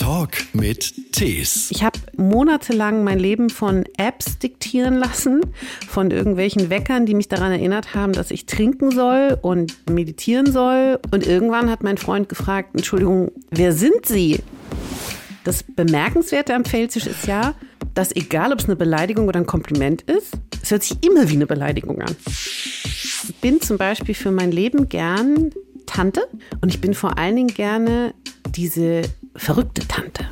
Talk 0.00 0.30
mit 0.54 1.12
Tees. 1.12 1.70
Ich 1.70 1.84
habe 1.84 1.98
monatelang 2.16 3.04
mein 3.04 3.18
Leben 3.18 3.50
von 3.50 3.84
Apps 3.98 4.38
diktieren 4.38 4.94
lassen, 4.94 5.42
von 5.86 6.10
irgendwelchen 6.10 6.70
Weckern, 6.70 7.04
die 7.04 7.12
mich 7.12 7.28
daran 7.28 7.52
erinnert 7.52 7.94
haben, 7.94 8.14
dass 8.14 8.30
ich 8.30 8.46
trinken 8.46 8.92
soll 8.92 9.38
und 9.42 9.76
meditieren 9.90 10.50
soll. 10.50 10.98
Und 11.10 11.26
irgendwann 11.26 11.68
hat 11.70 11.82
mein 11.82 11.98
Freund 11.98 12.30
gefragt, 12.30 12.70
Entschuldigung, 12.72 13.30
wer 13.50 13.74
sind 13.74 14.06
Sie? 14.06 14.38
Das 15.44 15.62
Bemerkenswerte 15.62 16.54
am 16.54 16.64
Pfälzisch 16.64 17.06
ist 17.06 17.26
ja, 17.26 17.54
dass 17.92 18.16
egal, 18.16 18.54
ob 18.54 18.60
es 18.60 18.64
eine 18.64 18.76
Beleidigung 18.76 19.28
oder 19.28 19.38
ein 19.38 19.46
Kompliment 19.46 20.00
ist, 20.00 20.32
es 20.62 20.70
hört 20.70 20.82
sich 20.82 20.96
immer 21.04 21.28
wie 21.28 21.34
eine 21.34 21.46
Beleidigung 21.46 22.00
an. 22.00 22.16
Ich 22.26 23.34
bin 23.42 23.60
zum 23.60 23.76
Beispiel 23.76 24.14
für 24.14 24.30
mein 24.30 24.50
Leben 24.50 24.88
gern 24.88 25.50
Tante 25.84 26.22
und 26.62 26.70
ich 26.70 26.80
bin 26.80 26.94
vor 26.94 27.18
allen 27.18 27.36
Dingen 27.36 27.54
gerne 27.54 28.14
diese 28.56 29.02
verrückte 29.36 29.86
Tante. 29.86 30.26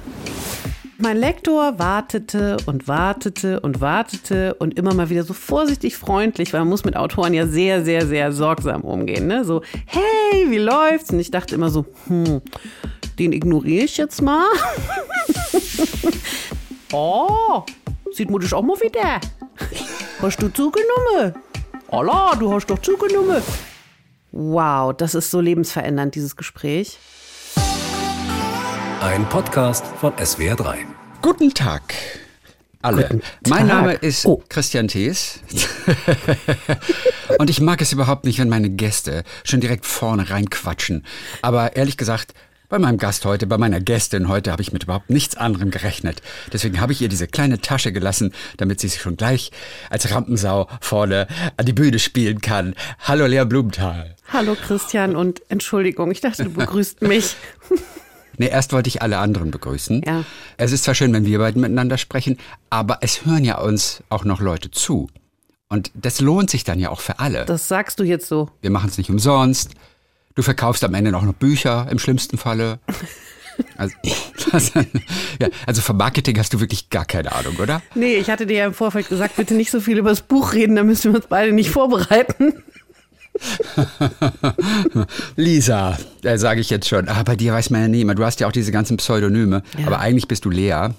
Mein 1.00 1.16
Lektor 1.16 1.78
wartete 1.78 2.56
und 2.66 2.88
wartete 2.88 3.60
und 3.60 3.80
wartete 3.80 4.54
und 4.54 4.76
immer 4.76 4.94
mal 4.94 5.10
wieder 5.10 5.22
so 5.22 5.32
vorsichtig 5.32 5.96
freundlich, 5.96 6.52
weil 6.52 6.60
man 6.60 6.68
muss 6.68 6.84
mit 6.84 6.96
Autoren 6.96 7.34
ja 7.34 7.46
sehr, 7.46 7.84
sehr, 7.84 8.04
sehr 8.04 8.32
sorgsam 8.32 8.80
umgehen. 8.82 9.28
Ne? 9.28 9.44
So, 9.44 9.62
hey, 9.86 10.50
wie 10.50 10.58
läuft's? 10.58 11.10
Und 11.10 11.20
ich 11.20 11.30
dachte 11.30 11.54
immer 11.54 11.70
so, 11.70 11.86
hm, 12.08 12.42
den 13.16 13.32
ignoriere 13.32 13.84
ich 13.84 13.96
jetzt 13.96 14.22
mal. 14.22 14.44
oh, 16.92 17.62
sieht 18.12 18.28
mutig 18.28 18.52
auch 18.52 18.62
mal 18.62 18.80
wieder. 18.80 19.20
Hast 20.20 20.42
du 20.42 20.48
zugenommen? 20.48 21.34
Allah, 21.92 22.34
du 22.34 22.52
hast 22.52 22.66
doch 22.66 22.80
zugenommen. 22.80 23.40
Wow, 24.32 24.92
das 24.96 25.14
ist 25.14 25.30
so 25.30 25.40
lebensverändernd, 25.40 26.16
dieses 26.16 26.34
Gespräch. 26.34 26.98
Ein 29.00 29.28
Podcast 29.28 29.84
von 30.00 30.12
SWR3. 30.14 30.76
Guten 31.22 31.52
Tag. 31.54 31.94
Alle. 32.82 33.02
Guten 33.08 33.22
Mein 33.48 33.68
Tag. 33.68 33.76
Name 33.76 33.92
ist 33.94 34.26
Oh. 34.26 34.42
Christian 34.48 34.88
Thees. 34.88 35.40
Und 37.38 37.50
ich 37.50 37.60
mag 37.60 37.80
es 37.80 37.92
überhaupt 37.92 38.24
nicht, 38.24 38.38
wenn 38.38 38.48
meine 38.48 38.70
Gäste 38.70 39.24
schon 39.44 39.60
direkt 39.60 39.86
vorne 39.86 40.30
reinquatschen. 40.30 41.04
Aber 41.42 41.76
ehrlich 41.76 41.96
gesagt, 41.96 42.34
bei 42.68 42.78
meinem 42.78 42.98
Gast 42.98 43.24
heute, 43.24 43.46
bei 43.46 43.56
meiner 43.56 43.80
Gästin 43.80 44.28
heute, 44.28 44.52
habe 44.52 44.62
ich 44.62 44.72
mit 44.72 44.84
überhaupt 44.84 45.08
nichts 45.10 45.36
anderem 45.36 45.70
gerechnet. 45.70 46.20
Deswegen 46.52 46.80
habe 46.80 46.92
ich 46.92 47.00
ihr 47.00 47.08
diese 47.08 47.26
kleine 47.26 47.60
Tasche 47.60 47.92
gelassen, 47.92 48.32
damit 48.58 48.80
sie 48.80 48.88
sich 48.88 49.00
schon 49.00 49.16
gleich 49.16 49.50
als 49.90 50.10
Rampensau 50.10 50.68
vorne 50.80 51.26
an 51.56 51.64
die 51.66 51.72
Bühne 51.72 51.98
spielen 51.98 52.40
kann. 52.40 52.74
Hallo 53.00 53.26
Lea 53.26 53.44
Blumenthal. 53.44 54.16
Hallo 54.32 54.54
Christian 54.54 55.16
und 55.16 55.40
Entschuldigung, 55.48 56.10
ich 56.10 56.20
dachte, 56.20 56.44
du 56.44 56.50
begrüßt 56.50 57.02
mich. 57.02 57.36
Nee, 58.38 58.48
erst 58.48 58.72
wollte 58.72 58.88
ich 58.88 59.02
alle 59.02 59.18
anderen 59.18 59.50
begrüßen. 59.50 60.02
Ja. 60.06 60.24
Es 60.56 60.72
ist 60.72 60.84
zwar 60.84 60.94
schön, 60.94 61.12
wenn 61.12 61.26
wir 61.26 61.38
beiden 61.38 61.60
miteinander 61.60 61.98
sprechen, 61.98 62.38
aber 62.70 62.98
es 63.02 63.26
hören 63.26 63.44
ja 63.44 63.58
uns 63.58 64.02
auch 64.08 64.24
noch 64.24 64.40
Leute 64.40 64.70
zu. 64.70 65.08
Und 65.68 65.90
das 65.94 66.20
lohnt 66.20 66.48
sich 66.48 66.64
dann 66.64 66.78
ja 66.78 66.88
auch 66.90 67.00
für 67.00 67.18
alle. 67.18 67.44
Das 67.44 67.68
sagst 67.68 68.00
du 68.00 68.04
jetzt 68.04 68.28
so. 68.28 68.48
Wir 68.62 68.70
machen 68.70 68.88
es 68.88 68.96
nicht 68.96 69.10
umsonst. 69.10 69.72
Du 70.34 70.42
verkaufst 70.42 70.84
am 70.84 70.94
Ende 70.94 71.14
auch 71.16 71.22
noch 71.22 71.34
Bücher, 71.34 71.88
im 71.90 71.98
schlimmsten 71.98 72.38
Falle. 72.38 72.78
Also, 73.76 73.96
das, 74.52 74.72
ja, 75.40 75.48
also 75.66 75.82
vom 75.82 75.96
Marketing 75.96 76.38
hast 76.38 76.54
du 76.54 76.60
wirklich 76.60 76.90
gar 76.90 77.04
keine 77.04 77.32
Ahnung, 77.32 77.56
oder? 77.56 77.82
Nee, 77.96 78.14
ich 78.14 78.30
hatte 78.30 78.46
dir 78.46 78.58
ja 78.58 78.66
im 78.66 78.72
Vorfeld 78.72 79.08
gesagt, 79.08 79.34
bitte 79.34 79.54
nicht 79.54 79.72
so 79.72 79.80
viel 79.80 79.98
über 79.98 80.10
das 80.10 80.20
Buch 80.20 80.52
reden, 80.52 80.76
da 80.76 80.84
müssen 80.84 81.12
wir 81.12 81.18
uns 81.18 81.26
beide 81.28 81.52
nicht 81.52 81.70
vorbereiten. 81.70 82.62
Lisa, 85.36 85.98
da 86.22 86.38
sage 86.38 86.60
ich 86.60 86.70
jetzt 86.70 86.88
schon. 86.88 87.08
Ah, 87.08 87.22
bei 87.22 87.36
dir 87.36 87.52
weiß 87.52 87.70
man 87.70 87.82
ja 87.82 87.88
nie 87.88 88.00
immer. 88.02 88.14
Du 88.14 88.24
hast 88.24 88.40
ja 88.40 88.46
auch 88.46 88.52
diese 88.52 88.72
ganzen 88.72 88.96
Pseudonyme. 88.96 89.62
Ja. 89.78 89.86
Aber 89.86 90.00
eigentlich 90.00 90.28
bist 90.28 90.44
du 90.44 90.50
Lea. 90.50 90.90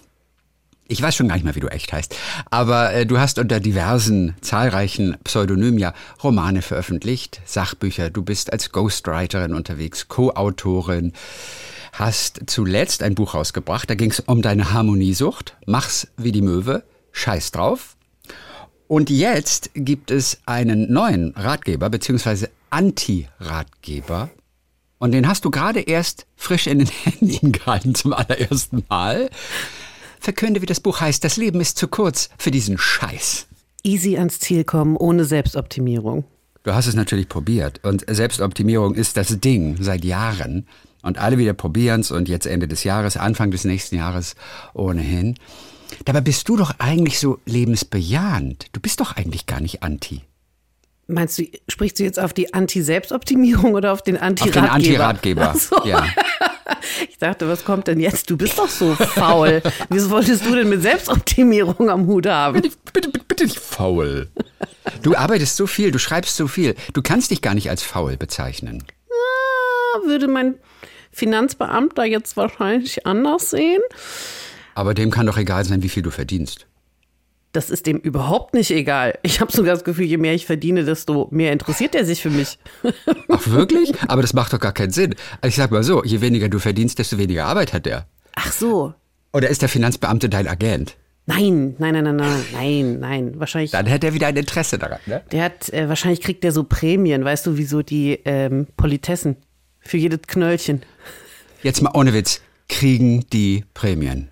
Ich 0.92 1.02
weiß 1.02 1.16
schon 1.16 1.28
gar 1.28 1.36
nicht 1.36 1.44
mehr, 1.44 1.54
wie 1.54 1.60
du 1.60 1.68
echt 1.68 1.94
heißt. 1.94 2.16
Aber 2.50 2.92
äh, 2.94 3.06
du 3.06 3.20
hast 3.20 3.38
unter 3.38 3.60
diversen, 3.60 4.36
zahlreichen 4.42 5.18
Pseudonymen 5.24 5.78
ja 5.78 5.94
Romane 6.24 6.64
veröffentlicht, 6.64 7.42
Sachbücher. 7.46 8.10
Du 8.10 8.24
bist 8.24 8.52
als 8.52 8.72
Ghostwriterin 8.72 9.54
unterwegs, 9.54 10.08
Co-Autorin. 10.08 11.14
Hast 11.94 12.42
zuletzt 12.48 13.04
ein 13.04 13.14
Buch 13.14 13.36
rausgebracht. 13.36 13.88
Da 13.90 13.94
ging 13.94 14.10
es 14.10 14.20
um 14.22 14.42
deine 14.42 14.74
Harmoniesucht. 14.74 15.56
Mach's 15.68 16.08
wie 16.18 16.32
die 16.32 16.42
Möwe. 16.42 16.84
Scheiß 17.12 17.52
drauf. 17.52 17.96
Und 18.90 19.12
jetzt 19.12 19.70
gibt 19.76 20.10
es 20.10 20.40
einen 20.48 20.92
neuen 20.92 21.36
Ratgeber 21.36 21.92
beziehungsweise 21.92 22.50
Anti-Ratgeber. 22.72 24.32
Und 24.98 25.12
den 25.12 25.28
hast 25.28 25.46
du 25.46 25.52
gerade 25.52 25.80
erst 25.80 26.26
frisch 26.36 26.66
in 26.66 26.80
den 26.80 26.88
Händen 27.04 27.52
gehalten 27.52 27.94
zum 27.94 28.14
allerersten 28.14 28.84
Mal. 28.90 29.30
Verkünde, 30.20 30.64
wie 30.64 30.66
das 30.66 30.80
Buch 30.80 31.02
heißt. 31.02 31.24
Das 31.24 31.38
Leben 31.38 31.62
ist 31.62 31.78
zu 31.78 31.88
kurz 31.88 32.32
für 32.40 32.50
diesen 32.50 32.80
Scheiß. 32.80 33.46
Easy 33.84 34.18
ans 34.18 34.40
Ziel 34.40 34.64
kommen, 34.64 34.98
ohne 34.98 35.24
Selbstoptimierung. 35.24 36.24
Du 36.64 36.74
hast 36.74 36.88
es 36.88 36.96
natürlich 36.96 37.30
probiert. 37.30 37.84
Und 37.84 38.04
Selbstoptimierung 38.10 38.96
ist 38.96 39.18
das 39.18 39.40
Ding 39.40 39.78
seit 39.80 40.04
Jahren. 40.04 40.68
Und 41.04 41.20
alle 41.20 41.38
wieder 41.38 41.54
probieren's 41.54 42.10
und 42.10 42.28
jetzt 42.28 42.48
Ende 42.48 42.68
des 42.68 42.84
Jahres, 42.84 43.18
Anfang 43.18 43.52
des 43.52 43.66
nächsten 43.66 43.98
Jahres 43.98 44.34
ohnehin. 44.74 45.36
Dabei 46.06 46.22
bist 46.22 46.48
du 46.50 46.56
doch 46.58 46.74
eigentlich 46.80 47.20
so 47.20 47.40
lebensbejahend. 47.46 48.68
Du 48.74 48.80
bist 48.80 49.00
doch 49.00 49.16
eigentlich 49.16 49.46
gar 49.46 49.60
nicht 49.60 49.84
anti. 49.84 50.22
Meinst 51.08 51.40
du, 51.40 51.48
sprichst 51.68 52.00
du 52.00 52.04
jetzt 52.04 52.20
auf 52.20 52.34
die 52.34 52.54
Anti-Selbstoptimierung 52.54 53.74
oder 53.74 53.94
auf 53.94 54.04
den 54.04 54.16
Auf 54.16 54.24
Anti-Ratgeber? 54.24 54.62
den 54.62 54.70
Anti-Ratgeber. 54.70 55.56
So. 55.58 55.86
Ja. 55.86 56.06
Ich 57.10 57.18
dachte, 57.18 57.48
was 57.50 57.66
kommt 57.66 57.88
denn 57.88 58.00
jetzt? 58.00 58.30
Du 58.30 58.38
bist 58.38 58.58
doch 58.60 58.70
so 58.70 58.94
faul. 58.94 59.62
Wieso 59.90 60.12
wolltest 60.12 60.46
du 60.46 60.54
denn 60.56 60.70
mit 60.70 60.82
Selbstoptimierung 60.84 61.90
am 61.90 62.06
Hut 62.06 62.28
haben? 62.28 62.62
Bitte, 62.62 62.76
bitte, 62.94 63.10
bitte, 63.28 63.44
nicht 63.46 63.60
faul. 63.60 64.30
Du 65.02 65.16
arbeitest 65.16 65.56
so 65.56 65.66
viel, 65.66 65.92
du 65.92 65.98
schreibst 66.00 66.36
so 66.36 66.48
viel. 66.48 66.76
Du 66.94 67.02
kannst 67.02 67.32
dich 67.32 67.42
gar 67.42 67.56
nicht 67.56 67.70
als 67.72 67.82
faul 67.84 68.18
bezeichnen. 68.18 68.84
Ah, 69.10 70.06
Würde 70.06 70.28
mein 70.28 70.56
Finanzbeamter 71.12 72.06
jetzt 72.06 72.38
wahrscheinlich 72.38 73.06
anders 73.08 73.50
sehen? 73.50 73.82
Aber 74.80 74.94
dem 74.94 75.12
kann 75.12 75.26
doch 75.26 75.38
egal 75.38 75.66
sein, 75.66 75.84
wie 75.84 75.90
viel 75.90 76.04
du 76.04 76.10
verdienst. 76.10 76.66
Das 77.52 77.70
ist 77.70 77.86
dem 77.86 77.98
überhaupt 77.98 78.54
nicht 78.54 78.72
egal. 78.72 79.20
Ich 79.24 79.42
habe 79.42 79.52
sogar 79.52 79.74
das 79.74 79.84
Gefühl, 79.84 80.06
je 80.06 80.16
mehr 80.16 80.34
ich 80.34 80.46
verdiene, 80.46 80.86
desto 80.86 81.28
mehr 81.32 81.52
interessiert 81.52 81.96
er 81.96 82.06
sich 82.06 82.22
für 82.22 82.30
mich. 82.30 82.58
Ach 83.28 83.46
wirklich? 83.48 83.92
Aber 84.08 84.22
das 84.22 84.32
macht 84.32 84.54
doch 84.54 84.60
gar 84.62 84.72
keinen 84.72 84.92
Sinn. 84.92 85.16
Also 85.42 85.50
ich 85.50 85.56
sag 85.58 85.72
mal 85.72 85.84
so, 85.84 86.02
je 86.06 86.22
weniger 86.22 86.48
du 86.48 86.60
verdienst, 86.60 86.98
desto 86.98 87.18
weniger 87.18 87.46
Arbeit 87.46 87.74
hat 87.74 87.88
er. 87.88 88.08
Ach 88.36 88.54
so. 88.54 88.94
Oder 89.34 89.50
ist 89.50 89.62
der 89.62 89.68
Finanzbeamte 89.68 90.30
dein 90.30 90.48
Agent? 90.48 90.96
Nein, 91.26 91.76
nein, 91.78 91.96
nein, 91.96 92.04
nein, 92.06 92.16
nein, 92.16 92.44
nein, 92.54 93.00
nein. 93.02 93.34
Wahrscheinlich. 93.36 93.72
Dann 93.72 93.86
hätte 93.86 94.08
er 94.08 94.14
wieder 94.14 94.28
ein 94.28 94.38
Interesse 94.38 94.80
daran, 94.80 95.00
ne? 95.08 95.24
Der 95.34 95.44
hat, 95.44 95.74
äh, 95.74 95.90
wahrscheinlich 95.90 96.22
kriegt 96.22 96.46
der 96.46 96.54
so 96.54 96.64
Prämien, 96.64 97.26
weißt 97.26 97.46
du, 97.46 97.58
wie 97.58 97.66
so 97.66 97.82
die 97.82 98.18
ähm, 98.24 98.66
Politessen. 98.78 99.36
Für 99.82 99.98
jedes 99.98 100.22
Knöllchen. 100.26 100.84
Jetzt 101.64 101.82
mal 101.82 101.92
ohne 101.94 102.14
Witz. 102.14 102.40
Kriegen 102.70 103.26
die 103.34 103.66
Prämien? 103.74 104.29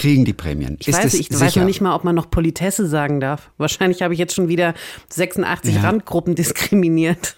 Kriegen 0.00 0.24
die 0.24 0.32
Prämien? 0.32 0.76
Ich 0.80 0.90
weiß, 0.92 1.12
ich 1.12 1.30
weiß 1.30 1.56
noch 1.56 1.64
nicht 1.64 1.82
mal, 1.82 1.94
ob 1.94 2.04
man 2.04 2.14
noch 2.14 2.30
Politesse 2.30 2.86
sagen 2.86 3.20
darf. 3.20 3.50
Wahrscheinlich 3.58 4.00
habe 4.00 4.14
ich 4.14 4.18
jetzt 4.18 4.34
schon 4.34 4.48
wieder 4.48 4.72
86 5.10 5.74
Ja. 5.74 5.82
Randgruppen 5.82 6.34
diskriminiert. 6.34 7.36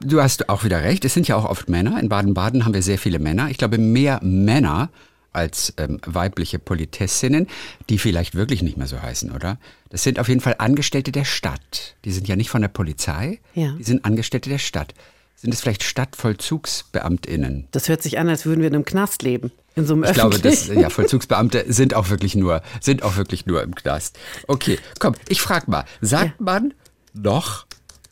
Du 0.00 0.20
hast 0.22 0.48
auch 0.48 0.64
wieder 0.64 0.82
recht. 0.82 1.04
Es 1.04 1.14
sind 1.14 1.28
ja 1.28 1.36
auch 1.36 1.44
oft 1.44 1.68
Männer. 1.68 2.00
In 2.00 2.08
Baden-Baden 2.08 2.64
haben 2.64 2.74
wir 2.74 2.82
sehr 2.82 2.98
viele 2.98 3.18
Männer. 3.18 3.48
Ich 3.50 3.58
glaube, 3.58 3.78
mehr 3.78 4.18
Männer 4.22 4.88
als 5.32 5.74
ähm, 5.76 6.00
weibliche 6.04 6.58
Politessinnen, 6.58 7.46
die 7.90 7.98
vielleicht 7.98 8.34
wirklich 8.34 8.62
nicht 8.62 8.76
mehr 8.76 8.86
so 8.86 9.00
heißen, 9.00 9.30
oder? 9.30 9.58
Das 9.90 10.02
sind 10.02 10.18
auf 10.18 10.28
jeden 10.28 10.40
Fall 10.40 10.56
Angestellte 10.58 11.12
der 11.12 11.24
Stadt. 11.24 11.94
Die 12.04 12.10
sind 12.10 12.26
ja 12.26 12.34
nicht 12.34 12.50
von 12.50 12.62
der 12.62 12.68
Polizei. 12.68 13.40
Ja. 13.54 13.72
Die 13.78 13.84
sind 13.84 14.04
Angestellte 14.04 14.48
der 14.50 14.58
Stadt. 14.58 14.94
Sind 15.36 15.54
es 15.54 15.60
vielleicht 15.60 15.84
Stadtvollzugsbeamtinnen? 15.84 17.68
Das 17.70 17.88
hört 17.88 18.02
sich 18.02 18.18
an, 18.18 18.28
als 18.28 18.46
würden 18.46 18.60
wir 18.60 18.68
in 18.68 18.74
einem 18.74 18.84
Knast 18.84 19.22
leben. 19.22 19.52
In 19.78 19.86
so 19.86 19.94
einem 19.94 20.02
Ich 20.02 20.12
glaube, 20.12 20.40
das, 20.40 20.66
ja, 20.66 20.90
Vollzugsbeamte 20.90 21.66
sind 21.68 21.94
auch 21.94 22.10
wirklich 22.10 22.34
nur, 22.34 22.62
sind 22.80 23.04
auch 23.04 23.16
wirklich 23.16 23.46
nur 23.46 23.62
im 23.62 23.76
Knast. 23.76 24.18
Okay, 24.48 24.76
komm, 24.98 25.14
ich 25.28 25.40
frag 25.40 25.68
mal. 25.68 25.84
Sagt 26.00 26.40
man 26.40 26.74
noch 27.14 27.66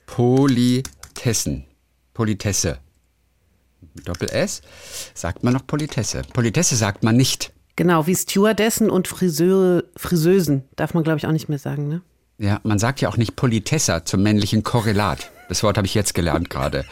Politessen? 0.06 1.64
Politesse. 2.14 2.78
Doppel 4.04 4.30
S. 4.30 4.62
Sagt 5.12 5.42
man 5.42 5.54
noch 5.54 5.66
Politesse? 5.66 6.22
Politesse 6.32 6.76
sagt 6.76 7.02
man 7.02 7.16
nicht. 7.16 7.52
Genau, 7.74 8.06
wie 8.06 8.14
Stewardessen 8.14 8.88
und 8.88 9.08
Friseur, 9.08 9.82
Friseusen. 9.96 10.62
Darf 10.76 10.94
man, 10.94 11.02
glaube 11.02 11.18
ich, 11.18 11.26
auch 11.26 11.32
nicht 11.32 11.48
mehr 11.48 11.58
sagen, 11.58 11.88
ne? 11.88 12.00
Ja, 12.38 12.60
man 12.62 12.78
sagt 12.78 13.00
ja 13.00 13.08
auch 13.08 13.16
nicht 13.16 13.34
Politessa 13.34 14.04
zum 14.04 14.22
männlichen 14.22 14.62
Korrelat. 14.62 15.32
Das 15.48 15.62
Wort 15.62 15.76
habe 15.76 15.86
ich 15.86 15.94
jetzt 15.94 16.14
gelernt 16.14 16.50
gerade. 16.50 16.84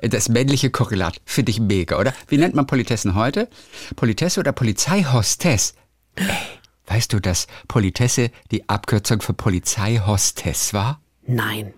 Das 0.00 0.28
männliche 0.28 0.70
Korrelat 0.70 1.20
finde 1.24 1.50
ich 1.50 1.60
mega, 1.60 1.98
oder? 1.98 2.12
Wie 2.28 2.38
nennt 2.38 2.54
man 2.54 2.66
Politessen 2.66 3.14
heute? 3.14 3.48
Politesse 3.96 4.40
oder 4.40 4.52
Polizeihostess? 4.52 5.74
Ey, 6.16 6.26
Weißt 6.86 7.12
du, 7.12 7.20
dass 7.20 7.46
Politesse 7.68 8.30
die 8.50 8.68
Abkürzung 8.68 9.22
für 9.22 9.32
Polizeihostess 9.32 10.74
war? 10.74 11.00
Nein. 11.26 11.72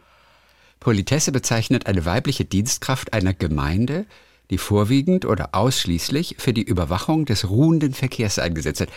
Politesse 0.81 1.31
bezeichnet 1.31 1.87
eine 1.87 2.05
weibliche 2.05 2.45
Dienstkraft 2.45 3.13
einer 3.13 3.33
Gemeinde, 3.33 4.07
die 4.51 4.59
vorwiegend 4.59 5.25
oder 5.25 5.51
ausschließlich 5.55 6.37
für 6.39 6.53
die 6.53 6.63
Überwachung 6.63 7.27
des 7.27 7.49
ruhenden 7.49 7.95
Verkehrs 7.95 8.39
eingesetzt 8.39 8.81
wird. 8.81 8.91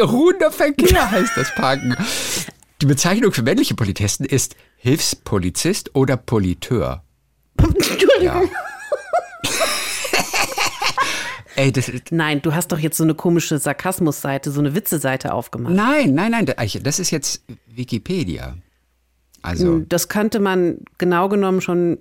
Ruhender 0.00 0.50
Verkehr 0.50 1.10
heißt 1.10 1.36
das 1.36 1.54
Parken. 1.54 1.96
Die 2.80 2.86
Bezeichnung 2.86 3.32
für 3.32 3.42
männliche 3.42 3.74
Politesten 3.74 4.24
ist 4.24 4.56
Hilfspolizist 4.84 5.94
oder 5.94 6.18
Politeur. 6.18 7.02
Ja. 8.20 8.42
Ey, 11.56 11.72
das, 11.72 11.90
Nein, 12.10 12.42
du 12.42 12.54
hast 12.54 12.70
doch 12.70 12.78
jetzt 12.78 12.98
so 12.98 13.02
eine 13.04 13.14
komische 13.14 13.58
Sarkasmusseite, 13.58 14.50
so 14.50 14.60
eine 14.60 14.74
Witze-Seite 14.74 15.32
aufgemacht. 15.32 15.72
nein, 15.74 16.12
nein, 16.14 16.32
nein, 16.32 16.44
das 16.82 16.98
ist 16.98 17.10
jetzt 17.10 17.42
Wikipedia. 17.66 18.56
Also, 19.42 19.78
Das 19.80 20.08
könnte 20.08 20.38
man 20.40 20.78
genau 20.98 21.28
genommen 21.30 21.60
schon 21.62 21.98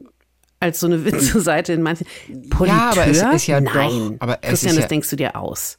als 0.59 0.79
so 0.81 0.87
eine 0.87 1.05
Witze-Seite 1.05 1.71
in 1.73 1.81
manchen. 1.83 2.05
Politeur? 2.49 2.81
aber 2.81 3.07
es 3.07 3.21
ist 3.21 3.47
ja 3.47 3.61
doch- 3.61 3.73
Nein. 3.73 4.17
aber 4.19 4.39
es 4.41 4.49
Christian, 4.49 4.71
ist 4.71 4.77
das 4.77 4.83
ja- 4.83 4.87
denkst 4.89 5.09
du 5.09 5.15
dir 5.15 5.35
aus. 5.37 5.77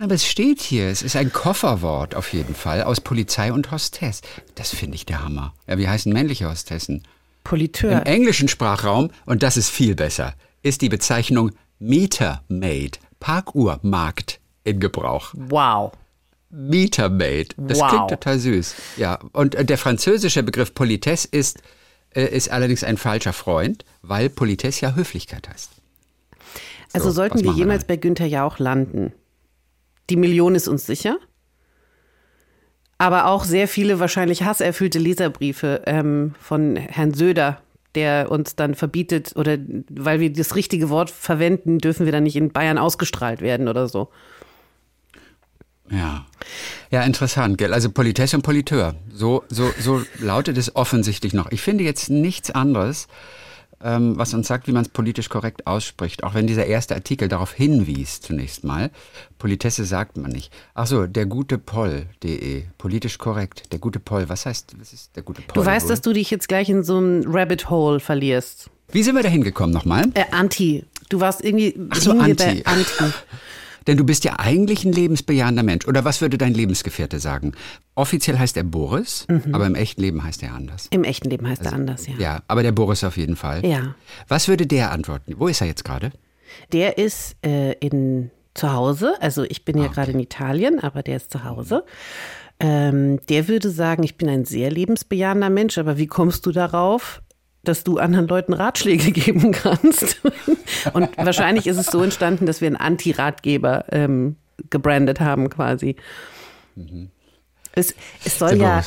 Aber 0.00 0.14
es 0.14 0.26
steht 0.26 0.60
hier, 0.60 0.88
es 0.88 1.02
ist 1.02 1.16
ein 1.16 1.32
Kofferwort 1.32 2.14
auf 2.14 2.32
jeden 2.32 2.54
Fall 2.54 2.82
aus 2.82 3.00
Polizei 3.00 3.52
und 3.52 3.70
Hostess. 3.70 4.20
Das 4.54 4.70
finde 4.70 4.94
ich 4.96 5.06
der 5.06 5.22
Hammer. 5.24 5.54
Ja, 5.66 5.78
wie 5.78 5.88
heißen 5.88 6.12
männliche 6.12 6.48
Hostessen? 6.50 7.02
Politeur. 7.44 7.92
Im 7.92 8.02
englischen 8.04 8.48
Sprachraum, 8.48 9.10
und 9.26 9.42
das 9.42 9.56
ist 9.56 9.70
viel 9.70 9.94
besser, 9.94 10.34
ist 10.62 10.82
die 10.82 10.88
Bezeichnung 10.88 11.52
Meter 11.78 12.42
Maid, 12.48 12.98
Parkuhrmarkt 13.20 14.40
in 14.64 14.80
Gebrauch. 14.80 15.32
Wow. 15.34 15.92
Meter 16.50 17.08
Maid. 17.08 17.54
Das 17.58 17.78
Wow. 17.78 17.88
klingt 17.90 18.08
total 18.10 18.38
süß. 18.38 18.74
Ja, 18.96 19.18
und 19.32 19.54
äh, 19.54 19.64
der 19.64 19.78
französische 19.78 20.42
Begriff 20.42 20.74
Politesse 20.74 21.28
ist, 21.30 21.58
äh, 22.14 22.24
ist 22.24 22.50
allerdings 22.50 22.84
ein 22.84 22.96
falscher 22.96 23.32
Freund, 23.32 23.84
weil 24.02 24.28
Politesse 24.30 24.86
ja 24.86 24.94
Höflichkeit 24.94 25.48
heißt. 25.48 25.70
Also 26.92 27.08
So, 27.08 27.14
sollten 27.16 27.34
was 27.38 27.42
wir 27.44 27.52
jemals 27.52 27.82
dann? 27.82 27.88
bei 27.88 27.96
Günther 27.96 28.26
Jauch 28.26 28.58
landen. 28.58 29.12
Die 30.10 30.16
Million 30.16 30.54
ist 30.54 30.68
uns 30.68 30.86
sicher. 30.86 31.18
Aber 32.98 33.26
auch 33.26 33.44
sehr 33.44 33.68
viele 33.68 34.00
wahrscheinlich 34.00 34.42
hasserfüllte 34.42 34.98
Leserbriefe 34.98 35.82
ähm, 35.86 36.34
von 36.40 36.76
Herrn 36.76 37.14
Söder, 37.14 37.60
der 37.94 38.30
uns 38.30 38.56
dann 38.56 38.74
verbietet, 38.74 39.32
oder 39.36 39.56
weil 39.88 40.20
wir 40.20 40.32
das 40.32 40.56
richtige 40.56 40.90
Wort 40.90 41.10
verwenden, 41.10 41.78
dürfen 41.78 42.06
wir 42.06 42.12
dann 42.12 42.24
nicht 42.24 42.36
in 42.36 42.50
Bayern 42.50 42.78
ausgestrahlt 42.78 43.40
werden 43.40 43.68
oder 43.68 43.88
so. 43.88 44.08
Ja. 45.90 46.26
Ja, 46.90 47.02
interessant, 47.02 47.58
gell? 47.58 47.72
Also 47.72 47.90
Politesse 47.90 48.36
und 48.36 48.42
Politeur. 48.42 48.94
So, 49.12 49.44
so, 49.48 49.70
so 49.78 50.02
lautet 50.18 50.58
es 50.58 50.74
offensichtlich 50.74 51.32
noch. 51.32 51.50
Ich 51.50 51.62
finde 51.62 51.84
jetzt 51.84 52.10
nichts 52.10 52.50
anderes, 52.50 53.08
ähm, 53.82 54.18
was 54.18 54.34
uns 54.34 54.48
sagt, 54.48 54.66
wie 54.66 54.72
man 54.72 54.82
es 54.82 54.88
politisch 54.88 55.28
korrekt 55.28 55.66
ausspricht. 55.66 56.24
Auch 56.24 56.34
wenn 56.34 56.46
dieser 56.46 56.66
erste 56.66 56.94
Artikel 56.94 57.28
darauf 57.28 57.52
hinwies, 57.52 58.20
zunächst 58.20 58.64
mal. 58.64 58.90
Politesse 59.38 59.84
sagt 59.84 60.16
man 60.16 60.30
nicht. 60.30 60.52
Ach 60.74 60.86
so, 60.86 61.06
der 61.06 61.26
gute 61.26 61.58
Poll.de. 61.58 62.64
Politisch 62.76 63.18
korrekt. 63.18 63.72
Der 63.72 63.78
gute 63.78 64.00
Poll. 64.00 64.28
Was 64.28 64.46
heißt, 64.46 64.74
was 64.80 64.92
ist 64.92 65.16
der 65.16 65.22
gute 65.22 65.42
Poll? 65.42 65.62
Du 65.62 65.66
weißt, 65.66 65.86
wohl? 65.86 65.90
dass 65.90 66.00
du 66.00 66.12
dich 66.12 66.30
jetzt 66.30 66.48
gleich 66.48 66.68
in 66.68 66.82
so 66.82 66.98
ein 66.98 67.24
Rabbit 67.26 67.70
Hole 67.70 68.00
verlierst. 68.00 68.70
Wie 68.90 69.02
sind 69.02 69.14
wir 69.14 69.22
da 69.22 69.28
hingekommen 69.28 69.74
nochmal? 69.74 70.06
Äh, 70.14 70.24
Anti. 70.30 70.84
Du 71.08 71.20
warst 71.20 71.44
irgendwie 71.44 71.74
Ach 71.90 71.96
so, 71.96 72.12
Anti. 72.12 72.62
Anti. 72.64 72.92
Denn 73.88 73.96
du 73.96 74.04
bist 74.04 74.22
ja 74.24 74.34
eigentlich 74.38 74.84
ein 74.84 74.92
lebensbejahender 74.92 75.64
Mensch. 75.64 75.88
Oder 75.88 76.04
was 76.04 76.20
würde 76.20 76.38
dein 76.38 76.54
Lebensgefährte 76.54 77.18
sagen? 77.18 77.52
Offiziell 77.94 78.38
heißt 78.38 78.56
er 78.56 78.62
Boris, 78.62 79.26
aber 79.52 79.66
im 79.66 79.74
echten 79.74 80.02
Leben 80.02 80.22
heißt 80.22 80.42
er 80.44 80.54
anders. 80.54 80.86
Im 80.90 81.02
echten 81.02 81.30
Leben 81.30 81.48
heißt 81.48 81.64
er 81.64 81.72
anders, 81.72 82.06
ja. 82.06 82.14
Ja, 82.18 82.42
aber 82.46 82.62
der 82.62 82.72
Boris 82.72 83.02
auf 83.02 83.16
jeden 83.16 83.34
Fall. 83.34 83.66
Ja. 83.66 83.96
Was 84.28 84.46
würde 84.46 84.66
der 84.66 84.92
antworten? 84.92 85.34
Wo 85.38 85.48
ist 85.48 85.60
er 85.60 85.66
jetzt 85.66 85.84
gerade? 85.84 86.12
Der 86.72 86.98
ist 86.98 87.36
äh, 87.44 87.72
in 87.80 88.30
zu 88.54 88.72
Hause, 88.72 89.14
also 89.20 89.44
ich 89.44 89.64
bin 89.64 89.78
ja 89.78 89.86
gerade 89.86 90.12
in 90.12 90.20
Italien, 90.20 90.80
aber 90.80 91.02
der 91.02 91.16
ist 91.16 91.30
zu 91.30 91.44
Hause. 91.44 91.84
Ähm, 92.60 93.20
der 93.28 93.46
würde 93.46 93.70
sagen, 93.70 94.02
ich 94.02 94.16
bin 94.16 94.28
ein 94.28 94.44
sehr 94.44 94.70
lebensbejahender 94.70 95.48
Mensch, 95.48 95.78
aber 95.78 95.96
wie 95.96 96.08
kommst 96.08 96.44
du 96.44 96.50
darauf, 96.50 97.22
dass 97.64 97.84
du 97.84 97.98
anderen 97.98 98.28
Leuten 98.28 98.52
Ratschläge 98.52 99.10
geben 99.12 99.52
kannst? 99.52 100.20
Und 100.92 101.10
wahrscheinlich 101.16 101.66
ist 101.66 101.76
es 101.76 101.86
so 101.86 102.02
entstanden, 102.02 102.46
dass 102.46 102.60
wir 102.60 102.66
einen 102.66 102.76
Anti-Ratgeber 102.76 103.86
ähm, 103.90 104.36
gebrandet 104.70 105.20
haben 105.20 105.50
quasi. 105.50 105.96
Es, 107.72 107.94
es 108.24 108.38
soll 108.38 108.56
ja 108.56 108.82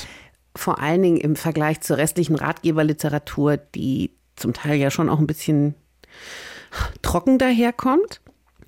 vor 0.56 0.79
allen 0.79 1.01
Dingen 1.01 1.18
im 1.18 1.35
Vergleich 1.35 1.81
zur 1.81 1.97
restlichen 1.97 2.35
Ratgeberliteratur, 2.35 3.57
die 3.57 4.12
zum 4.35 4.53
Teil 4.53 4.75
ja 4.75 4.91
schon 4.91 5.09
auch 5.09 5.19
ein 5.19 5.27
bisschen 5.27 5.75
trocken 7.01 7.38
daherkommt, 7.38 8.21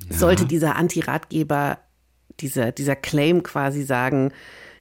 sollte 0.10 0.46
dieser 0.46 0.76
Anti-Ratgeber, 0.76 1.80
dieser, 2.40 2.72
dieser 2.72 2.96
Claim 2.96 3.44
quasi 3.44 3.84
sagen, 3.84 4.32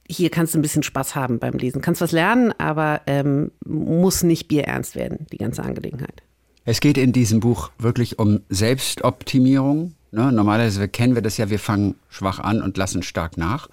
hier 0.09 0.29
kannst 0.29 0.53
du 0.53 0.59
ein 0.59 0.61
bisschen 0.61 0.83
Spaß 0.83 1.15
haben 1.15 1.39
beim 1.39 1.53
Lesen, 1.53 1.81
kannst 1.81 2.01
was 2.01 2.11
lernen, 2.11 2.53
aber 2.57 3.01
ähm, 3.07 3.51
muss 3.65 4.23
nicht 4.23 4.47
bierernst 4.47 4.95
werden, 4.95 5.25
die 5.31 5.37
ganze 5.37 5.63
Angelegenheit. 5.63 6.23
Es 6.65 6.79
geht 6.79 6.97
in 6.97 7.11
diesem 7.11 7.39
Buch 7.39 7.71
wirklich 7.77 8.19
um 8.19 8.41
Selbstoptimierung. 8.49 9.95
Ne? 10.11 10.31
Normalerweise 10.31 10.87
kennen 10.87 11.15
wir 11.15 11.21
das 11.21 11.37
ja, 11.37 11.49
wir 11.49 11.59
fangen 11.59 11.95
schwach 12.09 12.39
an 12.39 12.61
und 12.61 12.77
lassen 12.77 13.03
stark 13.03 13.37
nach. 13.37 13.69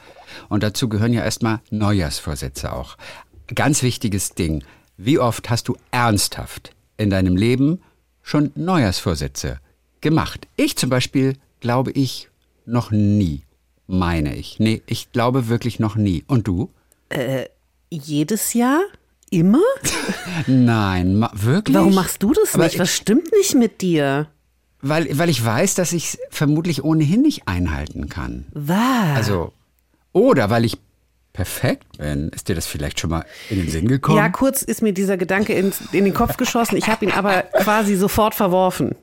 Und 0.49 0.63
dazu 0.63 0.89
gehören 0.89 1.13
ja 1.13 1.23
erstmal 1.23 1.61
Neujahrsvorsätze 1.71 2.73
auch. 2.73 2.97
Ganz 3.55 3.83
wichtiges 3.83 4.35
Ding. 4.35 4.65
Wie 4.97 5.19
oft 5.19 5.51
hast 5.51 5.69
du 5.69 5.77
ernsthaft 5.93 6.75
in 6.97 7.11
deinem 7.11 7.37
Leben 7.37 7.81
schon 8.23 8.51
Neujahrsvorsätze 8.55 9.61
gemacht? 10.01 10.49
Ich 10.57 10.77
zum 10.77 10.91
Beispiel 10.91 11.35
glaube 11.61 11.93
ich 11.93 12.29
noch 12.67 12.91
nie, 12.91 13.43
meine 13.91 14.35
ich. 14.37 14.59
Nee, 14.59 14.83
ich 14.87 15.13
glaube 15.13 15.49
wirklich 15.49 15.79
noch 15.79 15.97
nie. 15.97 16.25
Und 16.27 16.47
du? 16.49 16.71
Jedes 17.91 18.55
Jahr? 18.55 18.81
Immer? 19.31 19.63
Nein, 20.47 21.27
wirklich? 21.33 21.77
Warum 21.77 21.95
machst 21.95 22.23
du 22.23 22.33
das 22.33 22.55
Aber 22.55 22.65
nicht? 22.65 22.79
Was 22.79 22.91
stimmt 22.95 23.31
nicht 23.33 23.55
mit 23.55 23.81
dir? 23.81 24.29
Weil, 24.83 25.19
weil 25.19 25.29
ich 25.29 25.45
weiß, 25.45 25.75
dass 25.75 25.93
ich 25.93 26.05
es 26.05 26.19
vermutlich 26.31 26.83
ohnehin 26.85 27.23
nicht 27.23 27.47
einhalten 27.47 28.09
kann. 28.09 28.47
Was? 28.55 29.17
Also, 29.17 29.53
oder 30.13 30.51
weil 30.51 30.65
ich 30.65 30.79
perfekt 31.33 31.99
bin. 31.99 32.31
Ist 32.31 32.49
dir 32.49 32.55
das 32.55 32.67
vielleicht 32.67 32.99
schon 32.99 33.11
mal 33.11 33.25
in 33.51 33.59
den 33.59 33.69
Sinn 33.69 33.87
gekommen? 33.89 34.19
Ja, 34.19 34.29
kurz 34.29 34.63
ist 34.63 34.83
mir 34.83 34.93
dieser 34.93 35.17
Gedanke 35.17 35.53
in, 35.53 35.73
in 35.93 36.05
den 36.05 36.15
Kopf 36.15 36.37
geschossen. 36.37 36.77
Ich 36.77 36.89
habe 36.89 37.05
ihn 37.05 37.13
aber 37.13 37.43
quasi 37.43 37.97
sofort 37.97 38.35
verworfen. 38.35 38.97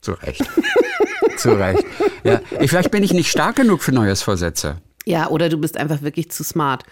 Zu 0.00 0.12
Recht. 0.12 0.44
Zu 1.42 1.58
Recht. 1.58 1.84
Ja, 2.24 2.40
ich, 2.60 2.70
vielleicht 2.70 2.90
bin 2.90 3.02
ich 3.02 3.12
nicht 3.12 3.30
stark 3.30 3.56
genug 3.56 3.82
für 3.82 3.92
Neujahrsvorsätze. 3.92 4.76
Ja, 5.04 5.28
oder 5.28 5.48
du 5.48 5.58
bist 5.58 5.76
einfach 5.76 6.02
wirklich 6.02 6.30
zu 6.30 6.44
smart. 6.44 6.84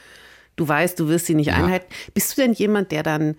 Du 0.57 0.67
weißt, 0.67 0.99
du 0.99 1.09
wirst 1.09 1.27
sie 1.27 1.35
nicht 1.35 1.53
einhalten. 1.53 1.87
Bist 2.15 2.37
du 2.37 2.43
denn 2.43 2.53
jemand, 2.53 2.91
der 2.91 3.03
dann 3.03 3.37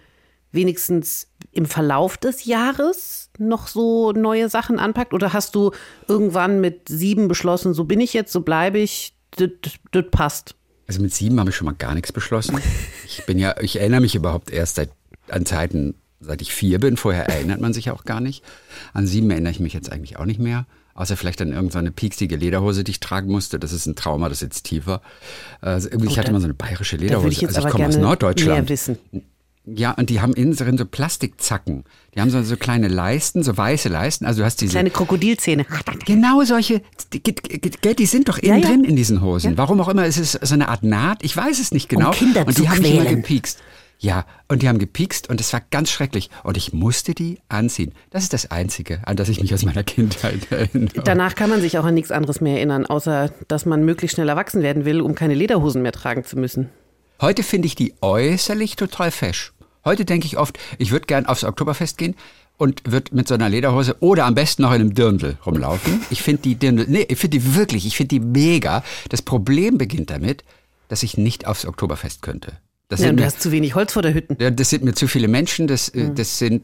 wenigstens 0.51 1.27
im 1.51 1.65
Verlauf 1.65 2.17
des 2.17 2.45
Jahres 2.45 3.29
noch 3.37 3.67
so 3.67 4.11
neue 4.11 4.49
Sachen 4.49 4.79
anpackt? 4.79 5.13
Oder 5.13 5.33
hast 5.33 5.55
du 5.55 5.71
irgendwann 6.07 6.61
mit 6.61 6.87
sieben 6.89 7.27
beschlossen, 7.27 7.73
so 7.73 7.83
bin 7.83 7.99
ich 7.99 8.13
jetzt, 8.13 8.31
so 8.31 8.41
bleibe 8.41 8.79
ich, 8.79 9.13
das 9.31 9.49
das 9.91 10.05
passt? 10.11 10.55
Also 10.87 11.01
mit 11.01 11.13
sieben 11.13 11.39
habe 11.39 11.49
ich 11.49 11.55
schon 11.55 11.65
mal 11.65 11.75
gar 11.75 11.93
nichts 11.93 12.11
beschlossen. 12.11 12.59
Ich 13.05 13.25
bin 13.25 13.39
ja, 13.39 13.55
ich 13.59 13.79
erinnere 13.79 14.01
mich 14.01 14.15
überhaupt 14.15 14.51
erst 14.51 14.75
seit 14.75 14.89
an 15.29 15.45
Zeiten, 15.45 15.95
seit 16.21 16.41
ich 16.41 16.53
vier 16.53 16.79
bin. 16.79 16.95
Vorher 16.95 17.27
erinnert 17.27 17.59
man 17.59 17.73
sich 17.73 17.91
auch 17.91 18.05
gar 18.05 18.21
nicht. 18.21 18.43
An 18.93 19.05
sieben 19.05 19.29
erinnere 19.31 19.51
ich 19.51 19.59
mich 19.59 19.73
jetzt 19.73 19.91
eigentlich 19.91 20.17
auch 20.17 20.25
nicht 20.25 20.39
mehr. 20.39 20.65
Außer 20.93 21.15
vielleicht 21.17 21.41
an 21.41 21.51
irgendeine 21.53 21.91
pieksige 21.91 22.35
Lederhose, 22.35 22.83
die 22.83 22.91
ich 22.91 22.99
tragen 22.99 23.31
musste. 23.31 23.59
Das 23.59 23.71
ist 23.73 23.85
ein 23.85 23.95
Trauma, 23.95 24.27
das 24.29 24.39
sitzt 24.39 24.65
tiefer. 24.65 25.01
Also 25.61 25.87
irgendwie, 25.89 26.07
ich 26.07 26.13
Oh, 26.13 26.17
hatte 26.17 26.27
da- 26.27 26.33
mal 26.33 26.39
so 26.41 26.45
eine 26.45 26.53
bayerische 26.53 26.97
Lederhose. 26.97 27.29
ich 27.29 27.41
jetzt 27.41 27.55
also 27.55 27.67
ich 27.67 27.71
komme 27.73 27.87
aus 27.87 27.97
Norddeutschland. 27.97 28.69
Ja, 29.63 29.91
und 29.91 30.09
die 30.09 30.19
haben 30.21 30.33
innen 30.33 30.55
drin 30.55 30.75
so 30.77 30.85
Plastikzacken. 30.85 31.83
Die 32.15 32.19
haben 32.19 32.31
so, 32.31 32.41
so 32.41 32.57
kleine 32.57 32.87
Leisten, 32.87 33.43
so 33.43 33.55
weiße 33.55 33.89
Leisten. 33.89 34.25
Also 34.25 34.39
du 34.41 34.45
hast 34.45 34.59
diese. 34.59 34.71
Kleine 34.71 34.89
Krokodilzähne. 34.89 35.67
Genau 36.05 36.41
solche, 36.43 36.81
die, 37.13 37.21
die, 37.21 37.35
die, 37.35 37.95
die 37.95 38.05
sind 38.07 38.27
doch 38.27 38.39
innen 38.39 38.59
Ja, 38.59 38.67
ja. 38.67 38.73
drin 38.75 38.83
in 38.83 38.95
diesen 38.95 39.21
Hosen. 39.21 39.57
Warum 39.59 39.79
auch 39.79 39.87
immer, 39.87 40.05
es 40.05 40.17
ist 40.17 40.31
so 40.41 40.53
eine 40.55 40.67
Art 40.67 40.81
Naht, 40.83 41.23
ich 41.23 41.37
weiß 41.37 41.59
es 41.59 41.71
nicht 41.71 41.89
genau. 41.89 42.09
Kinder 42.09 42.45
und 42.47 42.55
zu 42.55 42.63
die 42.63 42.69
haben 42.69 42.81
mich 42.81 42.91
immer 42.91 43.03
quälen. 43.03 43.17
gepiekst. 43.21 43.59
Ja, 44.03 44.25
und 44.47 44.63
die 44.63 44.67
haben 44.67 44.79
gepiekst 44.79 45.29
und 45.29 45.39
es 45.39 45.53
war 45.53 45.61
ganz 45.69 45.91
schrecklich. 45.91 46.31
Und 46.43 46.57
ich 46.57 46.73
musste 46.73 47.13
die 47.13 47.39
anziehen. 47.49 47.93
Das 48.09 48.23
ist 48.23 48.33
das 48.33 48.49
Einzige, 48.49 48.99
an 49.05 49.15
das 49.15 49.29
ich 49.29 49.39
mich 49.39 49.53
aus 49.53 49.63
meiner 49.63 49.83
Kindheit 49.83 50.51
erinnere. 50.51 51.03
Danach 51.03 51.35
kann 51.35 51.51
man 51.51 51.61
sich 51.61 51.77
auch 51.77 51.85
an 51.85 51.93
nichts 51.93 52.11
anderes 52.11 52.41
mehr 52.41 52.55
erinnern, 52.55 52.87
außer 52.87 53.31
dass 53.47 53.67
man 53.67 53.85
möglichst 53.85 54.15
schnell 54.15 54.27
erwachsen 54.27 54.63
werden 54.63 54.85
will, 54.85 55.01
um 55.01 55.13
keine 55.13 55.35
Lederhosen 55.35 55.83
mehr 55.83 55.91
tragen 55.91 56.23
zu 56.23 56.35
müssen. 56.35 56.69
Heute 57.21 57.43
finde 57.43 57.67
ich 57.67 57.75
die 57.75 57.93
äußerlich 58.01 58.75
total 58.75 59.11
fesch. 59.11 59.53
Heute 59.85 60.03
denke 60.03 60.25
ich 60.25 60.39
oft, 60.39 60.57
ich 60.79 60.89
würde 60.89 61.05
gern 61.05 61.27
aufs 61.27 61.43
Oktoberfest 61.43 61.99
gehen 61.99 62.15
und 62.57 62.81
würde 62.91 63.15
mit 63.15 63.27
so 63.27 63.35
einer 63.35 63.49
Lederhose 63.49 63.97
oder 63.99 64.25
am 64.25 64.33
besten 64.33 64.63
noch 64.63 64.71
in 64.71 64.81
einem 64.81 64.95
Dirndl 64.95 65.37
rumlaufen. 65.45 66.01
Ich 66.09 66.23
finde 66.23 66.41
die 66.41 66.55
Dirndl, 66.55 66.87
nee, 66.87 67.05
ich 67.07 67.19
finde 67.19 67.37
die 67.37 67.53
wirklich, 67.53 67.85
ich 67.85 67.97
finde 67.97 68.15
die 68.15 68.19
mega. 68.19 68.83
Das 69.09 69.21
Problem 69.21 69.77
beginnt 69.77 70.09
damit, 70.09 70.43
dass 70.87 71.03
ich 71.03 71.17
nicht 71.17 71.45
aufs 71.45 71.67
Oktoberfest 71.67 72.23
könnte. 72.23 72.53
Das 72.91 72.99
Ja, 72.99 73.07
sind 73.07 73.15
du 73.17 73.21
mir, 73.21 73.27
hast 73.27 73.41
zu 73.41 73.53
wenig 73.53 73.73
Holz 73.73 73.93
vor 73.93 74.01
der 74.01 74.13
Hütten. 74.13 74.35
ja, 74.41 74.51
das 74.51 74.69
sind 74.69 74.83
mir 74.83 74.93
zu 74.93 75.07
viele 75.07 75.29
Menschen, 75.29 75.65
das, 75.65 75.93
Hm. 75.93 76.11
äh, 76.11 76.13
das 76.13 76.39
sind, 76.39 76.61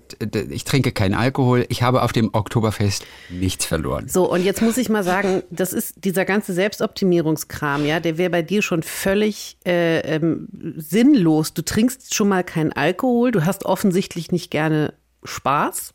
ich 0.49 0.65
trinke 0.65 0.91
keinen 0.91 1.13
Alkohol, 1.13 1.65
ich 1.69 1.83
habe 1.83 2.01
auf 2.01 2.11
dem 2.11 2.31
Oktoberfest 2.33 3.05
nichts 3.29 3.65
verloren. 3.65 4.09
So, 4.09 4.29
und 4.29 4.43
jetzt 4.43 4.61
muss 4.61 4.75
ich 4.77 4.89
mal 4.89 5.05
sagen, 5.05 5.43
das 5.51 5.71
ist 5.71 6.03
dieser 6.03 6.25
ganze 6.25 6.51
Selbstoptimierungskram, 6.53 7.85
ja, 7.85 8.01
der 8.01 8.17
wäre 8.17 8.29
bei 8.29 8.41
dir 8.41 8.61
schon 8.61 8.83
völlig 8.83 9.57
äh, 9.65 9.99
ähm, 10.01 10.49
sinnlos. 10.75 11.53
Du 11.53 11.61
trinkst 11.63 12.13
schon 12.13 12.27
mal 12.27 12.43
keinen 12.43 12.73
Alkohol, 12.73 13.31
du 13.31 13.45
hast 13.45 13.63
offensichtlich 13.65 14.29
nicht 14.33 14.51
gerne 14.51 14.93
Spaß, 15.23 15.93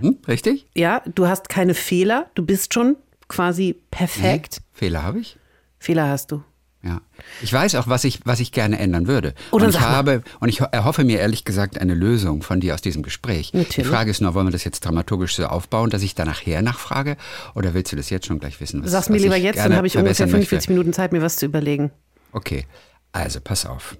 Hm, 0.00 0.18
richtig? 0.28 0.68
ja, 0.76 1.02
du 1.12 1.26
hast 1.26 1.48
keine 1.48 1.74
Fehler, 1.74 2.30
du 2.36 2.44
bist 2.46 2.72
schon 2.72 2.94
quasi 3.26 3.76
perfekt. 3.90 4.60
Fehler 4.72 5.02
habe 5.02 5.18
ich? 5.18 5.36
Fehler 5.80 6.08
hast 6.08 6.30
du. 6.30 6.44
Ja. 6.82 7.02
Ich 7.42 7.52
weiß 7.52 7.74
auch, 7.74 7.88
was 7.88 8.04
ich, 8.04 8.20
was 8.24 8.40
ich 8.40 8.52
gerne 8.52 8.78
ändern 8.78 9.06
würde. 9.06 9.34
Oder 9.50 9.66
und 9.66 9.70
ich 9.74 9.80
habe, 9.80 10.22
und 10.40 10.48
ich 10.48 10.62
ho- 10.62 10.68
erhoffe 10.72 11.04
mir 11.04 11.18
ehrlich 11.18 11.44
gesagt 11.44 11.78
eine 11.78 11.92
Lösung 11.94 12.42
von 12.42 12.58
dir 12.60 12.72
aus 12.72 12.80
diesem 12.80 13.02
Gespräch. 13.02 13.52
Natürlich. 13.52 13.74
Die 13.76 13.84
Frage 13.84 14.10
ist 14.10 14.22
nur, 14.22 14.32
wollen 14.32 14.46
wir 14.46 14.52
das 14.52 14.64
jetzt 14.64 14.80
dramaturgisch 14.86 15.34
so 15.36 15.44
aufbauen, 15.44 15.90
dass 15.90 16.02
ich 16.02 16.14
da 16.14 16.24
nachher 16.24 16.62
nachfrage? 16.62 17.18
Oder 17.54 17.74
willst 17.74 17.92
du 17.92 17.96
das 17.96 18.08
jetzt 18.08 18.24
schon 18.26 18.38
gleich 18.38 18.58
wissen? 18.62 18.82
Was, 18.82 18.92
Sag's 18.92 19.08
mir 19.10 19.16
was 19.16 19.22
lieber 19.24 19.36
jetzt, 19.36 19.58
dann 19.58 19.76
habe 19.76 19.86
ich 19.86 19.96
ungefähr 19.98 20.26
verbessern 20.26 20.30
möchte? 20.40 20.48
45 20.48 20.68
Minuten 20.70 20.92
Zeit, 20.94 21.12
mir 21.12 21.20
was 21.20 21.36
zu 21.36 21.44
überlegen. 21.44 21.90
Okay, 22.32 22.64
also 23.12 23.40
pass 23.42 23.66
auf. 23.66 23.98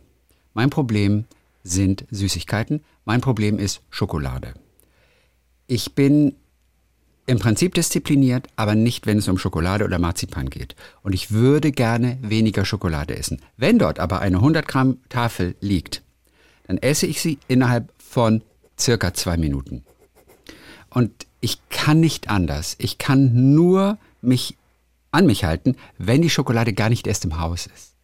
Mein 0.55 0.71
Problem 0.71 1.27
sind 1.63 2.07
Süßigkeiten. 2.11 2.83
Mein 3.05 3.21
Problem 3.21 3.59
ist 3.59 3.83
Schokolade. 3.91 4.55
Ich 5.67 5.95
bin 5.95 6.35
im 7.27 7.39
Prinzip 7.39 7.75
diszipliniert, 7.75 8.49
aber 8.57 8.75
nicht, 8.75 9.07
wenn 9.07 9.19
es 9.19 9.29
um 9.29 9.39
Schokolade 9.39 9.85
oder 9.85 9.99
Marzipan 9.99 10.51
geht. 10.51 10.75
Und 11.03 11.13
ich 11.13 11.31
würde 11.31 11.71
gerne 11.71 12.19
weniger 12.23 12.65
Schokolade 12.65 13.17
essen. 13.17 13.41
Wenn 13.57 13.79
dort 13.79 14.01
aber 14.01 14.21
eine 14.21 14.37
100 14.37 14.67
Gramm 14.67 14.99
Tafel 15.09 15.55
liegt, 15.61 16.03
dann 16.67 16.79
esse 16.79 17.07
ich 17.07 17.21
sie 17.21 17.39
innerhalb 17.49 17.93
von 17.99 18.43
circa 18.79 19.15
zwei 19.15 19.37
Minuten. 19.37 19.85
Und 20.89 21.27
ich 21.41 21.59
kann 21.71 22.01
nicht 22.01 22.29
anders. 22.29 22.75
Ich 22.79 22.99
kann 22.99 23.55
nur 23.55 23.99
mich 24.23 24.57
an 25.13 25.27
mich 25.27 25.45
halten, 25.45 25.77
wenn 25.99 26.23
die 26.23 26.31
Schokolade 26.31 26.73
gar 26.73 26.89
nicht 26.89 27.07
erst 27.07 27.25
im 27.25 27.41
Haus 27.41 27.67
ist. 27.67 27.95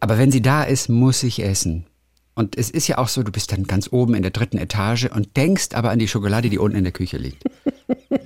Aber 0.00 0.18
wenn 0.18 0.30
sie 0.30 0.42
da 0.42 0.64
ist, 0.64 0.88
muss 0.88 1.22
ich 1.22 1.42
essen. 1.42 1.86
Und 2.34 2.58
es 2.58 2.68
ist 2.70 2.88
ja 2.88 2.98
auch 2.98 3.08
so, 3.08 3.22
du 3.22 3.30
bist 3.30 3.52
dann 3.52 3.64
ganz 3.64 3.88
oben 3.92 4.14
in 4.14 4.22
der 4.22 4.32
dritten 4.32 4.58
Etage 4.58 5.06
und 5.06 5.36
denkst 5.36 5.68
aber 5.74 5.90
an 5.90 5.98
die 5.98 6.08
Schokolade, 6.08 6.50
die 6.50 6.58
unten 6.58 6.76
in 6.76 6.84
der 6.84 6.92
Küche 6.92 7.16
liegt. 7.16 7.44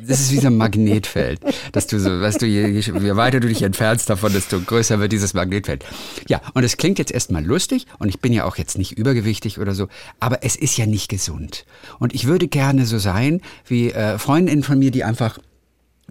Das 0.06 0.20
ist 0.20 0.32
wie 0.32 0.38
so 0.38 0.48
ein 0.48 0.56
Magnetfeld, 0.56 1.40
dass 1.72 1.86
du 1.86 1.98
so, 1.98 2.20
weißt 2.20 2.42
du, 2.42 2.46
je, 2.46 2.68
je, 2.68 3.16
weiter 3.16 3.40
du 3.40 3.48
dich 3.48 3.62
entfernst 3.62 4.08
davon, 4.08 4.32
desto 4.32 4.60
größer 4.60 5.00
wird 5.00 5.12
dieses 5.12 5.34
Magnetfeld. 5.34 5.84
Ja, 6.28 6.40
und 6.54 6.64
es 6.64 6.76
klingt 6.76 6.98
jetzt 6.98 7.12
erstmal 7.12 7.44
lustig 7.44 7.86
und 7.98 8.08
ich 8.08 8.20
bin 8.20 8.32
ja 8.32 8.44
auch 8.44 8.56
jetzt 8.56 8.78
nicht 8.78 8.92
übergewichtig 8.92 9.58
oder 9.58 9.74
so, 9.74 9.88
aber 10.20 10.44
es 10.44 10.56
ist 10.56 10.76
ja 10.76 10.86
nicht 10.86 11.08
gesund. 11.08 11.66
Und 11.98 12.14
ich 12.14 12.26
würde 12.26 12.48
gerne 12.48 12.86
so 12.86 12.98
sein 12.98 13.40
wie 13.66 13.90
äh, 13.90 14.18
Freundinnen 14.18 14.62
von 14.62 14.78
mir, 14.78 14.90
die 14.90 15.04
einfach 15.04 15.38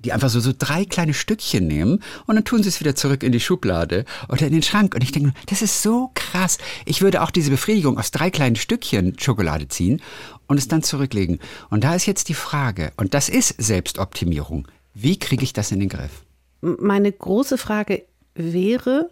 die 0.03 0.13
einfach 0.13 0.29
so, 0.29 0.39
so 0.39 0.53
drei 0.57 0.85
kleine 0.85 1.13
Stückchen 1.13 1.65
nehmen 1.67 2.03
und 2.27 2.35
dann 2.35 2.45
tun 2.45 2.61
sie 2.61 2.69
es 2.69 2.79
wieder 2.79 2.95
zurück 2.95 3.23
in 3.23 3.31
die 3.31 3.39
Schublade 3.39 4.05
oder 4.29 4.45
in 4.45 4.53
den 4.53 4.61
Schrank. 4.61 4.93
Und 4.93 5.03
ich 5.03 5.11
denke, 5.11 5.33
das 5.47 5.61
ist 5.61 5.81
so 5.81 6.11
krass. 6.13 6.59
Ich 6.85 7.01
würde 7.01 7.21
auch 7.21 7.31
diese 7.31 7.49
Befriedigung 7.49 7.97
aus 7.97 8.11
drei 8.11 8.29
kleinen 8.29 8.55
Stückchen 8.55 9.17
Schokolade 9.19 9.67
ziehen 9.67 10.01
und 10.47 10.57
es 10.57 10.67
dann 10.67 10.83
zurücklegen. 10.83 11.39
Und 11.69 11.83
da 11.83 11.95
ist 11.95 12.05
jetzt 12.05 12.29
die 12.29 12.33
Frage, 12.33 12.91
und 12.97 13.13
das 13.13 13.29
ist 13.29 13.55
Selbstoptimierung. 13.57 14.67
Wie 14.93 15.19
kriege 15.19 15.43
ich 15.43 15.53
das 15.53 15.71
in 15.71 15.79
den 15.79 15.89
Griff? 15.89 16.23
Meine 16.61 17.11
große 17.11 17.57
Frage 17.57 18.03
wäre, 18.33 19.09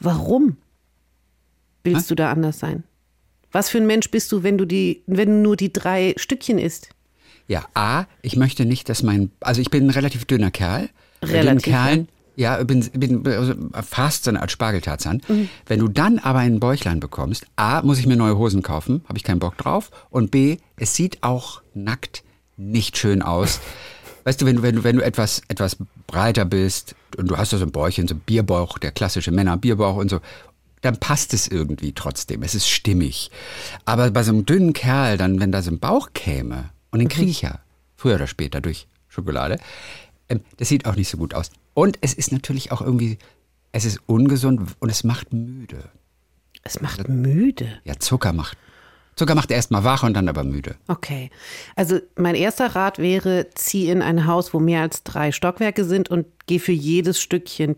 warum 0.00 0.56
willst 1.84 2.10
du 2.10 2.14
da 2.14 2.30
anders 2.30 2.58
sein? 2.58 2.84
Was 3.50 3.70
für 3.70 3.78
ein 3.78 3.86
Mensch 3.86 4.10
bist 4.10 4.30
du, 4.32 4.42
wenn 4.42 4.58
du 4.58 4.66
die, 4.66 5.02
wenn 5.06 5.28
du 5.28 5.34
nur 5.36 5.56
die 5.56 5.72
drei 5.72 6.14
Stückchen 6.18 6.58
isst? 6.58 6.90
Ja, 7.46 7.66
A, 7.72 8.04
ich 8.20 8.36
möchte 8.36 8.66
nicht, 8.66 8.90
dass 8.90 9.02
mein, 9.02 9.30
also 9.40 9.62
ich 9.62 9.70
bin 9.70 9.86
ein 9.86 9.90
relativ 9.90 10.26
dünner 10.26 10.50
Kerl. 10.50 10.90
Bei 11.20 11.28
dünnen 11.28 11.40
Relativ, 11.40 11.72
Kerlen, 11.72 12.08
ja, 12.38 12.62
bin, 12.62 12.88
bin 12.92 13.26
also 13.26 13.52
fast 13.84 14.22
so 14.22 14.30
eine 14.30 14.40
Art 14.40 14.52
Spargeltarzan. 14.52 15.20
Wenn 15.66 15.80
du 15.80 15.88
dann 15.88 16.20
aber 16.20 16.38
ein 16.38 16.60
Bäuchlein 16.60 17.00
bekommst, 17.00 17.46
A, 17.56 17.82
muss 17.82 17.98
ich 17.98 18.06
mir 18.06 18.16
neue 18.16 18.38
Hosen 18.38 18.62
kaufen, 18.62 19.02
habe 19.08 19.18
ich 19.18 19.24
keinen 19.24 19.40
Bock 19.40 19.58
drauf. 19.58 19.90
Und 20.08 20.30
B, 20.30 20.58
es 20.76 20.94
sieht 20.94 21.24
auch 21.24 21.62
nackt 21.74 22.22
nicht 22.56 22.96
schön 22.96 23.22
aus. 23.22 23.60
Weißt 24.24 24.40
du, 24.40 24.46
wenn 24.46 24.56
du, 24.56 24.62
wenn 24.62 24.76
du, 24.76 24.84
wenn 24.84 24.96
du 24.96 25.04
etwas, 25.04 25.42
etwas 25.48 25.78
breiter 26.06 26.44
bist 26.44 26.94
und 27.16 27.28
du 27.28 27.36
hast 27.36 27.50
so 27.50 27.56
ein 27.58 27.72
Bäuchchen, 27.72 28.06
so 28.06 28.14
ein 28.14 28.20
Bierbauch, 28.20 28.78
der 28.78 28.92
klassische 28.92 29.32
Männer-Bierbauch 29.32 29.96
und 29.96 30.08
so, 30.08 30.20
dann 30.82 31.00
passt 31.00 31.34
es 31.34 31.48
irgendwie 31.48 31.92
trotzdem. 31.92 32.44
Es 32.44 32.54
ist 32.54 32.68
stimmig. 32.68 33.32
Aber 33.84 34.12
bei 34.12 34.22
so 34.22 34.30
einem 34.30 34.46
dünnen 34.46 34.74
Kerl, 34.74 35.16
dann, 35.16 35.40
wenn 35.40 35.50
da 35.50 35.60
so 35.60 35.72
ein 35.72 35.80
Bauch 35.80 36.10
käme, 36.14 36.70
und 36.92 37.00
den 37.00 37.08
kriege 37.08 37.30
ich 37.30 37.42
ja 37.42 37.58
früher 37.96 38.14
oder 38.14 38.28
später 38.28 38.60
durch 38.60 38.86
Schokolade, 39.08 39.58
das 40.56 40.68
sieht 40.68 40.86
auch 40.86 40.96
nicht 40.96 41.08
so 41.08 41.16
gut 41.16 41.34
aus. 41.34 41.50
Und 41.74 41.98
es 42.00 42.14
ist 42.14 42.32
natürlich 42.32 42.72
auch 42.72 42.80
irgendwie, 42.80 43.18
es 43.72 43.84
ist 43.84 44.00
ungesund 44.06 44.76
und 44.78 44.90
es 44.90 45.04
macht 45.04 45.32
müde. 45.32 45.90
Es 46.62 46.80
macht 46.80 47.08
müde. 47.08 47.80
Ja, 47.84 47.98
Zucker 47.98 48.32
macht. 48.32 48.58
Zucker 49.16 49.34
macht 49.34 49.50
erst 49.50 49.70
mal 49.70 49.84
wach 49.84 50.04
und 50.04 50.14
dann 50.14 50.28
aber 50.28 50.44
müde. 50.44 50.76
Okay. 50.86 51.30
Also 51.74 51.98
mein 52.16 52.34
erster 52.34 52.76
Rat 52.76 52.98
wäre, 52.98 53.48
zieh 53.54 53.88
in 53.88 54.00
ein 54.00 54.26
Haus, 54.26 54.54
wo 54.54 54.60
mehr 54.60 54.82
als 54.82 55.02
drei 55.02 55.32
Stockwerke 55.32 55.84
sind 55.84 56.08
und 56.08 56.26
geh 56.46 56.58
für 56.58 56.72
jedes 56.72 57.20
Stückchen 57.20 57.76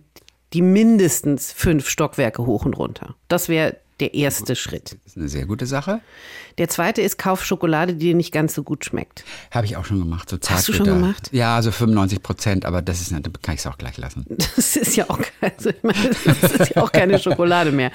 die 0.52 0.62
mindestens 0.62 1.52
fünf 1.52 1.88
Stockwerke 1.88 2.44
hoch 2.44 2.64
und 2.64 2.76
runter. 2.76 3.14
Das 3.28 3.48
wäre 3.48 3.76
der 4.00 4.14
erste 4.14 4.56
Schritt. 4.56 4.96
Das 5.04 5.12
ist 5.12 5.16
eine 5.16 5.28
sehr 5.28 5.46
gute 5.46 5.66
Sache. 5.66 6.00
Der 6.58 6.68
zweite 6.68 7.02
ist, 7.02 7.18
kauf 7.18 7.44
Schokolade, 7.44 7.94
die 7.94 8.06
dir 8.06 8.14
nicht 8.14 8.32
ganz 8.32 8.54
so 8.54 8.62
gut 8.62 8.84
schmeckt. 8.84 9.24
Habe 9.50 9.66
ich 9.66 9.76
auch 9.76 9.84
schon 9.84 9.98
gemacht. 9.98 10.28
So 10.28 10.38
Hast 10.48 10.68
du 10.68 10.72
schon 10.72 10.86
gemacht? 10.86 11.28
Ja, 11.32 11.60
so 11.62 11.70
95 11.70 12.22
Prozent, 12.22 12.64
aber 12.64 12.82
das 12.82 13.00
ist, 13.00 13.12
dann 13.12 13.22
kann 13.42 13.54
ich 13.54 13.60
es 13.60 13.66
auch 13.66 13.78
gleich 13.78 13.96
lassen. 13.96 14.24
Das 14.56 14.76
ist 14.76 14.96
ja 14.96 15.08
auch, 15.08 15.18
also 15.40 15.70
ich 15.70 15.82
meine, 15.82 16.10
das 16.24 16.52
ist 16.52 16.74
ja 16.74 16.82
auch 16.82 16.92
keine 16.92 17.18
Schokolade 17.18 17.72
mehr. 17.72 17.92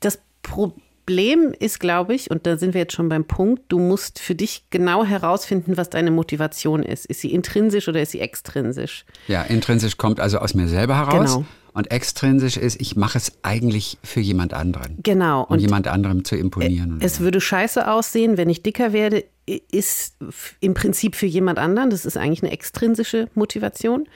Das 0.00 0.18
Problem 0.42 1.54
ist, 1.58 1.80
glaube 1.80 2.14
ich, 2.14 2.30
und 2.30 2.46
da 2.46 2.56
sind 2.56 2.74
wir 2.74 2.82
jetzt 2.82 2.94
schon 2.94 3.08
beim 3.08 3.24
Punkt, 3.24 3.64
du 3.68 3.78
musst 3.78 4.18
für 4.18 4.34
dich 4.34 4.64
genau 4.70 5.04
herausfinden, 5.04 5.76
was 5.76 5.90
deine 5.90 6.10
Motivation 6.10 6.82
ist. 6.82 7.06
Ist 7.06 7.20
sie 7.20 7.32
intrinsisch 7.32 7.88
oder 7.88 8.02
ist 8.02 8.12
sie 8.12 8.20
extrinsisch? 8.20 9.04
Ja, 9.26 9.42
intrinsisch 9.42 9.96
kommt 9.96 10.20
also 10.20 10.38
aus 10.38 10.54
mir 10.54 10.68
selber 10.68 10.96
heraus. 10.96 11.34
Genau. 11.34 11.46
Und 11.72 11.90
extrinsisch 11.90 12.56
ist, 12.56 12.80
ich 12.80 12.96
mache 12.96 13.18
es 13.18 13.32
eigentlich 13.42 13.98
für 14.02 14.20
jemand 14.20 14.54
anderen. 14.54 14.98
Genau. 15.02 15.44
Um 15.44 15.58
jemand 15.58 15.86
anderem 15.86 16.24
zu 16.24 16.36
imponieren. 16.36 16.92
und 16.94 17.04
Es 17.04 17.20
würde 17.20 17.40
scheiße 17.40 17.90
aussehen, 17.90 18.36
wenn 18.36 18.50
ich 18.50 18.62
dicker 18.62 18.92
werde, 18.92 19.24
ist 19.70 20.16
im 20.60 20.74
Prinzip 20.74 21.14
für 21.14 21.26
jemand 21.26 21.58
anderen. 21.58 21.90
Das 21.90 22.04
ist 22.04 22.16
eigentlich 22.16 22.42
eine 22.42 22.52
extrinsische 22.52 23.28
Motivation. 23.34 24.08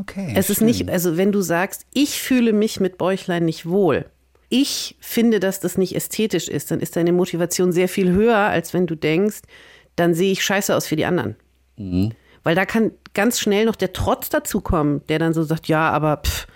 okay. 0.00 0.32
Es 0.36 0.50
ist 0.50 0.58
schön. 0.58 0.66
nicht, 0.66 0.88
also 0.90 1.16
wenn 1.16 1.32
du 1.32 1.40
sagst, 1.40 1.86
ich 1.94 2.20
fühle 2.20 2.52
mich 2.52 2.80
mit 2.80 2.98
Bäuchlein 2.98 3.44
nicht 3.44 3.66
wohl, 3.66 4.06
ich 4.50 4.96
finde, 5.00 5.38
dass 5.40 5.60
das 5.60 5.78
nicht 5.78 5.94
ästhetisch 5.94 6.48
ist, 6.48 6.70
dann 6.70 6.80
ist 6.80 6.96
deine 6.96 7.12
Motivation 7.12 7.72
sehr 7.72 7.88
viel 7.88 8.10
höher, 8.10 8.36
als 8.36 8.74
wenn 8.74 8.86
du 8.86 8.96
denkst, 8.96 9.42
dann 9.96 10.12
sehe 10.12 10.32
ich 10.32 10.44
scheiße 10.44 10.74
aus 10.74 10.86
für 10.86 10.96
die 10.96 11.04
anderen. 11.04 11.36
Mhm. 11.76 12.12
Weil 12.42 12.56
da 12.56 12.64
kann 12.64 12.90
ganz 13.14 13.38
schnell 13.38 13.64
noch 13.64 13.76
der 13.76 13.92
Trotz 13.92 14.28
dazukommen, 14.28 15.02
der 15.08 15.18
dann 15.18 15.34
so 15.34 15.42
sagt, 15.42 15.68
ja, 15.68 15.90
aber 15.90 16.22
pff, 16.24 16.46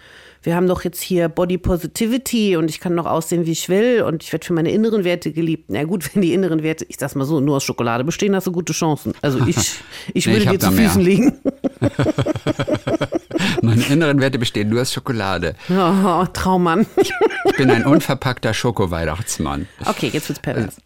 wir 0.44 0.54
haben 0.54 0.68
doch 0.68 0.84
jetzt 0.84 1.00
hier 1.00 1.28
Body 1.28 1.56
Positivity 1.58 2.56
und 2.56 2.68
ich 2.70 2.78
kann 2.78 2.94
noch 2.94 3.06
aussehen, 3.06 3.46
wie 3.46 3.52
ich 3.52 3.68
will 3.70 4.02
und 4.02 4.22
ich 4.22 4.30
werde 4.32 4.46
für 4.46 4.52
meine 4.52 4.70
inneren 4.70 5.02
Werte 5.02 5.32
geliebt. 5.32 5.64
Na 5.68 5.82
gut, 5.84 6.08
wenn 6.14 6.22
die 6.22 6.32
inneren 6.34 6.62
Werte, 6.62 6.84
ich 6.88 6.96
sag's 6.98 7.14
mal 7.14 7.24
so, 7.24 7.40
nur 7.40 7.56
aus 7.56 7.64
Schokolade 7.64 8.04
bestehen, 8.04 8.36
hast 8.36 8.46
du 8.46 8.52
gute 8.52 8.72
Chancen. 8.74 9.12
Also 9.22 9.38
ich, 9.46 9.56
ich 10.14 10.26
Nee, 10.26 10.32
würde 10.34 10.44
ich 10.44 10.50
dir 10.50 10.60
zu 10.60 10.70
mehr. 10.70 10.88
Füßen 10.90 11.02
liegen. 11.02 11.32
Meine 13.62 13.82
inneren 13.86 14.20
Werte 14.20 14.38
bestehen 14.38 14.68
nur 14.68 14.82
aus 14.82 14.92
Schokolade. 14.92 15.54
Oh, 15.70 16.24
Traummann. 16.32 16.86
Ich 16.96 17.12
bin 17.56 17.70
ein 17.70 17.84
unverpackter 17.86 18.52
Schoko-Weihnachtsmann. 18.54 19.66
Okay, 19.84 20.10
jetzt 20.12 20.28
wird's 20.28 20.40
pervers. 20.40 20.76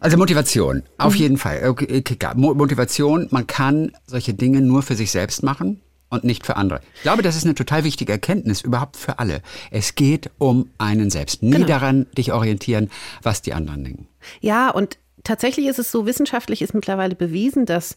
Also 0.00 0.16
Motivation, 0.16 0.82
auf 0.98 1.14
Mhm. 1.14 1.18
jeden 1.20 1.36
Fall. 1.36 1.62
Okay, 1.68 2.02
Motivation, 2.34 3.28
man 3.30 3.46
kann 3.46 3.92
solche 4.06 4.34
Dinge 4.34 4.60
nur 4.62 4.82
für 4.82 4.94
sich 4.94 5.10
selbst 5.10 5.42
machen 5.42 5.80
und 6.10 6.24
nicht 6.24 6.44
für 6.44 6.56
andere. 6.56 6.80
Ich 6.96 7.02
glaube, 7.02 7.22
das 7.22 7.36
ist 7.36 7.44
eine 7.44 7.54
total 7.54 7.84
wichtige 7.84 8.12
Erkenntnis 8.12 8.60
überhaupt 8.60 8.96
für 8.96 9.18
alle. 9.18 9.42
Es 9.70 9.94
geht 9.94 10.30
um 10.38 10.68
einen 10.78 11.08
selbst. 11.10 11.42
Nie 11.42 11.52
Genau. 11.52 11.66
daran 11.66 12.06
dich 12.16 12.32
orientieren, 12.32 12.90
was 13.22 13.42
die 13.42 13.54
anderen 13.54 13.84
denken. 13.84 14.08
Ja, 14.40 14.70
und 14.70 14.98
tatsächlich 15.24 15.66
ist 15.66 15.78
es 15.78 15.90
so, 15.90 16.06
wissenschaftlich 16.06 16.62
ist 16.62 16.74
mittlerweile 16.74 17.14
bewiesen, 17.14 17.64
dass 17.64 17.96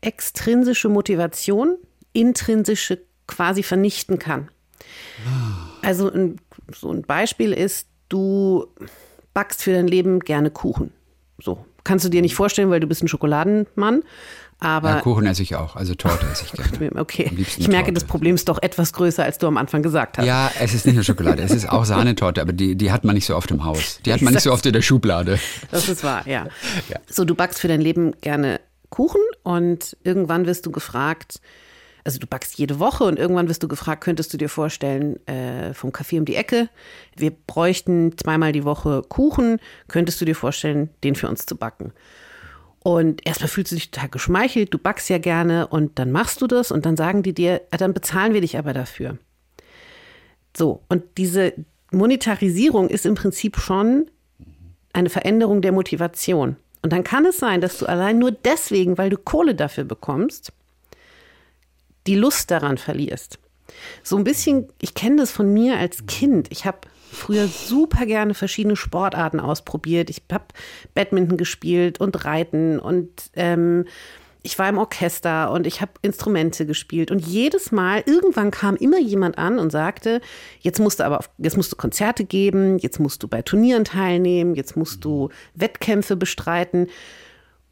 extrinsische 0.00 0.88
Motivation 0.88 1.76
intrinsische 2.12 3.00
quasi 3.26 3.62
vernichten 3.62 4.18
kann. 4.18 4.50
Also 5.82 6.10
ein, 6.10 6.38
so 6.74 6.92
ein 6.92 7.02
Beispiel 7.02 7.52
ist, 7.52 7.86
du 8.08 8.66
backst 9.34 9.62
für 9.62 9.72
dein 9.72 9.86
Leben 9.86 10.20
gerne 10.20 10.50
Kuchen. 10.50 10.92
So, 11.38 11.64
kannst 11.84 12.04
du 12.04 12.08
dir 12.08 12.22
nicht 12.22 12.34
vorstellen, 12.34 12.70
weil 12.70 12.80
du 12.80 12.86
bist 12.86 13.02
ein 13.02 13.08
Schokoladenmann. 13.08 14.02
Aber 14.62 14.90
ja, 14.90 15.00
Kuchen 15.00 15.26
esse 15.26 15.42
ich 15.42 15.56
auch, 15.56 15.74
also 15.74 15.96
Torte 15.96 16.24
esse 16.30 16.44
ich 16.44 16.52
gerne. 16.52 16.92
Okay, 17.00 17.32
ich 17.36 17.66
merke, 17.66 17.86
Torte. 17.86 17.92
das 17.94 18.04
Problem 18.04 18.36
ist 18.36 18.48
doch 18.48 18.62
etwas 18.62 18.92
größer, 18.92 19.24
als 19.24 19.38
du 19.38 19.48
am 19.48 19.56
Anfang 19.56 19.82
gesagt 19.82 20.18
hast. 20.18 20.24
Ja, 20.24 20.52
es 20.60 20.72
ist 20.72 20.86
nicht 20.86 20.94
nur 20.94 21.02
Schokolade, 21.02 21.42
es 21.42 21.50
ist 21.50 21.68
auch 21.68 21.84
Sahnetorte, 21.84 22.40
aber 22.40 22.52
die, 22.52 22.76
die 22.76 22.92
hat 22.92 23.02
man 23.04 23.16
nicht 23.16 23.26
so 23.26 23.34
oft 23.34 23.50
im 23.50 23.64
Haus. 23.64 23.98
Die 24.06 24.12
hat 24.12 24.22
man 24.22 24.34
nicht 24.34 24.44
so 24.44 24.52
oft 24.52 24.64
in 24.64 24.72
der 24.72 24.82
Schublade. 24.82 25.40
Das 25.72 25.88
ist 25.88 26.04
wahr, 26.04 26.22
ja. 26.28 26.46
ja. 26.88 27.00
So, 27.10 27.24
du 27.24 27.34
backst 27.34 27.58
für 27.58 27.66
dein 27.66 27.80
Leben 27.80 28.12
gerne 28.20 28.60
Kuchen 28.88 29.20
und 29.42 29.96
irgendwann 30.04 30.46
wirst 30.46 30.64
du 30.64 30.70
gefragt, 30.70 31.40
also 32.04 32.18
du 32.18 32.26
backst 32.26 32.58
jede 32.58 32.78
Woche 32.78 33.04
und 33.04 33.18
irgendwann 33.18 33.48
wirst 33.48 33.62
du 33.62 33.68
gefragt, 33.68 34.02
könntest 34.02 34.32
du 34.32 34.36
dir 34.36 34.48
vorstellen, 34.48 35.24
äh, 35.26 35.72
vom 35.74 35.90
Café 35.90 36.18
um 36.18 36.24
die 36.24 36.34
Ecke, 36.34 36.68
wir 37.16 37.30
bräuchten 37.30 38.16
zweimal 38.18 38.52
die 38.52 38.64
Woche 38.64 39.02
Kuchen, 39.08 39.58
könntest 39.88 40.20
du 40.20 40.24
dir 40.24 40.34
vorstellen, 40.34 40.90
den 41.04 41.14
für 41.14 41.28
uns 41.28 41.46
zu 41.46 41.56
backen? 41.56 41.92
Und 42.80 43.24
erstmal 43.24 43.48
fühlst 43.48 43.70
du 43.70 43.76
dich 43.76 43.92
total 43.92 44.08
geschmeichelt, 44.08 44.74
du 44.74 44.78
backst 44.78 45.08
ja 45.08 45.18
gerne 45.18 45.68
und 45.68 45.98
dann 46.00 46.10
machst 46.10 46.42
du 46.42 46.48
das 46.48 46.72
und 46.72 46.84
dann 46.84 46.96
sagen 46.96 47.22
die 47.22 47.32
dir, 47.32 47.60
ah, 47.70 47.76
dann 47.76 47.94
bezahlen 47.94 48.34
wir 48.34 48.40
dich 48.40 48.58
aber 48.58 48.72
dafür. 48.72 49.18
So, 50.56 50.82
und 50.88 51.04
diese 51.16 51.54
Monetarisierung 51.92 52.88
ist 52.88 53.06
im 53.06 53.14
Prinzip 53.14 53.58
schon 53.58 54.10
eine 54.92 55.10
Veränderung 55.10 55.62
der 55.62 55.72
Motivation. 55.72 56.56
Und 56.82 56.92
dann 56.92 57.04
kann 57.04 57.24
es 57.24 57.38
sein, 57.38 57.60
dass 57.60 57.78
du 57.78 57.86
allein 57.86 58.18
nur 58.18 58.32
deswegen, 58.32 58.98
weil 58.98 59.10
du 59.10 59.16
Kohle 59.16 59.54
dafür 59.54 59.84
bekommst, 59.84 60.52
die 62.06 62.16
Lust 62.16 62.50
daran 62.50 62.78
verlierst. 62.78 63.38
So 64.02 64.16
ein 64.16 64.24
bisschen, 64.24 64.68
ich 64.80 64.94
kenne 64.94 65.16
das 65.16 65.30
von 65.30 65.52
mir 65.52 65.78
als 65.78 66.06
Kind. 66.06 66.48
Ich 66.50 66.66
habe 66.66 66.78
früher 67.10 67.46
super 67.46 68.06
gerne 68.06 68.34
verschiedene 68.34 68.76
Sportarten 68.76 69.40
ausprobiert. 69.40 70.10
Ich 70.10 70.22
habe 70.32 70.44
Badminton 70.94 71.36
gespielt 71.36 72.00
und 72.00 72.24
Reiten 72.24 72.78
und 72.78 73.10
ähm, 73.34 73.86
ich 74.42 74.58
war 74.58 74.68
im 74.68 74.78
Orchester 74.78 75.52
und 75.52 75.66
ich 75.66 75.80
habe 75.80 75.92
Instrumente 76.02 76.66
gespielt 76.66 77.10
und 77.10 77.20
jedes 77.20 77.70
Mal 77.70 78.02
irgendwann 78.06 78.50
kam 78.50 78.74
immer 78.76 78.98
jemand 78.98 79.38
an 79.38 79.58
und 79.58 79.70
sagte, 79.70 80.20
jetzt 80.60 80.80
musst 80.80 80.98
du 80.98 81.04
aber 81.04 81.24
jetzt 81.38 81.56
musst 81.56 81.70
du 81.70 81.76
Konzerte 81.76 82.24
geben, 82.24 82.78
jetzt 82.78 82.98
musst 82.98 83.22
du 83.22 83.28
bei 83.28 83.42
Turnieren 83.42 83.84
teilnehmen, 83.84 84.54
jetzt 84.54 84.76
musst 84.76 85.04
du 85.04 85.28
Wettkämpfe 85.54 86.16
bestreiten. 86.16 86.88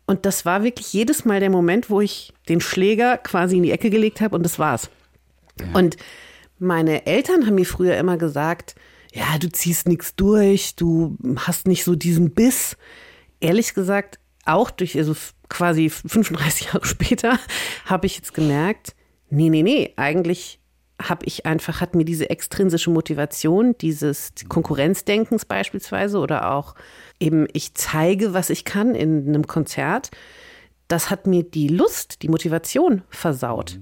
Und 0.07 0.27
das 0.27 0.45
war 0.45 0.65
wirklich 0.65 0.93
jedes 0.93 1.25
Mal 1.25 1.41
der 1.41 1.51
Moment, 1.51 1.89
wo 1.91 2.01
ich 2.01 2.33
den 2.49 2.61
Schläger 2.61 3.19
quasi 3.19 3.57
in 3.57 3.63
die 3.63 3.71
Ecke 3.71 3.91
gelegt 3.91 4.21
habe 4.21 4.37
und 4.37 4.43
das 4.43 4.59
war's. 4.59 4.91
Ja. 5.61 5.67
Und 5.73 5.97
meine 6.59 7.07
Eltern 7.07 7.47
haben 7.47 7.55
mir 7.55 7.67
früher 7.67 7.97
immer 7.97 8.17
gesagt, 8.17 8.75
ja, 9.13 9.39
du 9.39 9.51
ziehst 9.51 9.89
nichts 9.89 10.15
durch, 10.15 10.77
du 10.77 11.17
hast 11.37 11.67
nicht 11.67 11.85
so 11.85 11.95
diesen 11.95 12.33
Biss. 12.33 12.77
Ehrlich 13.41 13.75
gesagt, 13.75 14.19
auch 14.45 14.71
durch, 14.71 14.97
also 14.97 15.15
quasi 15.49 15.91
35 15.91 16.67
Jahre 16.73 16.85
später, 16.85 17.39
habe 17.87 18.07
ich 18.07 18.17
jetzt 18.17 18.35
gemerkt, 18.35 18.95
nee, 19.31 19.49
nee, 19.49 19.63
nee, 19.63 19.93
eigentlich 19.97 20.60
habe 21.09 21.25
ich 21.27 21.47
einfach, 21.47 21.81
hat 21.81 21.95
mir 21.95 22.05
diese 22.05 22.31
extrinsische 22.31 22.91
Motivation, 22.91 23.77
dieses 23.81 24.33
Konkurrenzdenkens 24.49 25.45
beispielsweise 25.45 26.19
oder 26.19 26.53
auch 26.53 26.75
eben, 27.19 27.47
ich 27.53 27.75
zeige, 27.75 28.35
was 28.35 28.51
ich 28.51 28.65
kann 28.65 28.95
in 28.95 29.29
einem 29.29 29.47
Konzert, 29.47 30.11
das 30.89 31.11
hat 31.11 31.27
mir 31.27 31.43
die 31.43 31.69
Lust, 31.69 32.23
die 32.23 32.29
Motivation 32.29 33.03
versaut. 33.11 33.79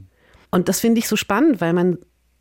Und 0.50 0.68
das 0.68 0.80
finde 0.80 0.98
ich 0.98 1.08
so 1.08 1.16
spannend, 1.16 1.60
weil 1.60 1.72
man, 1.72 1.98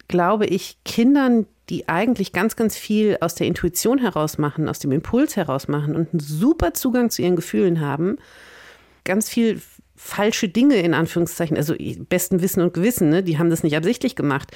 glaube 0.08 0.46
ich, 0.46 0.78
Kindern 0.84 1.46
die 1.70 1.90
eigentlich 1.90 2.32
ganz, 2.32 2.56
ganz 2.56 2.78
viel 2.78 3.18
aus 3.20 3.36
der 3.36 3.48
Intuition 3.48 3.98
heraus 3.98 4.38
machen, 4.38 4.70
aus 4.70 4.80
dem 4.80 4.92
Impuls 4.92 5.36
heraus 5.36 5.68
machen 5.68 5.96
und 5.96 6.14
einen 6.14 6.20
super 6.20 6.74
Zugang 6.74 7.10
zu 7.10 7.22
ihren 7.22 7.36
Gefühlen 7.36 7.82
haben, 7.82 8.18
ganz 9.04 9.30
viel 9.30 9.62
falsche 9.98 10.48
Dinge 10.48 10.76
in 10.78 10.94
Anführungszeichen, 10.94 11.58
also 11.58 11.76
besten 12.08 12.42
Wissen 12.42 12.62
und 12.62 12.74
Gewissen, 12.74 13.10
ne? 13.10 13.24
die 13.24 13.38
haben 13.38 13.50
das 13.50 13.64
nicht 13.64 13.76
absichtlich 13.76 14.16
gemacht. 14.16 14.52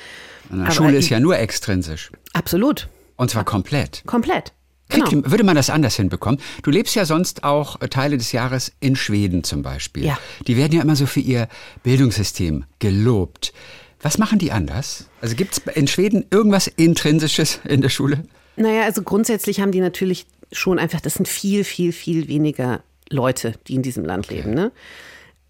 Eine 0.52 0.72
Schule 0.72 0.96
ist 0.96 1.10
ja 1.10 1.20
nur 1.20 1.38
extrinsisch. 1.38 2.12
Absolut. 2.34 2.88
Und 3.18 3.32
zwar 3.32 3.44
komplett. 3.44 4.04
Komplett. 4.06 4.54
Genau. 4.90 5.10
Würde 5.32 5.44
man 5.44 5.56
das 5.56 5.70
anders 5.70 5.96
hinbekommen? 5.96 6.40
Du 6.64 6.72
lebst 6.72 6.96
ja 6.96 7.06
sonst 7.06 7.44
auch 7.44 7.78
Teile 7.90 8.18
des 8.18 8.32
Jahres 8.34 8.74
in 8.80 8.96
Schweden 8.96 9.44
zum 9.44 9.62
Beispiel. 9.62 10.06
Ja. 10.06 10.20
Die 10.48 10.58
werden 10.58 10.74
ja 10.74 10.82
immer 10.82 10.96
so 10.96 11.06
für 11.06 11.22
ihr 11.22 11.48
Bildungssystem 11.84 12.66
gelobt. 12.80 13.54
Was 14.02 14.18
machen 14.18 14.40
die 14.40 14.52
anders? 14.52 15.08
Also 15.22 15.36
gibt 15.36 15.54
es 15.54 15.76
in 15.76 15.88
Schweden 15.88 16.26
irgendwas 16.30 16.68
Intrinsisches 16.68 17.60
in 17.64 17.82
der 17.82 17.90
Schule? 17.90 18.26
Naja, 18.58 18.84
also 18.84 19.02
grundsätzlich 19.02 19.62
haben 19.62 19.72
die 19.72 19.80
natürlich 19.80 20.26
schon 20.52 20.78
einfach, 20.80 21.00
das 21.00 21.14
sind 21.14 21.28
viel, 21.28 21.64
viel, 21.64 21.94
viel 21.94 22.28
weniger 22.28 22.84
Leute, 23.10 23.54
die 23.68 23.76
in 23.76 23.82
diesem 23.82 24.04
Land 24.04 24.26
okay. 24.26 24.38
leben. 24.38 24.54
Ne? 24.54 24.72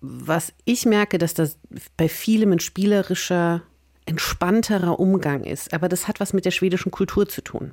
Was 0.01 0.53
ich 0.65 0.85
merke, 0.85 1.17
dass 1.17 1.33
das 1.33 1.57
bei 1.95 2.09
vielem 2.09 2.51
ein 2.51 2.59
spielerischer, 2.59 3.61
entspannterer 4.05 4.99
Umgang 4.99 5.43
ist. 5.43 5.73
Aber 5.73 5.87
das 5.87 6.07
hat 6.07 6.19
was 6.19 6.33
mit 6.33 6.45
der 6.45 6.51
schwedischen 6.51 6.91
Kultur 6.91 7.29
zu 7.29 7.41
tun. 7.41 7.71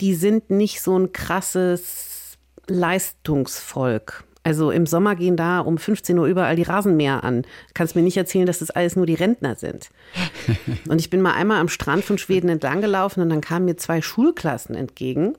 Die 0.00 0.14
sind 0.14 0.50
nicht 0.50 0.82
so 0.82 0.98
ein 0.98 1.12
krasses 1.12 2.38
Leistungsvolk. 2.66 4.24
Also 4.44 4.72
im 4.72 4.86
Sommer 4.86 5.14
gehen 5.14 5.36
da 5.36 5.60
um 5.60 5.78
15 5.78 6.18
Uhr 6.18 6.26
überall 6.26 6.56
die 6.56 6.64
Rasenmäher 6.64 7.22
an. 7.22 7.46
Kannst 7.74 7.94
mir 7.94 8.02
nicht 8.02 8.16
erzählen, 8.16 8.46
dass 8.46 8.58
das 8.58 8.70
alles 8.70 8.96
nur 8.96 9.06
die 9.06 9.14
Rentner 9.14 9.54
sind. 9.54 9.90
Und 10.88 11.00
ich 11.00 11.10
bin 11.10 11.20
mal 11.20 11.34
einmal 11.34 11.60
am 11.60 11.68
Strand 11.68 12.04
von 12.04 12.18
Schweden 12.18 12.48
entlang 12.48 12.80
gelaufen 12.80 13.20
und 13.20 13.30
dann 13.30 13.40
kamen 13.40 13.66
mir 13.66 13.76
zwei 13.76 14.02
Schulklassen 14.02 14.74
entgegen, 14.74 15.36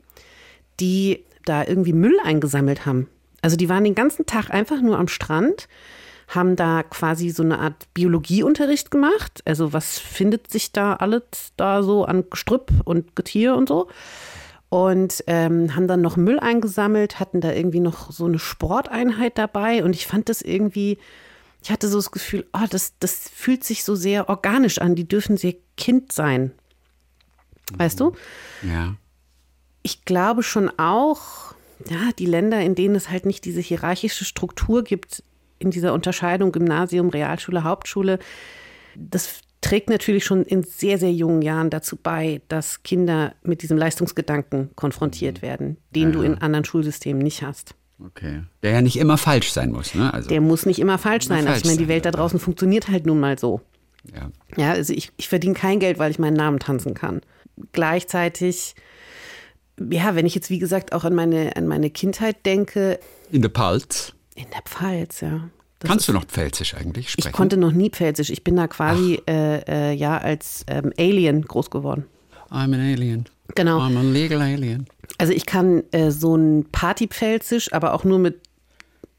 die 0.80 1.26
da 1.46 1.66
irgendwie 1.66 1.92
Müll 1.92 2.18
eingesammelt 2.24 2.86
haben. 2.86 3.10
Also 3.44 3.58
die 3.58 3.70
waren 3.70 3.84
den 3.84 3.94
ganzen 3.94 4.26
Tag 4.26 4.50
einfach 4.50 4.82
nur 4.82 4.98
am 4.98 5.10
Strand, 5.10 5.68
haben 6.30 6.56
da 6.56 6.82
quasi 6.82 7.30
so 7.30 7.44
eine 7.44 7.60
Art 7.60 7.94
Biologieunterricht 7.94 8.90
gemacht. 8.90 9.42
Also 9.46 9.74
was 9.74 10.00
findet 10.00 10.50
sich 10.50 10.72
da 10.72 10.94
alles 10.94 11.52
da 11.58 11.84
so 11.84 12.06
an 12.06 12.24
Gestrüpp 12.30 12.72
und 12.86 13.16
Getier 13.18 13.56
und 13.56 13.68
so 13.68 13.90
und 14.70 15.26
ähm, 15.28 15.76
haben 15.76 15.88
dann 15.88 16.02
noch 16.02 16.16
Müll 16.16 16.40
eingesammelt, 16.40 17.20
hatten 17.20 17.42
da 17.42 17.52
irgendwie 17.52 17.82
noch 17.82 18.12
so 18.12 18.26
eine 18.26 18.40
Sporteinheit 18.40 19.38
dabei 19.38 19.84
und 19.84 19.94
ich 19.94 20.08
fand 20.08 20.30
das 20.30 20.42
irgendwie, 20.42 20.98
ich 21.62 21.70
hatte 21.70 21.90
so 21.90 21.98
das 21.98 22.12
Gefühl, 22.12 22.48
oh, 22.54 22.66
das, 22.68 22.94
das 22.98 23.30
fühlt 23.30 23.64
sich 23.64 23.84
so 23.84 23.94
sehr 23.94 24.30
organisch 24.30 24.80
an, 24.80 24.96
die 24.96 25.08
dürfen 25.08 25.38
sehr 25.38 25.54
Kind 25.76 26.12
sein. 26.12 26.54
Weißt 27.78 28.00
du? 28.00 28.14
Ja. 28.64 28.96
Ich 29.84 30.06
glaube 30.06 30.42
schon 30.42 30.72
auch, 30.80 31.53
ja, 31.90 32.12
die 32.18 32.26
Länder, 32.26 32.62
in 32.62 32.76
denen 32.76 32.96
es 32.96 33.10
halt 33.10 33.26
nicht 33.26 33.46
diese 33.46 33.62
hierarchische 33.62 34.26
Struktur 34.26 34.84
gibt, 34.84 35.24
in 35.60 35.72
dieser 35.72 35.94
Unterscheidung 35.94 36.52
Gymnasium, 36.52 37.10
Realschule, 37.10 37.64
Hauptschule, 37.64 38.20
das 38.96 39.42
trägt 39.62 39.90
natürlich 39.90 40.26
schon 40.26 40.44
in 40.44 40.64
sehr, 40.64 40.98
sehr 40.98 41.14
jungen 41.14 41.42
Jahren 41.42 41.70
dazu 41.70 41.96
bei, 41.96 42.42
dass 42.50 42.84
Kinder 42.84 43.34
mit 43.44 43.62
diesem 43.62 43.78
Leistungsgedanken 43.78 44.72
konfrontiert 44.76 45.38
mhm. 45.38 45.42
werden, 45.42 45.78
den 45.92 46.10
ja. 46.10 46.12
du 46.12 46.22
in 46.22 46.38
anderen 46.40 46.66
Schulsystemen 46.66 47.24
nicht 47.24 47.42
hast. 47.42 47.76
Okay. 48.06 48.44
Der 48.62 48.72
ja 48.72 48.82
nicht 48.82 48.98
immer 48.98 49.18
falsch 49.18 49.52
sein 49.52 49.72
muss, 49.72 49.96
ne? 49.96 50.14
Also 50.14 50.28
Der 50.28 50.42
muss 50.42 50.66
nicht 50.66 50.80
immer 50.80 50.98
falsch 50.98 51.28
sein. 51.28 51.44
Falsch 51.44 51.50
also 51.50 51.62
ich 51.62 51.66
meine, 51.68 51.78
die 51.78 51.88
Welt 51.88 52.06
da 52.06 52.12
draußen 52.12 52.40
ja. 52.40 52.44
funktioniert 52.44 52.90
halt 52.90 53.06
nun 53.06 53.20
mal 53.20 53.40
so. 53.40 53.62
Ja. 54.14 54.30
Ja, 54.58 54.72
also 54.72 54.92
ich, 54.92 55.12
ich 55.16 55.30
verdiene 55.30 55.54
kein 55.54 55.80
Geld, 55.80 56.00
weil 56.00 56.12
ich 56.12 56.20
meinen 56.20 56.36
Namen 56.36 56.60
tanzen 56.60 56.94
kann. 56.94 57.22
Gleichzeitig, 57.72 58.76
ja, 59.80 60.16
wenn 60.16 60.26
ich 60.26 60.36
jetzt 60.36 60.50
wie 60.50 60.60
gesagt 60.60 60.94
auch 60.94 61.04
an 61.04 61.16
meine, 61.16 61.56
an 61.56 61.68
meine 61.68 61.90
Kindheit 61.90 62.46
denke. 62.46 63.00
In 63.32 63.42
der 63.42 63.52
Pfalz. 63.52 64.14
In 64.36 64.46
der 64.52 64.62
Pfalz, 64.64 65.22
ja. 65.22 65.50
Das 65.80 65.90
Kannst 65.90 66.08
du 66.08 66.14
noch 66.14 66.26
Pfälzisch 66.26 66.76
eigentlich 66.76 67.10
sprechen? 67.10 67.28
Ich 67.28 67.34
konnte 67.34 67.58
noch 67.58 67.74
nie 67.74 67.90
Pfälzisch. 67.90 68.30
Ich 68.30 68.44
bin 68.44 68.56
da 68.56 68.68
quasi 68.68 69.22
äh, 69.28 69.92
äh, 69.92 69.94
ja 69.94 70.18
als 70.18 70.64
ähm, 70.68 70.94
Alien 70.98 71.42
groß 71.42 71.70
geworden. 71.72 72.06
I'm 72.50 72.74
an 72.74 72.80
alien. 72.80 73.26
Genau. 73.56 73.80
I'm 73.80 73.98
a 73.98 74.02
legal 74.02 74.42
alien. 74.42 74.88
Also 75.18 75.34
ich 75.34 75.46
kann 75.46 75.84
äh, 75.92 76.12
so 76.12 76.36
ein 76.36 76.66
Partypfälzisch, 76.72 77.74
aber 77.74 77.94
auch 77.94 78.04
nur 78.04 78.20
mit 78.20 78.40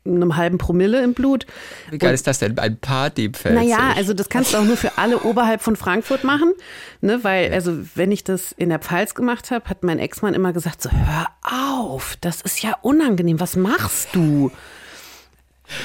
einem 0.04 0.36
halben 0.36 0.58
Promille 0.58 1.02
im 1.02 1.14
Blut. 1.14 1.46
Wie 1.90 1.98
geil 1.98 2.10
Und, 2.10 2.14
ist 2.14 2.26
das 2.26 2.38
denn? 2.38 2.58
Ein 2.58 2.78
Partypfälzisch? 2.78 3.62
Naja, 3.62 3.94
also 3.96 4.12
das 4.12 4.28
kannst 4.28 4.52
du 4.52 4.58
auch 4.58 4.64
nur 4.64 4.76
für 4.76 4.98
alle 4.98 5.20
oberhalb 5.20 5.62
von 5.62 5.76
Frankfurt 5.76 6.24
machen. 6.24 6.52
Ne? 7.00 7.24
Weil, 7.24 7.52
also 7.52 7.78
wenn 7.94 8.12
ich 8.12 8.24
das 8.24 8.52
in 8.52 8.68
der 8.68 8.78
Pfalz 8.78 9.14
gemacht 9.14 9.50
habe, 9.50 9.68
hat 9.68 9.82
mein 9.82 9.98
Ex-Mann 9.98 10.34
immer 10.34 10.52
gesagt, 10.52 10.82
so 10.82 10.90
hör 10.90 11.26
auf, 11.42 12.16
das 12.20 12.42
ist 12.42 12.62
ja 12.62 12.76
unangenehm, 12.82 13.40
was 13.40 13.56
machst 13.56 14.08
du? 14.12 14.50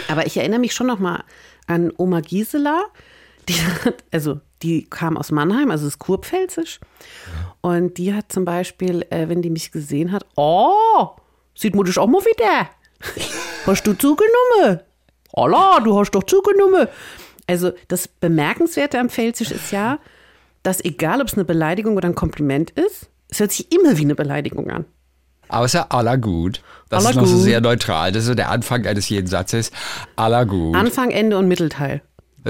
Aber 0.09 0.25
ich 0.25 0.35
erinnere 0.37 0.59
mich 0.59 0.73
schon 0.73 0.87
noch 0.87 0.99
mal 0.99 1.23
an 1.67 1.91
Oma 1.95 2.19
Gisela. 2.21 2.85
Die 3.47 3.53
hat, 3.53 4.03
also 4.11 4.41
die 4.61 4.85
kam 4.89 5.17
aus 5.17 5.31
Mannheim, 5.31 5.71
also 5.71 5.87
ist 5.87 5.99
kurpfälzisch. 5.99 6.79
Und 7.61 7.97
die 7.97 8.13
hat 8.13 8.31
zum 8.31 8.45
Beispiel, 8.45 9.05
äh, 9.09 9.29
wenn 9.29 9.41
die 9.41 9.49
mich 9.49 9.71
gesehen 9.71 10.11
hat, 10.11 10.25
oh, 10.35 11.09
sieht 11.55 11.75
man 11.75 11.85
dich 11.85 11.97
auch 11.97 12.07
mal 12.07 12.23
wieder. 12.25 12.69
Hast 13.65 13.85
du 13.85 13.93
zugenommen? 13.93 14.81
Holla, 15.35 15.79
du 15.83 15.97
hast 15.97 16.11
doch 16.11 16.23
zugenommen. 16.23 16.87
Also 17.47 17.71
das 17.87 18.07
Bemerkenswerte 18.07 18.99
am 18.99 19.09
Pfälzisch 19.09 19.51
ist 19.51 19.71
ja, 19.71 19.99
dass 20.63 20.83
egal, 20.83 21.21
ob 21.21 21.27
es 21.27 21.33
eine 21.33 21.45
Beleidigung 21.45 21.97
oder 21.97 22.07
ein 22.07 22.15
Kompliment 22.15 22.71
ist, 22.71 23.09
es 23.29 23.39
hört 23.39 23.51
sich 23.51 23.71
immer 23.71 23.97
wie 23.97 24.03
eine 24.03 24.15
Beleidigung 24.15 24.69
an. 24.69 24.85
Außer 25.49 25.91
aller 25.91 26.17
gut. 26.17 26.61
Das 26.89 27.03
Aller 27.03 27.11
ist 27.11 27.15
noch 27.15 27.25
so 27.25 27.35
gut. 27.35 27.43
sehr 27.43 27.61
neutral. 27.61 28.11
Das 28.11 28.23
ist 28.23 28.27
so 28.27 28.35
der 28.35 28.49
Anfang 28.49 28.85
eines 28.85 29.09
jeden 29.09 29.27
Satzes. 29.27 29.71
Aller 30.15 30.45
gut. 30.45 30.75
Anfang, 30.75 31.09
Ende 31.11 31.37
und 31.37 31.47
Mittelteil. 31.47 32.01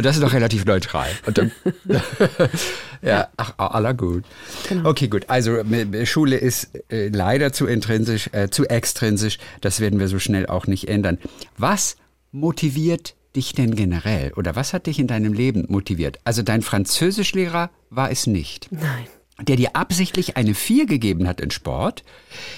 Das 0.02 0.16
ist 0.16 0.24
doch 0.24 0.34
relativ 0.34 0.66
neutral. 0.66 1.10
Dann, 1.34 1.52
ja, 3.02 3.28
ach, 3.38 3.54
aller 3.58 3.94
gut. 3.94 4.24
Genau. 4.68 4.90
Okay, 4.90 5.08
gut. 5.08 5.26
Also 5.30 5.64
Schule 6.06 6.38
ist 6.38 6.70
äh, 6.92 7.10
leider 7.10 7.52
zu 7.54 7.68
intrinsisch, 7.68 8.30
äh, 8.34 8.50
zu 8.50 8.66
extrinsisch. 8.66 9.38
Das 9.62 9.80
werden 9.80 10.00
wir 10.00 10.08
so 10.08 10.20
schnell 10.20 10.48
auch 10.48 10.68
nicht 10.68 10.88
ändern. 10.88 11.18
Was 11.58 11.98
motiviert 12.32 13.16
dich 13.36 13.54
denn 13.54 13.76
generell? 13.76 14.34
Oder 14.36 14.56
was 14.56 14.74
hat 14.74 14.88
dich 14.88 15.00
in 15.00 15.08
deinem 15.08 15.34
Leben 15.34 15.66
motiviert? 15.68 16.20
Also 16.24 16.42
dein 16.42 16.62
Französischlehrer 16.62 17.70
war 17.90 18.12
es 18.12 18.28
nicht. 18.28 18.68
Nein. 18.72 19.08
Der 19.42 19.56
dir 19.56 19.76
absichtlich 19.76 20.36
eine 20.36 20.54
4 20.54 20.86
gegeben 20.86 21.28
hat 21.28 21.40
in 21.40 21.52
Sport. 21.52 22.04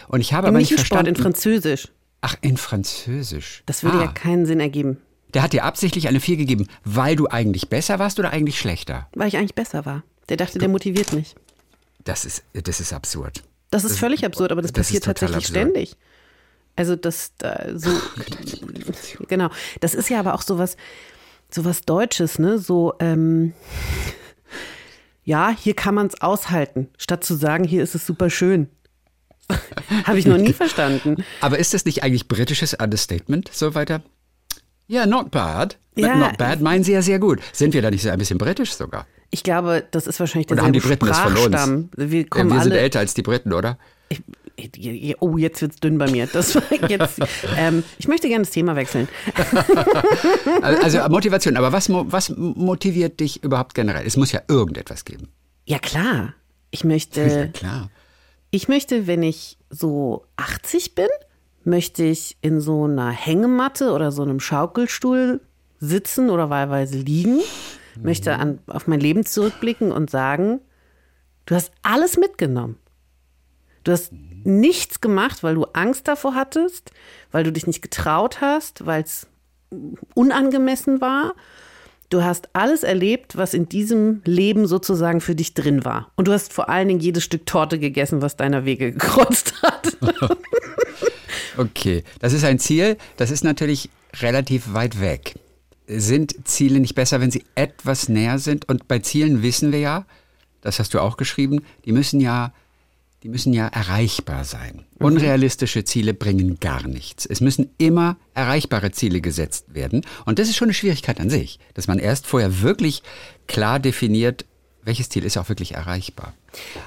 Und 0.08 0.22
ich 0.22 0.34
habe 0.34 0.48
aber 0.48 0.58
nicht 0.58 0.72
in 0.72 0.78
Sport, 0.78 0.88
verstanden. 0.88 1.10
in 1.10 1.16
Französisch. 1.16 1.88
ach, 2.22 2.36
in 2.42 2.58
Französisch. 2.58 3.64
Das 3.66 3.84
würde 3.84 4.00
ah. 4.00 4.06
ja 4.06 4.08
keinen 4.12 4.46
Sinn 4.46 4.60
ergeben, 4.60 4.98
Der 5.34 5.42
hat 5.42 5.54
dir 5.54 5.64
absichtlich 5.64 6.08
eine 6.08 6.20
4 6.20 6.38
gegeben, 6.38 6.68
weil 6.84 7.16
du 7.16 7.28
eigentlich 7.28 7.70
besser 7.70 8.00
warst 8.00 8.20
oder 8.20 8.32
eigentlich 8.32 8.60
schlechter? 8.60 9.08
weil 9.16 9.28
ich 9.28 9.38
eigentlich 9.38 9.56
besser 9.56 9.86
war. 9.86 10.04
Der 10.30 10.38
dachte, 10.38 10.60
der 10.60 10.70
motiviert 10.70 11.14
mich. 11.14 11.36
Das 12.04 12.26
ist, 12.26 12.44
das 12.54 12.80
ist 12.80 12.94
absurd. 12.94 13.44
Das 13.70 13.84
ist 13.84 14.00
völlig 14.00 14.26
absurd, 14.26 14.52
aber 14.52 14.62
das, 14.62 14.72
das 14.74 14.88
passiert 14.88 15.04
tatsächlich 15.04 15.38
absurd. 15.38 15.58
ständig. 15.58 15.96
Also 16.76 16.96
das 16.96 17.34
da, 17.38 17.68
so 17.76 17.90
genau. 19.28 19.50
Das 19.82 19.94
ist 19.94 20.10
ja 20.10 20.20
aber 20.20 20.34
auch 20.34 20.42
sowas 20.42 20.78
sowas 21.54 21.82
Deutsches, 21.82 22.40
ne? 22.40 22.58
So 22.60 22.94
ähm, 23.00 23.54
ja, 25.24 25.56
hier 25.58 25.76
kann 25.76 25.96
man 25.96 26.08
es 26.08 26.22
aushalten, 26.22 26.90
statt 26.98 27.24
zu 27.24 27.36
sagen, 27.36 27.64
hier 27.64 27.84
ist 27.84 27.96
es 27.96 28.06
super 28.06 28.30
schön. 28.30 28.70
Habe 30.06 30.20
ich 30.20 30.26
noch 30.26 30.38
nie 30.38 30.54
verstanden. 30.54 31.24
Aber 31.42 31.60
ist 31.60 31.74
das 31.74 31.86
nicht 31.86 32.04
eigentlich 32.04 32.28
britisches 32.28 32.74
Understatement, 32.74 33.50
so 33.54 33.76
weiter? 33.76 34.02
Ja, 34.92 35.06
not 35.06 35.32
bad. 35.32 35.78
Ja. 35.96 36.16
not 36.16 36.38
bad 36.38 36.60
meinen 36.62 36.84
sie 36.84 36.92
ja 36.92 37.02
sehr 37.02 37.18
gut. 37.20 37.40
Sind 37.54 37.74
wir 37.74 37.82
da 37.82 37.90
nicht 37.90 38.02
so 38.04 38.10
ein 38.10 38.18
bisschen 38.20 38.38
britisch 38.38 38.74
sogar? 38.74 39.08
Ich 39.30 39.44
glaube, 39.44 39.86
das 39.92 40.06
ist 40.06 40.20
wahrscheinlich 40.20 40.52
Oder 40.52 40.64
haben 40.64 40.74
die 40.74 40.80
Briten 40.82 41.06
das 41.06 41.18
von 41.20 41.32
uns? 41.32 41.46
Sprachstamm. 41.46 41.90
Wir 41.96 42.22
Ja, 42.22 42.28
kommen 42.30 42.52
wir 42.52 42.62
sind 42.62 42.74
älter 42.74 43.00
als 43.00 43.14
die 43.14 43.22
Briten, 43.22 43.54
oder? 43.54 43.78
Oh, 45.20 45.38
jetzt 45.38 45.62
wird's 45.62 45.78
dünn 45.78 45.98
bei 45.98 46.12
mir. 46.12 46.28
Das 46.28 46.58
jetzt. 46.90 47.20
Ähm, 47.58 47.84
ich 47.98 48.10
möchte 48.10 48.28
gerne 48.28 48.44
das 48.44 48.52
Thema 48.52 48.76
wechseln. 48.76 49.08
Also 50.62 51.00
Motivation, 51.10 51.56
aber 51.58 51.72
was, 51.72 51.90
was 51.90 52.30
motiviert 52.36 53.20
dich 53.20 53.44
überhaupt 53.44 53.74
generell? 53.74 54.06
Es 54.06 54.18
muss 54.18 54.32
ja 54.32 54.42
irgendetwas 54.48 55.06
geben. 55.06 55.30
Ja 55.66 55.80
klar. 55.80 56.34
Ich 56.72 56.82
Ja, 56.82 56.88
möchte, 56.88 57.50
klar. 57.54 57.90
ich 58.52 58.68
möchte, 58.68 59.08
wenn 59.08 59.24
ich 59.24 59.58
so 59.70 60.26
80 60.38 60.96
bin, 60.96 61.08
möchte 61.64 62.04
ich 62.04 62.38
in 62.42 62.60
so 62.60 62.86
einer 62.86 63.10
Hängematte 63.10 63.92
oder 63.92 64.12
so 64.12 64.24
einem 64.24 64.40
Schaukelstuhl 64.40 65.42
sitzen 65.80 66.30
oder 66.30 66.50
wahlweise 66.50 66.98
liegen, 66.98 67.40
möchte 68.02 68.38
an, 68.38 68.60
auf 68.68 68.88
mein 68.88 69.00
Leben 69.00 69.26
zurückblicken 69.26 69.92
und 69.92 70.10
sagen, 70.10 70.62
du 71.46 71.56
hast 71.56 71.72
alles 71.82 72.18
mitgenommen. 72.18 72.78
Du 73.84 73.92
hast 73.92 74.12
nichts 74.44 75.02
gemacht, 75.02 75.44
weil 75.44 75.56
du 75.56 75.66
Angst 75.74 76.08
davor 76.08 76.36
hattest, 76.36 76.92
weil 77.32 77.44
du 77.44 77.52
dich 77.52 77.68
nicht 77.68 77.82
getraut 77.82 78.42
hast, 78.42 78.86
weil 78.86 79.04
es 79.04 79.28
unangemessen 80.14 81.02
war. 81.02 81.34
Du 82.10 82.24
hast 82.24 82.50
alles 82.54 82.84
erlebt, 82.84 83.38
was 83.38 83.54
in 83.54 83.70
diesem 83.70 84.22
Leben 84.26 84.68
sozusagen 84.68 85.22
für 85.22 85.34
dich 85.34 85.54
drin 85.54 85.86
war. 85.86 86.12
Und 86.16 86.28
du 86.28 86.34
hast 86.34 86.52
vor 86.52 86.70
allen 86.70 86.90
Dingen 86.90 87.00
jedes 87.00 87.24
Stück 87.24 87.46
Torte 87.46 87.80
gegessen, 87.80 88.22
was 88.22 88.36
deiner 88.36 88.66
Wege 88.66 88.92
gekreuzt 88.92 89.62
hat. 89.64 89.98
Okay, 91.58 92.04
das 92.20 92.34
ist 92.34 92.44
ein 92.44 92.60
Ziel, 92.60 92.98
das 93.18 93.32
ist 93.32 93.44
natürlich 93.44 93.90
relativ 94.20 94.74
weit 94.74 95.00
weg. 95.00 95.36
Sind 95.88 96.48
Ziele 96.48 96.80
nicht 96.80 96.96
besser, 96.96 97.20
wenn 97.20 97.32
sie 97.32 97.44
etwas 97.56 98.08
näher 98.08 98.40
sind? 98.40 98.68
Und 98.70 98.88
bei 98.88 99.00
Zielen 99.00 99.42
wissen 99.42 99.72
wir 99.72 99.80
ja, 99.80 100.06
das 100.62 100.80
hast 100.80 100.94
du 100.94 101.00
auch 101.00 101.18
geschrieben, 101.18 101.64
die 101.86 101.92
müssen 101.92 102.22
ja, 102.22 102.54
die 103.24 103.30
müssen 103.30 103.52
ja 103.52 103.68
erreichbar 103.68 104.46
sein. 104.46 104.86
Unrealistische 105.00 105.84
Ziele 105.84 106.14
bringen 106.14 106.60
gar 106.60 106.88
nichts. 106.88 107.26
Es 107.26 107.42
müssen 107.42 107.70
immer 107.78 108.18
erreichbare 108.34 108.92
Ziele 108.92 109.22
gesetzt 109.22 109.74
werden. 109.74 110.06
Und 110.26 110.40
das 110.40 110.50
ist 110.50 110.56
schon 110.56 110.68
eine 110.68 110.74
Schwierigkeit 110.74 111.20
an 111.20 111.30
sich, 111.30 111.60
dass 111.74 111.88
man 111.88 112.00
erst 112.00 112.26
vorher 112.26 112.62
wirklich 112.62 113.04
klar 113.48 113.80
definiert, 113.80 114.46
welches 114.84 115.10
Ziel 115.10 115.26
ist 115.26 115.38
auch 115.38 115.50
wirklich 115.50 115.74
erreichbar. 115.76 116.34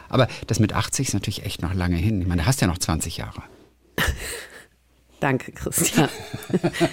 Aber 0.08 0.28
das 0.46 0.58
mit 0.58 0.72
80 0.72 1.08
ist 1.08 1.14
natürlich 1.14 1.44
echt 1.44 1.62
noch 1.62 1.74
lange 1.74 1.96
hin. 1.96 2.20
Ich 2.20 2.26
meine, 2.26 2.42
du 2.42 2.46
hast 2.46 2.60
ja 2.60 2.66
noch 2.66 2.78
20 2.78 3.18
Jahre. 3.18 3.42
Danke, 5.24 5.52
Christian. 5.52 6.10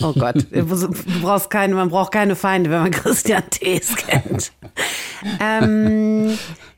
oh 0.00 0.12
Gott, 0.12 0.44
du 0.50 0.90
brauchst 1.22 1.50
keine, 1.50 1.76
man 1.76 1.88
braucht 1.88 2.10
keine 2.10 2.34
Feinde, 2.34 2.68
wenn 2.68 2.82
man 2.82 2.90
Christian 2.90 3.44
Thees 3.48 3.94
kennt. 3.94 4.50
ähm, 5.38 6.36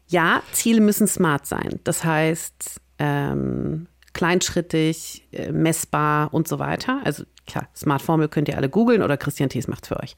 ja, 0.09 0.43
Ziele 0.53 0.83
müssen 0.83 1.07
smart 1.07 1.47
sein. 1.47 1.81
Das 1.85 2.05
heißt, 2.05 2.79
ähm, 2.99 3.87
kleinschrittig, 4.13 5.27
äh, 5.33 5.51
messbar 5.51 6.35
und 6.35 6.47
so 6.47 6.59
weiter. 6.59 7.01
Also 7.05 7.25
klar, 7.47 7.67
Smart-Formel 7.75 8.29
könnt 8.29 8.49
ihr 8.49 8.59
alle 8.59 8.69
googeln 8.69 9.01
oder 9.01 9.17
Christian 9.17 9.49
Thees 9.49 9.67
macht 9.67 9.87
für 9.87 9.99
euch. 9.99 10.15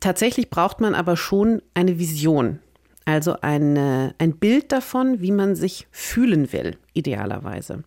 Tatsächlich 0.00 0.48
braucht 0.48 0.80
man 0.80 0.94
aber 0.94 1.18
schon 1.18 1.60
eine 1.74 1.98
Vision. 1.98 2.60
Also 3.04 3.36
eine, 3.40 4.14
ein 4.18 4.36
Bild 4.36 4.72
davon, 4.72 5.20
wie 5.20 5.32
man 5.32 5.56
sich 5.56 5.86
fühlen 5.90 6.52
will, 6.52 6.76
idealerweise. 6.92 7.82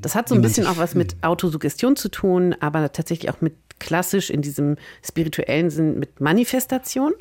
Das 0.00 0.14
hat 0.14 0.28
so 0.28 0.34
ein 0.34 0.42
bisschen 0.42 0.66
auch 0.66 0.78
was 0.78 0.94
mit 0.94 1.16
Autosuggestion 1.22 1.94
zu 1.94 2.08
tun, 2.08 2.54
aber 2.58 2.92
tatsächlich 2.92 3.30
auch 3.30 3.40
mit 3.40 3.54
klassisch 3.78 4.30
in 4.30 4.42
diesem 4.42 4.76
spirituellen 5.04 5.70
Sinn 5.70 5.98
mit 5.98 6.20
Manifestation. 6.20 7.12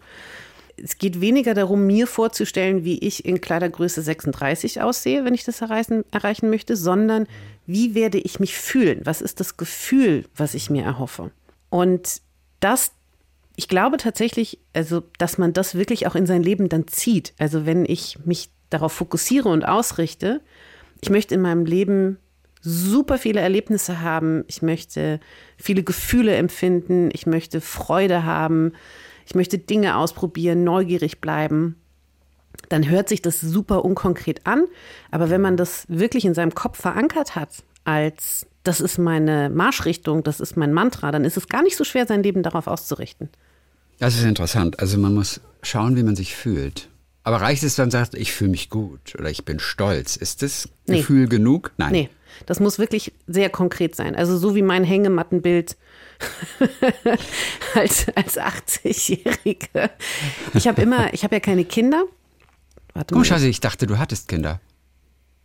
Es 0.82 0.98
geht 0.98 1.20
weniger 1.20 1.54
darum, 1.54 1.88
mir 1.88 2.08
vorzustellen, 2.08 2.86
wie 2.86 3.00
ich 3.00 3.26
in 3.26 3.42
Kleidergröße 3.42 4.02
36 4.02 4.82
aussehe, 4.82 5.26
wenn 5.26 5.34
ich 5.34 5.44
das 5.44 5.62
erreichen, 5.62 6.06
erreichen 6.12 6.50
möchte, 6.50 6.76
sondern 6.76 7.28
wie 7.66 7.96
werde 7.96 8.18
ich 8.18 8.40
mich 8.40 8.58
fühlen? 8.58 9.02
Was 9.04 9.22
ist 9.22 9.40
das 9.40 9.58
Gefühl, 9.58 10.26
was 10.36 10.54
ich 10.54 10.70
mir 10.70 10.84
erhoffe? 10.84 11.32
Und 11.70 12.22
das 12.60 12.92
ich 13.60 13.68
glaube 13.68 13.98
tatsächlich, 13.98 14.58
also, 14.72 15.04
dass 15.18 15.38
man 15.38 15.52
das 15.52 15.76
wirklich 15.76 16.08
auch 16.08 16.16
in 16.16 16.26
sein 16.26 16.42
Leben 16.42 16.70
dann 16.70 16.88
zieht. 16.88 17.34
Also, 17.38 17.66
wenn 17.66 17.84
ich 17.84 18.18
mich 18.24 18.52
darauf 18.70 18.94
fokussiere 18.94 19.50
und 19.50 19.68
ausrichte, 19.68 20.40
ich 21.02 21.10
möchte 21.10 21.36
in 21.36 21.42
meinem 21.42 21.66
Leben 21.66 22.20
super 22.62 23.18
viele 23.18 23.42
Erlebnisse 23.42 24.00
haben, 24.00 24.46
ich 24.48 24.62
möchte 24.62 25.20
viele 25.58 25.84
Gefühle 25.84 26.38
empfinden, 26.38 27.10
ich 27.12 27.26
möchte 27.26 27.60
Freude 27.60 28.24
haben, 28.24 28.72
ich 29.26 29.36
möchte 29.36 29.58
Dinge 29.58 29.98
ausprobieren, 29.98 30.64
neugierig 30.64 31.20
bleiben, 31.20 31.76
dann 32.70 32.90
hört 32.90 33.10
sich 33.10 33.22
das 33.22 33.42
super 33.42 33.84
unkonkret 33.84 34.48
an. 34.48 34.68
Aber 35.12 35.30
wenn 35.30 35.42
man 35.42 35.58
das 35.58 35.84
wirklich 35.90 36.24
in 36.24 36.34
seinem 36.34 36.56
Kopf 36.56 36.80
verankert 36.80 37.36
hat, 37.36 37.66
als 37.84 38.48
das 38.64 38.80
ist 38.80 39.00
meine 39.00 39.50
Marschrichtung, 39.50 40.24
das 40.24 40.40
ist 40.40 40.56
mein 40.56 40.72
Mantra, 40.72 41.12
dann 41.12 41.26
ist 41.26 41.36
es 41.36 41.50
gar 41.50 41.62
nicht 41.62 41.76
so 41.76 41.84
schwer, 41.84 42.08
sein 42.08 42.24
Leben 42.24 42.42
darauf 42.42 42.68
auszurichten. 42.68 43.30
Das 44.00 44.16
ist 44.16 44.24
interessant. 44.24 44.80
Also 44.80 44.98
man 44.98 45.14
muss 45.14 45.42
schauen, 45.62 45.96
wie 45.96 46.04
man 46.04 46.16
sich 46.16 46.36
fühlt. 46.36 46.90
Aber 47.24 47.42
reicht 47.42 47.64
es 47.64 47.76
dann, 47.76 47.92
sagt, 47.92 48.16
ich 48.16 48.32
fühle 48.32 48.52
mich 48.52 48.70
gut 48.70 49.14
oder 49.18 49.30
ich 49.30 49.46
bin 49.46 49.60
stolz? 49.60 50.16
Ist 50.16 50.42
das 50.42 50.70
Nee. 50.88 50.98
Gefühl 51.00 51.28
genug? 51.28 51.72
Nein. 51.78 51.92
Nee, 51.92 52.10
das 52.46 52.60
muss 52.60 52.80
wirklich 52.80 53.12
sehr 53.28 53.50
konkret 53.50 53.96
sein. 53.96 54.16
Also 54.16 54.38
so 54.38 54.56
wie 54.56 54.62
mein 54.62 54.84
Hängemattenbild 54.84 55.78
als, 57.76 58.08
als 58.16 58.38
80-Jährige. 58.40 59.90
Ich 60.54 60.68
habe 60.68 60.82
immer, 60.82 61.14
ich 61.14 61.24
habe 61.24 61.36
ja 61.36 61.40
keine 61.40 61.66
Kinder. 61.66 62.06
Warte 62.94 63.14
Komisch, 63.14 63.32
also 63.32 63.46
ich 63.46 63.60
dachte, 63.60 63.86
du 63.86 63.98
hattest 63.98 64.28
Kinder. 64.28 64.60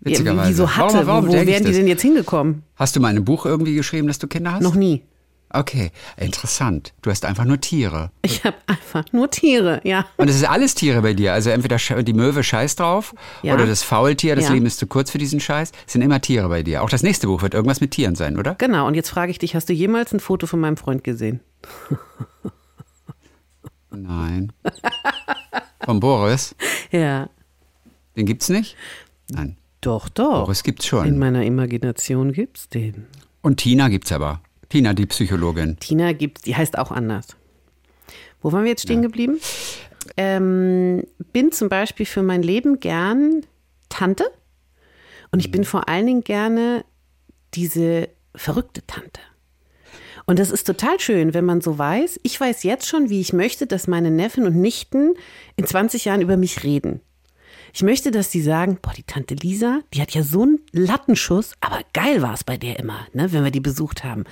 Ja, 0.01 0.11
Witzigerweise. 0.11 0.51
wieso 0.51 0.71
hatte? 0.77 0.95
Warum, 0.95 1.07
warum 1.07 1.29
wo 1.29 1.33
wären 1.47 1.65
die 1.65 1.73
denn 1.73 1.87
jetzt 1.87 2.03
hingekommen? 2.03 2.63
Hast 2.77 2.95
du 2.97 3.01
mal 3.01 3.11
in 3.11 3.17
einem 3.17 3.25
Buch 3.25 3.47
irgendwie 3.47 3.75
geschrieben, 3.75 4.07
dass 4.07 4.19
du 4.19 4.27
Kinder 4.27 4.53
hast? 4.53 4.63
Noch 4.63 4.75
nie. 4.75 5.03
Okay, 5.57 5.93
interessant. 6.17 6.93
Du 7.03 7.11
hast 7.11 7.25
einfach 7.25 7.45
nur 7.45 7.61
Tiere. 7.61 8.11
Ich 8.23 8.43
habe 8.43 8.57
einfach 8.67 9.05
nur 9.13 9.31
Tiere, 9.31 9.81
ja. 9.85 10.05
Und 10.17 10.29
es 10.29 10.35
ist 10.35 10.45
alles 10.49 10.75
Tiere 10.75 11.01
bei 11.03 11.15
dir. 11.15 11.33
Also 11.33 11.51
entweder 11.51 11.77
die 12.03 12.13
Möwe 12.13 12.43
scheißt 12.43 12.81
drauf 12.81 13.15
Ja. 13.43 13.55
oder 13.55 13.65
das 13.65 13.85
Faultier, 13.85 14.35
das 14.35 14.47
Ja. 14.47 14.53
Leben 14.53 14.67
ist 14.67 14.81
zu 14.81 14.89
kurz 14.89 15.13
für 15.13 15.19
diesen 15.19 15.39
Scheiß. 15.39 15.71
Es 15.87 15.93
sind 15.93 16.03
immer 16.03 16.21
Tiere 16.21 16.49
bei 16.49 16.65
dir. 16.65 16.83
Auch 16.83 16.91
das 16.91 17.05
nächste 17.05 17.29
Buch 17.29 17.41
wird 17.43 17.55
irgendwas 17.55 17.81
mit 17.81 17.93
Tieren 17.93 18.17
sein, 18.17 18.37
oder? 18.37 18.57
Genau, 18.57 18.89
und 18.89 18.95
jetzt 18.95 19.11
frage 19.11 19.31
ich 19.31 19.39
dich, 19.39 19.55
hast 19.55 19.69
du 19.69 19.73
jemals 19.73 20.13
ein 20.13 20.19
Foto 20.19 20.49
von 20.49 20.59
meinem 20.59 20.77
Freund 20.77 21.05
gesehen? 21.05 21.39
Nein. 23.91 24.53
Von 25.85 26.01
Boris? 26.01 26.55
Ja. 26.91 27.29
Den 28.17 28.27
gibt's 28.27 28.49
nicht? 28.49 28.77
Nein. 29.31 29.57
Doch, 29.81 30.09
doch. 30.09 30.45
Boris 30.47 30.63
gibt's 30.65 30.85
In 30.87 30.89
schon. 30.89 31.19
meiner 31.19 31.45
Imagination 31.45 32.33
gibt's 32.33 32.69
den. 32.69 33.07
Und 33.43 33.59
Tina 33.59 33.89
gibt's 33.89 34.11
aber. 34.11 34.41
Tina, 34.75 34.93
die 34.93 35.07
Psychologin. 35.07 35.77
Tina 35.79 36.13
gibt's, 36.15 36.43
die 36.43 36.57
heißt 36.57 36.79
auch 36.79 36.91
anders. 36.91 37.37
Wo 38.43 38.51
waren 38.51 38.65
wir 38.65 38.71
jetzt 38.71 38.83
stehen 38.83 39.03
geblieben? 39.03 39.39
Ähm, 40.17 41.05
bin 41.33 41.53
zum 41.53 41.69
Beispiel 41.69 42.07
für 42.07 42.25
mein 42.25 42.43
Leben 42.43 42.81
gern 42.81 43.47
Tante. 43.89 44.25
Und 45.31 45.39
ich 45.39 45.53
bin 45.53 45.63
vor 45.63 45.89
allen 45.89 46.07
Dingen 46.07 46.25
gerne 46.25 46.85
diese 47.55 48.09
verrückte 48.35 48.85
Tante. 48.85 49.21
Und 50.27 50.41
das 50.41 50.51
ist 50.51 50.67
total 50.67 50.99
schön, 50.99 51.35
wenn 51.35 51.45
man 51.45 51.61
so 51.61 51.79
weiß, 51.79 52.19
ich 52.25 52.41
weiß 52.41 52.65
jetzt 52.65 52.89
schon, 52.89 53.11
wie 53.11 53.21
ich 53.21 53.33
möchte, 53.33 53.69
dass 53.69 53.87
meine 53.87 54.11
Neffen 54.11 54.45
und 54.45 54.57
Nichten 54.57 55.15
in 55.55 55.69
20 55.69 56.07
Jahren 56.07 56.21
über 56.21 56.37
mich 56.37 56.65
reden. 56.65 57.01
Ich 57.77 57.83
möchte, 57.83 58.13
dass 58.13 58.31
sie 58.31 58.41
sagen, 58.41 58.79
boah, 58.81 58.93
die 58.93 59.03
Tante 59.03 59.35
Lisa, 59.35 59.81
die 59.93 60.01
hat 60.01 60.13
ja 60.13 60.23
so 60.23 60.43
einen 60.43 60.61
Lattenschuss, 60.71 61.55
aber 61.61 61.81
geil 61.93 62.23
war 62.23 62.33
es 62.33 62.45
bei 62.45 62.57
der 62.57 62.79
immer, 62.79 63.05
ne, 63.13 63.33
wenn 63.33 63.43
wir 63.43 63.51
die 63.51 63.59
besucht 63.59 64.05
haben. 64.05 64.23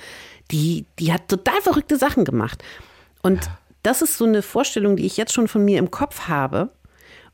Die, 0.53 0.85
die 0.99 1.11
hat 1.11 1.27
total 1.27 1.61
verrückte 1.61 1.97
Sachen 1.97 2.23
gemacht. 2.23 2.63
Und 3.21 3.45
ja. 3.45 3.57
das 3.81 4.01
ist 4.01 4.17
so 4.17 4.25
eine 4.25 4.41
Vorstellung, 4.41 4.95
die 4.95 5.05
ich 5.05 5.17
jetzt 5.17 5.33
schon 5.33 5.47
von 5.47 5.65
mir 5.65 5.79
im 5.79 5.91
Kopf 5.91 6.27
habe. 6.29 6.69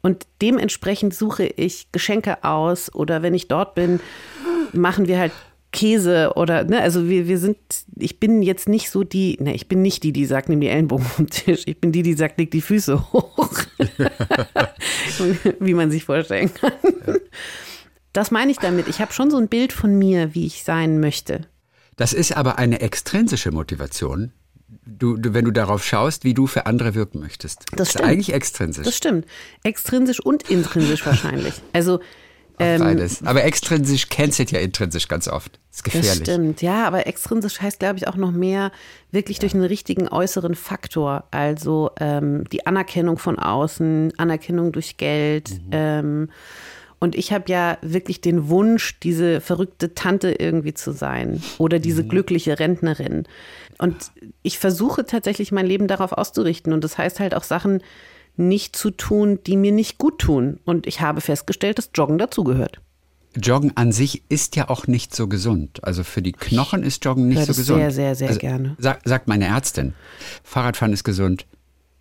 Und 0.02 0.26
dementsprechend 0.42 1.14
suche 1.14 1.46
ich 1.46 1.92
Geschenke 1.92 2.44
aus 2.44 2.94
oder 2.96 3.22
wenn 3.22 3.34
ich 3.34 3.50
dort 3.50 3.76
bin, 3.76 4.00
machen 4.72 5.08
wir 5.08 5.20
halt 5.20 5.34
Käse 5.72 6.34
oder, 6.36 6.64
ne, 6.64 6.82
also 6.82 7.10
wir, 7.10 7.28
wir 7.28 7.38
sind, 7.38 7.58
ich 7.96 8.20
bin 8.20 8.42
jetzt 8.42 8.68
nicht 8.68 8.90
so 8.90 9.04
die, 9.04 9.38
ne, 9.40 9.54
ich 9.54 9.68
bin 9.68 9.82
nicht 9.82 10.02
die, 10.04 10.14
die 10.14 10.26
sagt, 10.26 10.50
nimm 10.50 10.62
die 10.62 10.70
Ellenbogen 10.70 11.06
vom 11.06 11.30
Tisch. 11.30 11.64
Ich 11.66 11.80
bin 11.80 11.92
die, 11.92 12.02
die 12.02 12.14
sagt, 12.14 12.40
leg 12.40 12.50
die 12.50 12.62
Füße 12.62 13.12
hoch. 13.14 13.52
wie 15.60 15.74
man 15.74 15.92
sich 15.92 16.06
vorstellen 16.06 16.52
kann. 16.54 16.72
Das 18.14 18.32
meine 18.32 18.52
ich 18.52 18.58
damit. 18.58 18.88
Ich 18.88 19.00
habe 19.00 19.14
schon 19.14 19.30
so 19.30 19.38
ein 19.38 19.48
Bild 19.48 19.74
von 19.74 19.98
mir, 19.98 20.34
wie 20.34 20.48
ich 20.48 20.64
sein 20.64 21.00
möchte. 21.00 21.42
Das 22.00 22.14
ist 22.14 22.32
aber 22.32 22.58
eine 22.58 22.80
extrinsische 22.80 23.52
Motivation. 23.52 24.32
Du, 24.86 25.18
du, 25.18 25.34
wenn 25.34 25.44
du 25.44 25.52
darauf 25.52 25.84
schaust, 25.84 26.24
wie 26.24 26.34
du 26.34 26.48
für 26.48 26.66
andere 26.66 26.96
wirken 26.96 27.20
möchtest. 27.20 27.66
Das, 27.72 27.78
das 27.78 27.90
stimmt. 27.90 28.06
ist 28.06 28.10
eigentlich 28.10 28.34
extrinsisch. 28.34 28.86
Das 28.86 28.96
stimmt. 28.96 29.26
Extrinsisch 29.64 30.22
und 30.22 30.50
intrinsisch 30.50 31.06
wahrscheinlich. 31.06 31.56
Also 31.74 32.00
ähm, 32.58 32.80
Beides. 32.80 33.22
Aber 33.26 33.44
extrinsisch 33.44 34.08
cancelt 34.08 34.52
ja 34.52 34.60
intrinsisch 34.60 35.10
ganz 35.10 35.28
oft. 35.28 35.60
Das 35.70 35.78
ist 35.78 35.84
gefährlich. 35.84 36.10
Das 36.12 36.20
stimmt, 36.20 36.62
ja, 36.62 36.88
aber 36.88 37.06
extrinsisch 37.06 37.62
heißt, 37.62 37.80
glaube 37.80 37.98
ich, 37.98 38.08
auch 38.08 38.16
noch 38.16 38.32
mehr 38.32 38.72
wirklich 39.12 39.38
ja. 39.38 39.42
durch 39.42 39.54
einen 39.54 39.64
richtigen 39.64 40.08
äußeren 40.08 40.56
Faktor. 40.56 41.26
Also 41.32 41.92
ähm, 42.00 42.46
die 42.50 42.66
Anerkennung 42.66 43.18
von 43.18 43.40
außen, 43.40 44.14
Anerkennung 44.18 44.72
durch 44.72 44.96
Geld. 44.96 45.52
Mhm. 45.52 45.70
Ähm, 45.72 46.30
und 47.00 47.16
ich 47.16 47.32
habe 47.32 47.46
ja 47.48 47.78
wirklich 47.82 48.22
den 48.22 48.50
Wunsch, 48.50 49.00
diese 49.00 49.40
verrückte 49.42 49.96
Tante 49.96 50.32
irgendwie 50.32 50.74
zu 50.74 50.92
sein 50.92 51.42
oder 51.58 51.80
diese 51.80 52.04
mhm. 52.04 52.10
glückliche 52.10 52.60
Rentnerin. 52.60 53.24
Und 53.78 54.12
ich 54.44 54.60
versuche 54.60 55.06
tatsächlich 55.06 55.52
mein 55.52 55.66
Leben 55.66 55.88
darauf 55.88 56.12
auszurichten. 56.12 56.74
Und 56.74 56.84
das 56.84 56.98
heißt 56.98 57.22
halt 57.22 57.34
auch 57.34 57.44
Sachen 57.44 57.82
nicht 58.36 58.76
zu 58.76 58.92
tun, 58.92 59.40
die 59.48 59.56
mir 59.56 59.72
nicht 59.72 59.98
gut 59.98 60.20
tun. 60.20 60.60
Und 60.66 60.88
ich 60.88 61.00
habe 61.00 61.22
festgestellt, 61.22 61.78
dass 61.78 61.92
Joggen 61.94 62.18
dazugehört. 62.18 62.82
Joggen 63.36 63.78
an 63.78 63.92
sich 63.92 64.24
ist 64.28 64.56
ja 64.56 64.70
auch 64.70 64.88
nicht 64.88 65.16
so 65.16 65.28
gesund. 65.28 65.84
Also 65.84 66.04
für 66.04 66.22
die 66.22 66.34
Knochen 66.34 66.84
ist 66.84 67.06
Joggen 67.06 67.30
nicht 67.30 67.46
so 67.46 67.54
gesund. 67.54 67.80
Sehr, 67.80 67.92
sehr, 67.92 68.16
sehr 68.16 68.28
also, 68.30 68.40
gerne. 68.40 68.76
Sagt, 68.80 69.08
sagt 69.08 69.28
meine 69.28 69.46
Ärztin. 69.46 69.94
Fahrradfahren 70.44 70.94
ist 70.94 71.04
gesund. 71.06 71.46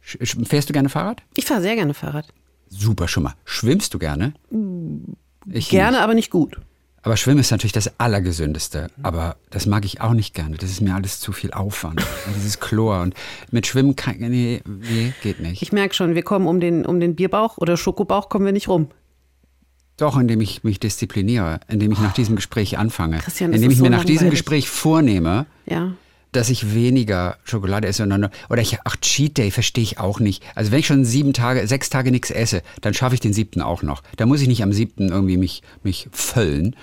Fährst 0.00 0.68
du 0.68 0.72
gerne 0.72 0.88
Fahrrad? 0.88 1.22
Ich 1.36 1.44
fahre 1.44 1.60
sehr 1.60 1.76
gerne 1.76 1.94
Fahrrad. 1.94 2.26
Super 2.68 3.08
schon 3.08 3.24
mal. 3.24 3.34
Schwimmst 3.44 3.94
du 3.94 3.98
gerne? 3.98 4.34
Ich 5.50 5.68
gerne, 5.68 5.96
nicht. 5.96 6.00
aber 6.02 6.14
nicht 6.14 6.30
gut. 6.30 6.58
Aber 7.02 7.16
Schwimmen 7.16 7.40
ist 7.40 7.50
natürlich 7.50 7.72
das 7.72 7.98
Allergesündeste. 7.98 8.88
Aber 9.02 9.36
das 9.50 9.66
mag 9.66 9.84
ich 9.84 10.00
auch 10.00 10.12
nicht 10.12 10.34
gerne. 10.34 10.56
Das 10.56 10.70
ist 10.70 10.80
mir 10.80 10.94
alles 10.94 11.20
zu 11.20 11.32
viel 11.32 11.52
Aufwand. 11.52 12.04
Dieses 12.36 12.60
Chlor. 12.60 13.00
Und 13.00 13.14
mit 13.50 13.66
Schwimmen 13.66 13.96
kann, 13.96 14.16
nee, 14.18 14.60
nee, 14.66 15.12
geht 15.22 15.40
nicht. 15.40 15.62
Ich 15.62 15.72
merke 15.72 15.94
schon, 15.94 16.14
wir 16.14 16.22
kommen 16.22 16.46
um 16.46 16.60
den, 16.60 16.84
um 16.84 17.00
den 17.00 17.14
Bierbauch 17.14 17.56
oder 17.58 17.76
Schokobauch 17.76 18.28
kommen 18.28 18.44
wir 18.44 18.52
nicht 18.52 18.68
rum. 18.68 18.88
Doch, 19.96 20.16
indem 20.18 20.40
ich 20.40 20.62
mich 20.64 20.78
diszipliniere, 20.80 21.60
indem 21.68 21.90
ich 21.92 21.98
nach 21.98 22.12
diesem 22.12 22.36
Gespräch 22.36 22.78
anfange. 22.78 23.18
Christian, 23.18 23.52
indem 23.52 23.70
ich 23.70 23.80
mir 23.80 23.90
nach 23.90 24.04
diesem 24.04 24.30
Gespräch 24.30 24.68
vornehme, 24.68 25.46
ja 25.66 25.92
dass 26.32 26.50
ich 26.50 26.74
weniger 26.74 27.36
Schokolade 27.44 27.88
esse. 27.88 28.06
Oder 28.50 28.62
ich, 28.62 28.78
ach, 28.84 28.96
Cheat 28.96 29.38
Day 29.38 29.50
verstehe 29.50 29.84
ich 29.84 29.98
auch 29.98 30.20
nicht. 30.20 30.42
Also 30.54 30.70
wenn 30.70 30.80
ich 30.80 30.86
schon 30.86 31.04
sieben 31.04 31.32
Tage, 31.32 31.66
sechs 31.66 31.90
Tage 31.90 32.10
nichts 32.10 32.30
esse, 32.30 32.62
dann 32.80 32.94
schaffe 32.94 33.14
ich 33.14 33.20
den 33.20 33.32
siebten 33.32 33.62
auch 33.62 33.82
noch. 33.82 34.02
Da 34.16 34.26
muss 34.26 34.40
ich 34.40 34.48
nicht 34.48 34.62
am 34.62 34.72
siebten 34.72 35.08
irgendwie 35.08 35.36
mich, 35.36 35.62
mich 35.82 36.08
füllen 36.12 36.76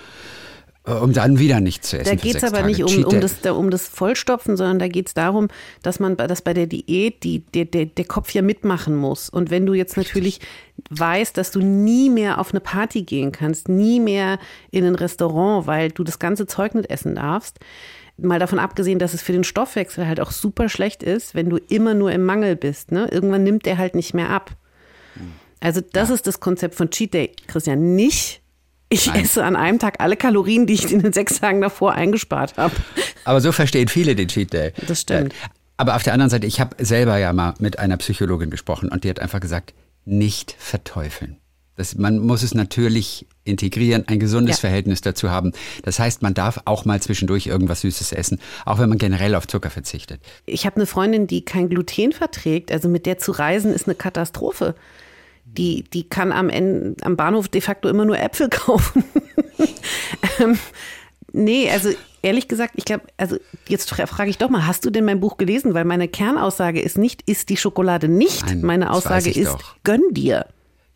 äh, 0.86 0.92
um 0.92 1.12
dann 1.12 1.38
wieder 1.38 1.60
nichts 1.60 1.90
zu 1.90 1.98
essen. 1.98 2.16
Da 2.16 2.22
geht 2.22 2.36
es 2.36 2.44
aber 2.44 2.58
Tage. 2.58 2.68
nicht 2.68 2.84
um, 2.84 3.04
um, 3.04 3.20
das, 3.20 3.44
um 3.46 3.70
das 3.70 3.88
Vollstopfen, 3.88 4.56
sondern 4.56 4.78
da 4.78 4.88
geht 4.88 5.08
es 5.08 5.14
darum, 5.14 5.48
dass 5.82 6.00
man 6.00 6.16
dass 6.16 6.42
bei 6.42 6.54
der 6.54 6.66
Diät 6.66 7.22
die, 7.24 7.40
der, 7.40 7.64
der, 7.64 7.86
der 7.86 8.04
Kopf 8.04 8.30
ja 8.30 8.42
mitmachen 8.42 8.96
muss. 8.96 9.28
Und 9.28 9.50
wenn 9.50 9.66
du 9.66 9.74
jetzt 9.74 9.96
natürlich 9.96 10.40
weißt, 10.90 11.36
dass 11.36 11.50
du 11.50 11.60
nie 11.60 12.10
mehr 12.10 12.40
auf 12.40 12.52
eine 12.52 12.60
Party 12.60 13.02
gehen 13.02 13.32
kannst, 13.32 13.68
nie 13.68 14.00
mehr 14.00 14.38
in 14.70 14.84
ein 14.84 14.94
Restaurant, 14.94 15.66
weil 15.66 15.90
du 15.90 16.04
das 16.04 16.18
ganze 16.18 16.46
Zeug 16.46 16.74
nicht 16.74 16.90
essen 16.90 17.16
darfst, 17.16 17.58
Mal 18.18 18.38
davon 18.38 18.58
abgesehen, 18.58 18.98
dass 18.98 19.12
es 19.12 19.22
für 19.22 19.32
den 19.32 19.44
Stoffwechsel 19.44 20.06
halt 20.06 20.20
auch 20.20 20.30
super 20.30 20.68
schlecht 20.68 21.02
ist, 21.02 21.34
wenn 21.34 21.50
du 21.50 21.58
immer 21.68 21.94
nur 21.94 22.12
im 22.12 22.24
Mangel 22.24 22.56
bist. 22.56 22.92
Ne? 22.92 23.08
Irgendwann 23.10 23.42
nimmt 23.42 23.66
der 23.66 23.76
halt 23.76 23.94
nicht 23.94 24.14
mehr 24.14 24.30
ab. 24.30 24.56
Also 25.60 25.80
das 25.80 26.08
ja. 26.08 26.14
ist 26.14 26.26
das 26.26 26.40
Konzept 26.40 26.74
von 26.74 26.90
Cheat 26.90 27.14
Day, 27.14 27.32
Christian. 27.46 27.94
Nicht, 27.94 28.42
ich 28.88 29.06
Nein. 29.06 29.24
esse 29.24 29.44
an 29.44 29.56
einem 29.56 29.78
Tag 29.78 30.00
alle 30.00 30.16
Kalorien, 30.16 30.66
die 30.66 30.74
ich 30.74 30.92
in 30.92 31.02
den 31.02 31.12
sechs 31.12 31.40
Tagen 31.40 31.60
davor 31.60 31.92
eingespart 31.94 32.56
habe. 32.56 32.74
Aber 33.24 33.40
so 33.40 33.52
verstehen 33.52 33.88
viele 33.88 34.14
den 34.14 34.28
Cheat 34.28 34.52
Day. 34.52 34.72
Das 34.86 35.00
stimmt. 35.00 35.34
Aber 35.76 35.96
auf 35.96 36.02
der 36.02 36.12
anderen 36.12 36.30
Seite, 36.30 36.46
ich 36.46 36.60
habe 36.60 36.82
selber 36.82 37.18
ja 37.18 37.32
mal 37.32 37.54
mit 37.58 37.78
einer 37.78 37.96
Psychologin 37.96 38.50
gesprochen 38.50 38.88
und 38.88 39.04
die 39.04 39.10
hat 39.10 39.20
einfach 39.20 39.40
gesagt, 39.40 39.74
nicht 40.04 40.54
verteufeln. 40.58 41.38
Das, 41.76 41.96
man 41.96 42.18
muss 42.18 42.42
es 42.42 42.54
natürlich 42.54 43.26
integrieren, 43.46 44.04
ein 44.06 44.18
gesundes 44.18 44.56
ja. 44.56 44.60
Verhältnis 44.60 45.00
dazu 45.00 45.30
haben. 45.30 45.52
Das 45.82 45.98
heißt, 45.98 46.22
man 46.22 46.34
darf 46.34 46.60
auch 46.64 46.84
mal 46.84 47.00
zwischendurch 47.00 47.46
irgendwas 47.46 47.82
Süßes 47.82 48.12
essen, 48.12 48.40
auch 48.64 48.78
wenn 48.78 48.88
man 48.88 48.98
generell 48.98 49.34
auf 49.34 49.46
Zucker 49.46 49.70
verzichtet. 49.70 50.20
Ich 50.44 50.66
habe 50.66 50.76
eine 50.76 50.86
Freundin, 50.86 51.26
die 51.26 51.44
kein 51.44 51.68
Gluten 51.68 52.12
verträgt. 52.12 52.72
Also 52.72 52.88
mit 52.88 53.06
der 53.06 53.18
zu 53.18 53.32
reisen 53.32 53.72
ist 53.72 53.86
eine 53.86 53.94
Katastrophe. 53.94 54.74
Die, 55.44 55.84
die 55.84 56.08
kann 56.08 56.32
am, 56.32 56.48
Ende, 56.48 56.96
am 57.04 57.16
Bahnhof 57.16 57.48
de 57.48 57.60
facto 57.60 57.88
immer 57.88 58.04
nur 58.04 58.18
Äpfel 58.18 58.48
kaufen. 58.50 59.04
ähm, 60.40 60.58
nee, 61.32 61.70
also 61.70 61.90
ehrlich 62.26 62.48
gesagt, 62.48 62.74
ich 62.76 62.84
glaube, 62.84 63.04
also 63.16 63.36
jetzt 63.68 63.88
frage 63.90 64.28
ich 64.28 64.38
doch 64.38 64.50
mal, 64.50 64.66
hast 64.66 64.84
du 64.84 64.90
denn 64.90 65.04
mein 65.04 65.20
Buch 65.20 65.36
gelesen? 65.36 65.74
Weil 65.74 65.84
meine 65.84 66.08
Kernaussage 66.08 66.80
ist 66.80 66.98
nicht, 66.98 67.22
isst 67.22 67.48
die 67.48 67.56
Schokolade 67.56 68.08
nicht. 68.08 68.44
Nein, 68.46 68.62
meine 68.62 68.90
Aussage 68.90 69.30
ist, 69.30 69.46
doch. 69.46 69.76
gönn 69.84 70.02
dir. 70.10 70.46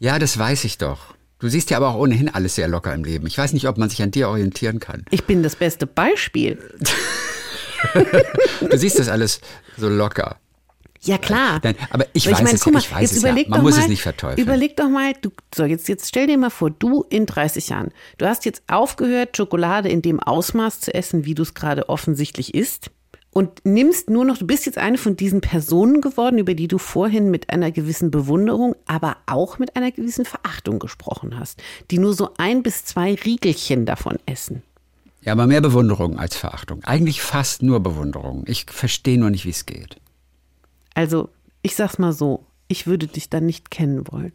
Ja, 0.01 0.19
das 0.19 0.37
weiß 0.39 0.65
ich 0.65 0.79
doch. 0.79 1.15
Du 1.41 1.49
siehst 1.49 1.71
ja 1.71 1.79
aber 1.79 1.91
auch 1.91 1.97
ohnehin 1.97 2.29
alles 2.29 2.55
sehr 2.55 2.69
locker 2.69 2.95
im 2.95 3.03
Leben. 3.03 3.27
Ich 3.27 3.39
weiß 3.39 3.55
nicht, 3.55 3.67
ob 3.67 3.79
man 3.79 3.89
sich 3.89 4.03
an 4.03 4.11
dir 4.11 4.29
orientieren 4.29 4.79
kann. 4.79 5.05
Ich 5.11 5.25
bin 5.25 5.43
das 5.43 5.57
beste 5.57 5.87
Beispiel. 5.87 6.59
du 8.61 8.77
siehst 8.77 8.99
das 8.99 9.09
alles 9.09 9.41
so 9.79 9.89
locker. 9.89 10.37
Ja, 11.03 11.17
klar. 11.17 11.61
Nein, 11.63 11.77
aber 11.89 12.05
ich 12.13 12.27
weiß 12.27 12.39
ich 12.39 12.45
meine, 12.45 12.57
es, 12.57 12.61
guck 12.63 12.75
mal, 12.75 12.81
ich 12.81 12.93
weiß 12.93 13.01
jetzt 13.01 13.13
es 13.13 13.19
überleg 13.19 13.47
ja. 13.47 13.51
Man 13.53 13.63
muss 13.63 13.77
mal, 13.77 13.83
es 13.83 13.89
nicht 13.89 14.03
verteufeln. 14.03 14.47
Überleg 14.47 14.77
doch 14.77 14.91
mal, 14.91 15.15
du, 15.23 15.31
so 15.55 15.65
jetzt, 15.65 15.89
jetzt 15.89 16.09
stell 16.09 16.27
dir 16.27 16.37
mal 16.37 16.51
vor, 16.51 16.71
du 16.71 17.07
in 17.09 17.25
30 17.25 17.71
Jahren, 17.71 17.91
du 18.19 18.27
hast 18.27 18.45
jetzt 18.45 18.63
aufgehört, 18.69 19.35
Schokolade 19.35 19.89
in 19.89 20.03
dem 20.03 20.21
Ausmaß 20.21 20.81
zu 20.81 20.93
essen, 20.93 21.25
wie 21.25 21.35
du 21.35 21.43
es 21.43 21.55
gerade 21.55 21.89
offensichtlich 21.89 22.55
isst 22.55 22.91
und 23.33 23.65
nimmst 23.65 24.11
nur 24.11 24.25
noch, 24.25 24.39
du 24.39 24.47
bist 24.47 24.67
jetzt 24.67 24.79
eine 24.79 24.99
von 24.99 25.17
diesen 25.17 25.41
Personen 25.41 26.01
geworden, 26.01 26.39
über 26.39 26.55
die 26.55 26.69
du 26.69 26.79
vorhin 26.79 27.31
mit 27.31 27.51
einer 27.51 27.71
gewissen 27.71 28.11
Bewunderung, 28.11 28.75
aber 28.87 29.19
auch 29.27 29.59
mit 29.59 29.77
einer 29.77 29.93
gewissen 29.93 30.25
Verachtung 30.25 30.79
gesprochen 30.79 31.39
hast, 31.39 31.63
die 31.91 31.99
nur 31.99 32.15
so 32.15 32.31
ein 32.39 32.63
bis 32.63 32.85
zwei 32.85 33.15
Riegelchen 33.15 33.87
davon 33.87 34.19
essen. 34.27 34.63
Ja, 35.23 35.33
aber 35.33 35.47
mehr 35.47 35.61
Bewunderung 35.61 36.19
als 36.19 36.37
Verachtung. 36.37 36.83
Eigentlich 36.85 37.23
fast 37.23 37.63
nur 37.63 37.81
Bewunderung. 37.81 38.45
Ich 38.47 38.67
verstehe 38.71 39.19
nur 39.19 39.31
nicht, 39.31 39.45
wie 39.45 39.51
es 39.51 39.67
geht. 39.67 39.97
Also, 40.95 41.29
ich 41.63 41.77
sag's 41.77 41.99
mal 41.99 42.13
so, 42.13 42.47
ich 42.69 42.87
würde 42.87 43.07
dich 43.07 43.29
dann 43.29 43.47
nicht 43.47 43.71
kennen 43.71 44.05
wollen. 44.11 44.33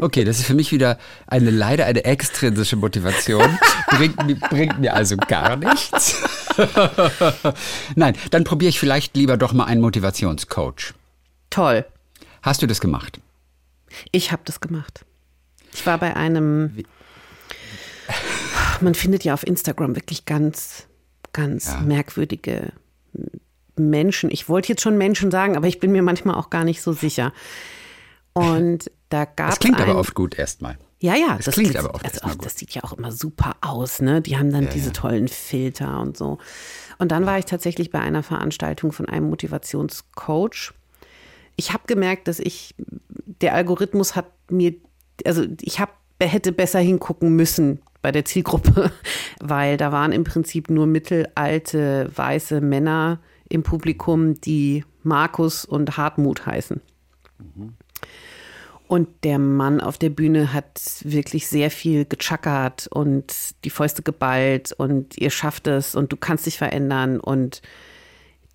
Okay, 0.00 0.24
das 0.24 0.38
ist 0.38 0.46
für 0.46 0.54
mich 0.54 0.70
wieder 0.70 0.98
eine 1.26 1.50
leider 1.50 1.86
eine 1.86 2.04
extrinsische 2.04 2.76
Motivation. 2.76 3.58
Bringt, 3.88 4.16
bringt 4.48 4.78
mir 4.78 4.94
also 4.94 5.16
gar 5.16 5.56
nichts. 5.56 6.22
Nein, 7.94 8.16
dann 8.30 8.44
probiere 8.44 8.70
ich 8.70 8.80
vielleicht 8.80 9.16
lieber 9.16 9.36
doch 9.36 9.52
mal 9.52 9.64
einen 9.64 9.80
Motivationscoach. 9.80 10.94
Toll. 11.50 11.84
Hast 12.42 12.62
du 12.62 12.66
das 12.66 12.80
gemacht? 12.80 13.20
Ich 14.12 14.32
habe 14.32 14.42
das 14.44 14.60
gemacht. 14.60 15.04
Ich 15.72 15.86
war 15.86 15.98
bei 15.98 16.16
einem. 16.16 16.72
Wie? 16.74 16.86
Man 18.80 18.94
findet 18.94 19.24
ja 19.24 19.34
auf 19.34 19.46
Instagram 19.46 19.96
wirklich 19.96 20.24
ganz, 20.24 20.86
ganz 21.32 21.66
ja. 21.66 21.80
merkwürdige 21.80 22.72
Menschen. 23.76 24.30
Ich 24.30 24.48
wollte 24.48 24.68
jetzt 24.68 24.82
schon 24.82 24.96
Menschen 24.98 25.30
sagen, 25.30 25.56
aber 25.56 25.66
ich 25.66 25.80
bin 25.80 25.92
mir 25.92 26.02
manchmal 26.02 26.36
auch 26.36 26.50
gar 26.50 26.64
nicht 26.64 26.82
so 26.82 26.92
sicher. 26.92 27.32
Und 28.32 28.90
da 29.08 29.24
gab 29.24 29.48
es. 29.48 29.54
Das 29.54 29.60
klingt 29.60 29.80
aber 29.80 29.96
oft 29.96 30.14
gut 30.14 30.38
erstmal. 30.38 30.78
Ja, 31.00 31.14
ja, 31.14 31.36
das, 31.36 31.46
das 31.46 31.54
klingt 31.54 31.76
aber 31.76 31.94
oft 31.94 32.04
also, 32.04 32.38
Das 32.38 32.56
sieht 32.56 32.74
ja 32.74 32.82
auch 32.82 32.92
immer 32.92 33.12
super 33.12 33.56
aus, 33.60 34.00
ne? 34.00 34.20
Die 34.20 34.36
haben 34.36 34.50
dann 34.50 34.64
ja, 34.64 34.70
diese 34.70 34.88
ja. 34.88 34.92
tollen 34.92 35.28
Filter 35.28 36.00
und 36.00 36.16
so. 36.16 36.38
Und 36.98 37.12
dann 37.12 37.24
war 37.24 37.38
ich 37.38 37.44
tatsächlich 37.44 37.90
bei 37.90 38.00
einer 38.00 38.24
Veranstaltung 38.24 38.90
von 38.90 39.08
einem 39.08 39.28
Motivationscoach. 39.30 40.72
Ich 41.54 41.72
habe 41.72 41.84
gemerkt, 41.86 42.26
dass 42.26 42.40
ich, 42.40 42.74
der 43.40 43.54
Algorithmus 43.54 44.16
hat 44.16 44.26
mir, 44.50 44.74
also 45.24 45.44
ich 45.60 45.78
habe 45.78 45.92
hätte 46.20 46.50
besser 46.50 46.80
hingucken 46.80 47.36
müssen 47.36 47.80
bei 48.02 48.10
der 48.10 48.24
Zielgruppe, 48.24 48.90
weil 49.40 49.76
da 49.76 49.92
waren 49.92 50.10
im 50.10 50.24
Prinzip 50.24 50.68
nur 50.68 50.86
mittelalte 50.86 52.10
weiße 52.14 52.60
Männer 52.60 53.20
im 53.48 53.62
Publikum, 53.62 54.40
die 54.40 54.84
Markus 55.04 55.64
und 55.64 55.96
Hartmut 55.96 56.44
heißen. 56.44 56.80
Mhm. 57.38 57.74
Und 58.88 59.08
der 59.22 59.38
Mann 59.38 59.82
auf 59.82 59.98
der 59.98 60.08
Bühne 60.08 60.54
hat 60.54 60.80
wirklich 61.04 61.46
sehr 61.46 61.70
viel 61.70 62.06
gechackert 62.06 62.86
und 62.86 63.34
die 63.64 63.70
Fäuste 63.70 64.02
geballt 64.02 64.72
und 64.72 65.18
ihr 65.18 65.28
schafft 65.28 65.66
es 65.66 65.94
und 65.94 66.10
du 66.10 66.16
kannst 66.16 66.46
dich 66.46 66.56
verändern. 66.56 67.20
Und 67.20 67.60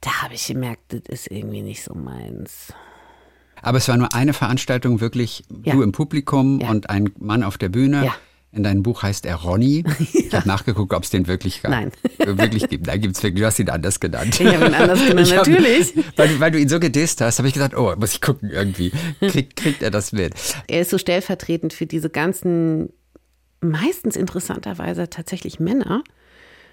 da 0.01 0.23
habe 0.23 0.33
ich 0.33 0.47
gemerkt, 0.47 0.81
das 0.89 1.01
ist 1.07 1.31
irgendwie 1.31 1.61
nicht 1.61 1.83
so 1.83 1.93
meins. 1.93 2.73
Aber 3.61 3.77
es 3.77 3.87
war 3.87 3.95
nur 3.95 4.13
eine 4.15 4.33
Veranstaltung, 4.33 5.01
wirklich 5.01 5.43
ja. 5.63 5.73
du 5.73 5.83
im 5.83 5.91
Publikum 5.91 6.59
ja. 6.59 6.69
und 6.71 6.89
ein 6.89 7.11
Mann 7.19 7.43
auf 7.43 7.59
der 7.59 7.69
Bühne. 7.69 8.05
Ja. 8.05 8.15
In 8.55 8.61
deinem 8.61 8.83
Buch 8.83 9.01
heißt 9.01 9.25
er 9.25 9.35
Ronny. 9.35 9.83
Ich 10.13 10.33
habe 10.33 10.47
nachgeguckt, 10.47 10.93
ob 10.93 11.03
es 11.03 11.11
den 11.11 11.27
wirklich 11.27 11.61
gab. 11.61 11.71
Nein. 11.71 11.91
wirklich 12.17 12.67
gibt. 12.67 12.87
Nein, 12.87 13.01
gibt 13.01 13.15
es 13.15 13.21
wirklich. 13.21 13.41
Du 13.41 13.45
hast 13.45 13.59
ihn 13.59 13.69
anders 13.69 13.99
genannt. 13.99 14.39
Ich 14.39 14.47
habe 14.47 14.65
ihn 14.65 14.73
anders 14.73 14.99
genannt, 15.07 15.31
hab, 15.31 15.47
natürlich. 15.47 15.93
Weil, 16.15 16.39
weil, 16.39 16.51
du 16.51 16.59
ihn 16.59 16.69
so 16.69 16.79
gedisst 16.79 17.21
hast, 17.21 17.37
habe 17.37 17.47
ich 17.47 17.53
gesagt, 17.53 17.75
oh, 17.77 17.93
muss 17.97 18.13
ich 18.13 18.21
gucken 18.21 18.49
irgendwie. 18.49 18.91
Krieg, 19.19 19.55
kriegt 19.55 19.83
er 19.83 19.91
das 19.91 20.11
mit? 20.11 20.33
Er 20.67 20.81
ist 20.81 20.89
so 20.89 20.97
stellvertretend 20.97 21.71
für 21.73 21.85
diese 21.85 22.09
ganzen, 22.09 22.89
meistens 23.61 24.15
interessanterweise 24.15 25.07
tatsächlich 25.07 25.59
Männer. 25.59 26.03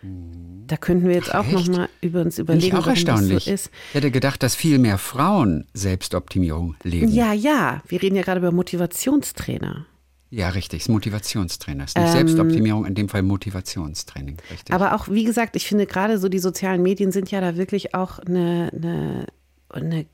Da 0.02 0.76
könnten 0.78 1.06
wir 1.06 1.14
jetzt 1.14 1.34
auch 1.34 1.46
noch 1.46 1.66
mal 1.66 1.88
über 2.00 2.22
uns 2.22 2.38
überlegen, 2.38 2.76
auch 2.76 2.86
erstaunlich. 2.86 3.44
So 3.44 3.50
ist. 3.50 3.70
Ich 3.90 3.94
hätte 3.94 4.10
gedacht, 4.10 4.42
dass 4.42 4.54
viel 4.54 4.78
mehr 4.78 4.96
Frauen 4.96 5.66
Selbstoptimierung 5.74 6.76
leben. 6.82 7.12
Ja, 7.12 7.34
ja. 7.34 7.82
Wir 7.88 8.00
reden 8.00 8.16
ja 8.16 8.22
gerade 8.22 8.40
über 8.40 8.52
Motivationstrainer. 8.52 9.86
Ja, 10.30 10.50
richtig. 10.50 10.82
Ist 10.82 10.88
Motivationstrainer. 10.88 11.84
Ist 11.84 11.96
nicht 11.96 12.06
ähm, 12.06 12.12
Selbstoptimierung, 12.12 12.86
in 12.86 12.94
dem 12.94 13.08
Fall 13.08 13.22
Motivationstraining. 13.22 14.36
Richtig. 14.50 14.72
Aber 14.72 14.94
auch, 14.94 15.08
wie 15.08 15.24
gesagt, 15.24 15.56
ich 15.56 15.66
finde 15.66 15.86
gerade 15.86 16.18
so 16.18 16.28
die 16.28 16.38
sozialen 16.38 16.82
Medien 16.82 17.10
sind 17.10 17.30
ja 17.32 17.40
da 17.40 17.56
wirklich 17.56 17.94
auch 17.94 18.20
eine, 18.20 18.70
eine, 18.72 19.26
eine 19.68 20.06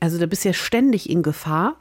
also 0.00 0.18
da 0.18 0.26
bist 0.26 0.44
ja 0.44 0.54
ständig 0.54 1.08
in 1.08 1.22
Gefahr, 1.22 1.76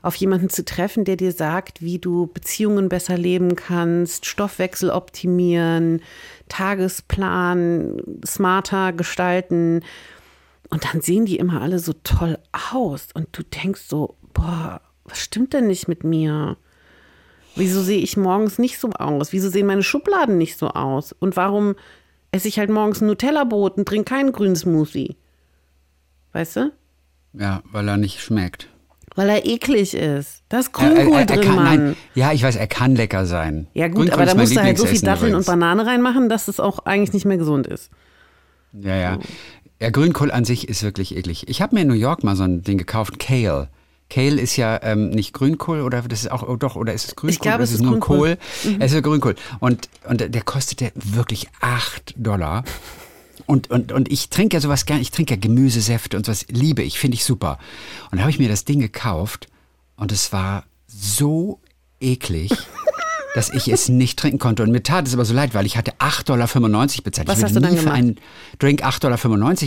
auf 0.00 0.14
jemanden 0.14 0.48
zu 0.48 0.64
treffen, 0.64 1.04
der 1.04 1.16
dir 1.16 1.32
sagt, 1.32 1.82
wie 1.82 1.98
du 1.98 2.28
Beziehungen 2.28 2.88
besser 2.88 3.18
leben 3.18 3.56
kannst, 3.56 4.26
Stoffwechsel 4.26 4.90
optimieren, 4.90 6.00
Tagesplan 6.48 8.00
smarter 8.24 8.92
gestalten. 8.92 9.82
Und 10.70 10.84
dann 10.84 11.00
sehen 11.00 11.26
die 11.26 11.38
immer 11.38 11.60
alle 11.60 11.80
so 11.80 11.94
toll 12.04 12.38
aus. 12.72 13.08
Und 13.12 13.36
du 13.36 13.42
denkst 13.42 13.82
so, 13.88 14.16
boah, 14.32 14.80
was 15.04 15.18
stimmt 15.18 15.52
denn 15.52 15.66
nicht 15.66 15.88
mit 15.88 16.04
mir? 16.04 16.56
Wieso 17.58 17.82
sehe 17.82 18.00
ich 18.00 18.16
morgens 18.16 18.58
nicht 18.58 18.78
so 18.78 18.90
aus? 18.90 19.32
Wieso 19.32 19.50
sehen 19.50 19.66
meine 19.66 19.82
Schubladen 19.82 20.38
nicht 20.38 20.58
so 20.58 20.68
aus? 20.68 21.12
Und 21.12 21.36
warum 21.36 21.74
esse 22.30 22.48
ich 22.48 22.58
halt 22.58 22.70
morgens 22.70 23.00
ein 23.00 23.06
Nutella-Brot 23.06 23.76
und 23.76 23.86
trinke 23.86 24.14
keinen 24.14 24.32
grünen 24.32 24.56
Smoothie? 24.56 25.16
Weißt 26.32 26.56
du? 26.56 26.72
Ja, 27.32 27.62
weil 27.70 27.88
er 27.88 27.96
nicht 27.96 28.20
schmeckt. 28.20 28.68
Weil 29.14 29.28
er 29.30 29.46
eklig 29.46 29.94
ist. 29.94 30.42
Da 30.48 30.60
ist 30.60 30.72
Grünkohl 30.72 30.98
er, 30.98 31.12
er, 31.12 31.18
er 31.20 31.26
drin, 31.26 31.40
kann, 31.40 31.56
Mann. 31.56 31.64
Nein, 31.86 31.96
ja, 32.14 32.32
ich 32.32 32.42
weiß, 32.42 32.54
er 32.54 32.68
kann 32.68 32.94
lecker 32.94 33.26
sein. 33.26 33.66
Ja 33.74 33.88
gut, 33.88 33.96
Grünkohl 33.96 34.14
aber 34.14 34.26
da 34.26 34.34
musst 34.34 34.54
du 34.54 34.62
halt 34.62 34.78
so 34.78 34.86
viel 34.86 35.00
Datteln 35.00 35.30
übrigens. 35.30 35.48
und 35.48 35.52
Banane 35.52 35.86
reinmachen, 35.86 36.28
dass 36.28 36.46
es 36.46 36.60
auch 36.60 36.80
eigentlich 36.80 37.12
nicht 37.12 37.24
mehr 37.24 37.38
gesund 37.38 37.66
ist. 37.66 37.90
Ja, 38.72 38.94
ja. 38.94 39.18
Ja, 39.80 39.90
Grünkohl 39.90 40.30
an 40.30 40.44
sich 40.44 40.68
ist 40.68 40.82
wirklich 40.82 41.16
eklig. 41.16 41.48
Ich 41.48 41.62
habe 41.62 41.74
mir 41.74 41.82
in 41.82 41.88
New 41.88 41.94
York 41.94 42.22
mal 42.22 42.36
so 42.36 42.44
ein 42.44 42.62
Ding 42.62 42.78
gekauft, 42.78 43.18
Kale. 43.18 43.68
Kale 44.10 44.40
ist 44.40 44.56
ja 44.56 44.80
ähm, 44.82 45.10
nicht 45.10 45.32
Grünkohl 45.32 45.82
oder 45.82 46.02
das 46.02 46.20
ist 46.20 46.30
auch 46.30 46.42
oh 46.42 46.56
doch 46.56 46.76
oder 46.76 46.94
ist 46.94 47.08
es 47.08 47.16
Grünkohl? 47.16 47.30
Ich 47.30 47.40
glaube, 47.40 47.62
es 47.62 47.72
ist 47.72 47.82
nur 47.82 47.92
Grünkohl. 47.92 48.36
Kohl. 48.62 48.72
Mhm. 48.72 48.80
Es 48.80 48.92
ist 48.92 49.02
Grünkohl 49.02 49.34
und 49.60 49.88
und 50.08 50.34
der 50.34 50.42
kostete 50.42 50.92
wirklich 50.94 51.48
acht 51.60 52.14
Dollar. 52.16 52.64
Und, 53.46 53.70
und, 53.70 53.92
und 53.92 54.12
ich 54.12 54.28
trinke 54.28 54.56
ja 54.56 54.60
sowas 54.60 54.84
gern, 54.84 55.00
ich 55.00 55.10
trinke 55.10 55.34
ja 55.34 55.40
Gemüsesäfte 55.40 56.18
und 56.18 56.26
sowas 56.26 56.44
liebe 56.50 56.82
ich, 56.82 56.98
finde 56.98 57.14
ich 57.14 57.24
super. 57.24 57.58
Und 58.10 58.18
da 58.18 58.22
habe 58.22 58.30
ich 58.30 58.38
mir 58.38 58.48
das 58.48 58.66
Ding 58.66 58.78
gekauft 58.78 59.48
und 59.96 60.12
es 60.12 60.32
war 60.34 60.64
so 60.86 61.60
eklig 62.00 62.50
dass 63.38 63.50
ich 63.50 63.68
es 63.68 63.88
nicht 63.88 64.18
trinken 64.18 64.40
konnte. 64.40 64.64
Und 64.64 64.72
mir 64.72 64.82
tat 64.82 65.06
es 65.06 65.14
aber 65.14 65.24
so 65.24 65.32
leid, 65.32 65.54
weil 65.54 65.64
ich 65.64 65.76
hatte 65.76 65.92
8,95 66.00 66.24
Dollar 66.24 66.48
bezahlt. 67.04 67.28
Was 67.28 67.38
ich 67.38 67.44
hast 67.44 67.54
du 67.54 67.60
dann 67.60 67.76
für 67.76 67.92
einen 67.92 68.16
Drink 68.58 68.82
8,95 68.84 68.98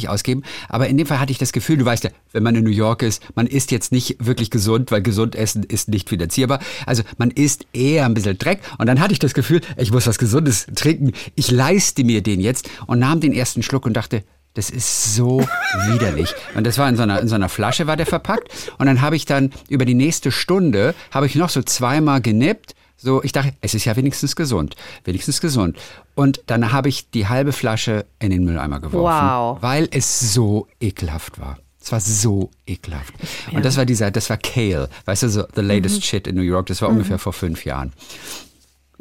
Dollar 0.01 0.13
ausgeben. 0.13 0.43
Aber 0.67 0.89
in 0.89 0.97
dem 0.97 1.07
Fall 1.07 1.21
hatte 1.21 1.31
ich 1.31 1.37
das 1.37 1.53
Gefühl, 1.53 1.77
du 1.77 1.85
weißt 1.85 2.03
ja, 2.03 2.09
wenn 2.33 2.43
man 2.43 2.53
in 2.53 2.65
New 2.65 2.69
York 2.69 3.01
ist, 3.01 3.23
man 3.33 3.47
isst 3.47 3.71
jetzt 3.71 3.93
nicht 3.93 4.17
wirklich 4.19 4.51
gesund, 4.51 4.91
weil 4.91 5.01
gesund 5.01 5.35
essen 5.35 5.63
ist 5.63 5.87
nicht 5.87 6.09
finanzierbar. 6.09 6.59
Also 6.85 7.03
man 7.17 7.31
isst 7.31 7.65
eher 7.71 8.05
ein 8.05 8.13
bisschen 8.13 8.37
Dreck. 8.37 8.59
Und 8.77 8.87
dann 8.87 8.99
hatte 8.99 9.13
ich 9.13 9.19
das 9.19 9.33
Gefühl, 9.33 9.61
ich 9.77 9.93
muss 9.93 10.05
was 10.05 10.19
Gesundes 10.19 10.67
trinken. 10.75 11.13
Ich 11.35 11.49
leiste 11.49 12.03
mir 12.03 12.21
den 12.21 12.41
jetzt 12.41 12.69
und 12.87 12.99
nahm 12.99 13.21
den 13.21 13.31
ersten 13.31 13.63
Schluck 13.63 13.85
und 13.85 13.93
dachte, 13.93 14.25
das 14.53 14.69
ist 14.69 15.15
so 15.15 15.47
widerlich. 15.87 16.33
Und 16.55 16.67
das 16.67 16.77
war 16.77 16.89
in 16.89 16.97
so, 16.97 17.03
einer, 17.03 17.21
in 17.21 17.29
so 17.29 17.35
einer 17.35 17.47
Flasche 17.47 17.87
war 17.87 17.95
der 17.95 18.05
verpackt. 18.05 18.51
Und 18.79 18.87
dann 18.87 18.99
habe 18.99 19.15
ich 19.15 19.25
dann 19.25 19.51
über 19.69 19.85
die 19.85 19.93
nächste 19.93 20.29
Stunde, 20.29 20.93
habe 21.11 21.25
ich 21.25 21.35
noch 21.35 21.47
so 21.47 21.61
zweimal 21.61 22.19
genippt 22.19 22.75
so, 23.03 23.23
ich 23.23 23.31
dachte, 23.31 23.53
es 23.61 23.73
ist 23.73 23.85
ja 23.85 23.95
wenigstens 23.95 24.35
gesund. 24.35 24.75
Wenigstens 25.03 25.41
gesund. 25.41 25.77
Und 26.13 26.41
dann 26.45 26.71
habe 26.71 26.87
ich 26.87 27.09
die 27.09 27.27
halbe 27.27 27.51
Flasche 27.51 28.05
in 28.19 28.29
den 28.29 28.43
Mülleimer 28.43 28.79
geworfen. 28.79 29.27
Wow. 29.27 29.57
Weil 29.61 29.87
es 29.91 30.33
so 30.33 30.67
ekelhaft 30.79 31.39
war. 31.39 31.57
Es 31.81 31.91
war 31.91 31.99
so 31.99 32.51
ekelhaft. 32.67 33.15
Ja. 33.49 33.57
Und 33.57 33.65
das 33.65 33.75
war 33.77 33.85
dieser, 33.85 34.11
das 34.11 34.29
war 34.29 34.37
Kale. 34.37 34.87
Weißt 35.05 35.23
du, 35.23 35.29
so 35.29 35.45
the 35.55 35.61
latest 35.61 35.97
mhm. 35.97 36.01
shit 36.01 36.27
in 36.27 36.35
New 36.35 36.43
York. 36.43 36.67
Das 36.67 36.81
war 36.83 36.89
mhm. 36.89 36.97
ungefähr 36.97 37.17
vor 37.17 37.33
fünf 37.33 37.65
Jahren. 37.65 37.91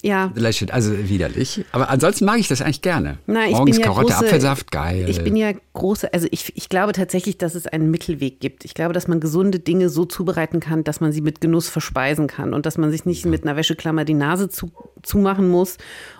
Ja. 0.02 0.32
Also 0.70 1.08
widerlich. 1.08 1.64
Aber 1.72 1.90
ansonsten 1.90 2.24
mag 2.24 2.38
ich 2.38 2.48
das 2.48 2.62
eigentlich 2.62 2.82
gerne. 2.82 3.18
Na, 3.26 3.46
ich 3.46 3.52
Morgens 3.52 3.76
bin 3.76 3.80
ja 3.80 3.86
Karotte, 3.86 4.12
große, 4.12 4.24
Apfelsaft, 4.24 4.70
geil. 4.70 5.06
Ich 5.08 5.22
bin 5.22 5.36
ja 5.36 5.52
große, 5.72 6.12
also 6.12 6.26
ich, 6.30 6.56
ich 6.56 6.68
glaube 6.68 6.92
tatsächlich, 6.92 7.38
dass 7.38 7.54
es 7.54 7.66
einen 7.66 7.90
Mittelweg 7.90 8.40
gibt. 8.40 8.64
Ich 8.64 8.74
glaube, 8.74 8.92
dass 8.92 9.08
man 9.08 9.20
gesunde 9.20 9.58
Dinge 9.58 9.88
so 9.88 10.04
zubereiten 10.04 10.60
kann, 10.60 10.84
dass 10.84 11.00
man 11.00 11.12
sie 11.12 11.20
mit 11.20 11.40
Genuss 11.40 11.68
verspeisen 11.68 12.26
kann 12.26 12.54
und 12.54 12.66
dass 12.66 12.78
man 12.78 12.90
sich 12.90 13.04
nicht 13.04 13.24
ja. 13.24 13.30
mit 13.30 13.42
einer 13.42 13.56
Wäscheklammer 13.56 14.04
die 14.04 14.14
Nase 14.14 14.48
zu, 14.48 14.72
zumachen 15.02 15.48
muss 15.48 15.76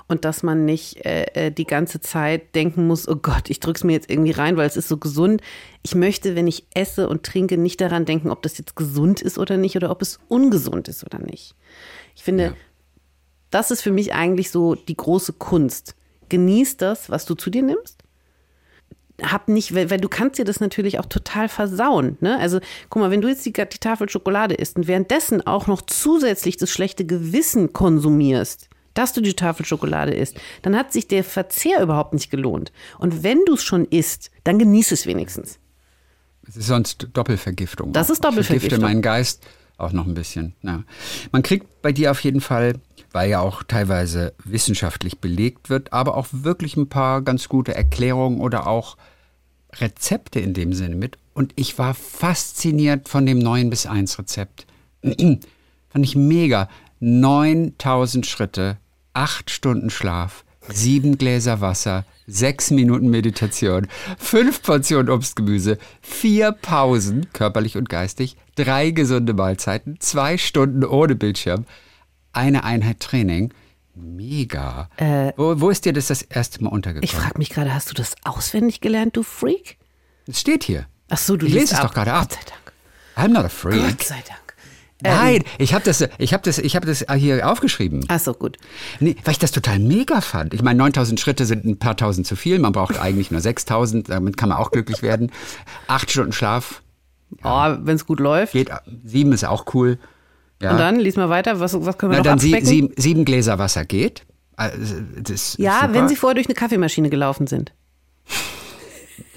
und 0.09 0.25
dass 0.25 0.43
man 0.43 0.65
nicht 0.65 1.05
äh, 1.05 1.27
äh, 1.35 1.51
die 1.51 1.67
ganze 1.67 2.01
Zeit 2.01 2.55
denken 2.55 2.87
muss, 2.87 3.09
oh 3.09 3.17
Gott, 3.17 3.49
ich 3.49 3.61
drück's 3.61 3.85
mir 3.85 3.93
jetzt 3.93 4.11
irgendwie 4.11 4.33
rein, 4.33 4.57
weil 4.57 4.67
es 4.67 4.77
ist 4.77 4.89
so 4.89 4.97
gesund. 4.97 5.41
Ich 5.83 5.95
möchte, 5.95 6.37
wenn 6.37 6.47
ich 6.47 6.67
esse 6.75 7.09
und 7.09 7.23
trinke, 7.23 7.57
nicht 7.57 7.81
daran 7.81 8.05
denken, 8.05 8.31
ob 8.31 8.43
das 8.43 8.59
jetzt 8.59 8.77
gesund 8.77 9.23
ist 9.23 9.39
oder 9.39 9.57
nicht 9.57 9.77
oder 9.77 9.91
ob 9.91 10.03
es 10.03 10.19
ungesund 10.29 10.89
ist 10.89 11.05
oder 11.05 11.19
nicht. 11.19 11.55
Ich 12.17 12.23
finde, 12.23 12.45
ja 12.45 12.53
das 13.51 13.71
ist 13.71 13.83
für 13.83 13.93
mich 13.93 14.15
eigentlich 14.15 14.51
so 14.51 14.75
die 14.75 14.97
große 14.97 15.35
Kunst. 15.35 15.95
Genieß 16.29 16.77
das, 16.77 17.11
was 17.11 17.25
du 17.25 17.35
zu 17.35 17.51
dir 17.51 17.63
nimmst. 17.63 18.03
Hab 19.23 19.49
nicht, 19.49 19.75
weil, 19.75 19.91
weil 19.91 20.01
du 20.01 20.09
kannst 20.09 20.39
dir 20.39 20.45
das 20.45 20.61
natürlich 20.61 20.99
auch 20.99 21.07
total 21.07 21.49
versauen. 21.49 22.17
Ne? 22.21 22.39
Also 22.39 22.61
guck 22.89 23.03
mal, 23.03 23.11
wenn 23.11 23.21
du 23.21 23.29
jetzt 23.29 23.45
die, 23.45 23.53
die 23.53 23.79
Tafel 23.79 24.09
Schokolade 24.09 24.55
isst 24.55 24.77
und 24.77 24.87
währenddessen 24.87 25.47
auch 25.47 25.67
noch 25.67 25.83
zusätzlich 25.83 26.57
das 26.57 26.71
schlechte 26.71 27.05
Gewissen 27.05 27.73
konsumierst, 27.73 28.71
dass 28.95 29.13
du 29.13 29.21
die 29.21 29.35
Tafel 29.35 29.67
Schokolade 29.67 30.15
isst, 30.15 30.41
dann 30.63 30.75
hat 30.77 30.93
sich 30.93 31.07
der 31.07 31.23
Verzehr 31.23 31.83
überhaupt 31.83 32.15
nicht 32.15 32.31
gelohnt. 32.31 32.73
Und 32.99 33.23
wenn 33.23 33.45
du 33.45 33.55
es 33.55 33.63
schon 33.63 33.85
isst, 33.85 34.31
dann 34.45 34.59
genieß 34.59 34.93
es 34.93 35.07
wenigstens. 35.07 35.59
Es 36.49 36.57
ist 36.57 36.67
sonst 36.67 37.09
Doppelvergiftung. 37.13 37.93
Das 37.93 38.11
ist 38.11 38.25
Doppelvergiftung. 38.25 38.57
Ich 38.57 38.63
vergifte 38.63 38.83
meinen 38.83 39.03
Geist 39.03 39.45
auch 39.81 39.93
noch 39.93 40.07
ein 40.07 40.15
bisschen. 40.15 40.55
Ja. 40.63 40.85
Man 41.33 41.43
kriegt 41.43 41.83
bei 41.83 41.93
dir 41.93 42.11
auf 42.11 42.21
jeden 42.21 42.41
Fall 42.41 42.75
weil 43.13 43.31
ja 43.31 43.41
auch 43.41 43.63
teilweise 43.63 44.35
wissenschaftlich 44.45 45.19
belegt 45.19 45.71
wird, 45.71 45.93
aber 45.93 46.17
auch 46.17 46.29
wirklich 46.31 46.77
ein 46.77 46.89
paar 46.89 47.23
ganz 47.23 47.49
gute 47.49 47.75
Erklärungen 47.75 48.41
oder 48.41 48.67
auch 48.67 48.97
Rezepte 49.75 50.41
in 50.41 50.55
dem 50.55 50.73
Sinne 50.73 50.97
mit. 50.97 51.19
Und 51.35 51.53
ich 51.57 51.79
war 51.79 51.95
fasziniert 51.95 53.09
von 53.09 53.27
dem 53.27 53.39
9 53.39 53.71
bis 53.71 53.87
1 53.87 54.19
Rezept. 54.19 54.67
Fand 55.03 56.05
ich 56.05 56.17
mega. 56.17 56.69
9000 57.01 58.27
Schritte, 58.27 58.77
8 59.15 59.51
Stunden 59.51 59.89
Schlaf, 59.89 60.45
7 60.69 61.17
Gläser 61.17 61.63
Wasser, 61.63 62.05
6 62.27 62.73
Minuten 62.73 63.09
Meditation, 63.09 63.89
5 64.19 64.63
Portionen 64.63 65.09
Obstgemüse, 65.09 65.79
4 66.03 66.53
Pausen, 66.53 67.33
körperlich 67.33 67.79
und 67.79 67.89
geistig, 67.89 68.37
3 68.57 68.91
gesunde 68.91 69.33
Mahlzeiten, 69.33 69.99
2 69.99 70.37
Stunden 70.37 70.85
ohne 70.85 71.15
Bildschirm 71.15 71.65
eine 72.33 72.65
Einheit 72.65 73.01
Training. 73.01 73.53
Mega. 73.95 74.89
Äh, 74.97 75.33
wo, 75.37 75.61
wo, 75.61 75.71
ist 75.71 75.85
dir 75.85 75.93
das 75.93 76.07
das 76.07 76.23
erste 76.23 76.63
Mal 76.63 76.71
untergekommen? 76.71 77.05
Ich 77.05 77.15
frage 77.15 77.39
mich 77.39 77.51
gerade, 77.51 77.75
hast 77.75 77.91
du 77.91 77.95
das 77.95 78.15
auswendig 78.25 78.81
gelernt, 78.81 79.17
du 79.17 79.23
Freak? 79.23 79.77
Es 80.27 80.41
steht 80.41 80.65
hier. 80.65 80.87
Ach 81.09 81.19
so, 81.19 81.37
du 81.37 81.47
ich 81.47 81.53
lese 81.53 81.75
es 81.75 81.81
doch 81.81 81.93
gerade 81.93 82.13
ab. 82.13 82.29
Gott 82.29 82.39
sei 82.39 82.45
Dank. 82.49 82.61
I'm 83.17 83.33
not 83.33 83.45
a 83.45 83.49
freak. 83.49 83.81
Gott 83.81 84.03
sei 84.03 84.23
Dank. 84.27 84.41
Nein, 85.03 85.37
ähm, 85.37 85.43
ich 85.59 85.75
habe 85.75 85.85
das, 85.85 86.07
ich 86.19 86.35
hab 86.35 86.43
das, 86.43 86.59
ich 86.59 86.77
hab 86.77 86.85
das 86.85 87.05
hier 87.17 87.49
aufgeschrieben. 87.51 88.05
Ach 88.09 88.21
so, 88.21 88.35
gut. 88.35 88.59
Nee, 89.01 89.17
weil 89.25 89.33
ich 89.33 89.39
das 89.39 89.51
total 89.51 89.79
mega 89.79 90.21
fand. 90.21 90.53
Ich 90.55 90.63
meine, 90.63 90.79
9000 90.79 91.19
Schritte 91.19 91.47
sind 91.47 91.65
ein 91.65 91.79
paar 91.79 91.97
tausend 91.97 92.27
zu 92.27 92.37
viel. 92.37 92.59
Man 92.59 92.73
braucht 92.73 92.99
eigentlich 92.99 93.31
nur 93.31 93.41
6000. 93.41 94.11
Damit 94.11 94.37
kann 94.37 94.51
man 94.51 94.59
auch 94.59 94.71
glücklich 94.71 95.03
werden. 95.03 95.33
Acht 95.87 96.11
Stunden 96.11 96.33
Schlaf. 96.33 96.83
Ja. 97.43 97.75
Oh, 97.75 97.79
wenn 97.83 97.97
es 97.97 98.07
gut 98.07 98.21
läuft. 98.21 98.53
Geht, 98.53 98.71
sieben 99.05 99.33
ist 99.33 99.45
auch 99.45 99.75
cool. 99.75 99.99
Ja. 100.61 100.73
Und 100.73 100.79
dann, 100.79 101.01
lies 101.01 101.17
mal 101.17 101.29
weiter, 101.29 101.59
was, 101.61 101.75
was 101.85 101.97
können 101.97 102.13
wir 102.13 102.17
Na, 102.17 102.19
noch 102.19 102.25
dann 102.25 102.35
abspecken? 102.35 102.67
sieben, 102.67 102.93
sieben 102.97 103.25
Gläser 103.25 103.59
Wasser 103.59 103.85
geht. 103.85 104.27
Also, 104.57 104.97
das 105.19 105.31
ist 105.31 105.59
ja, 105.59 105.89
wenn 105.93 106.07
sie 106.09 106.17
vorher 106.17 106.35
durch 106.35 106.47
eine 106.47 106.55
Kaffeemaschine 106.55 107.09
gelaufen 107.09 107.47
sind. 107.47 107.73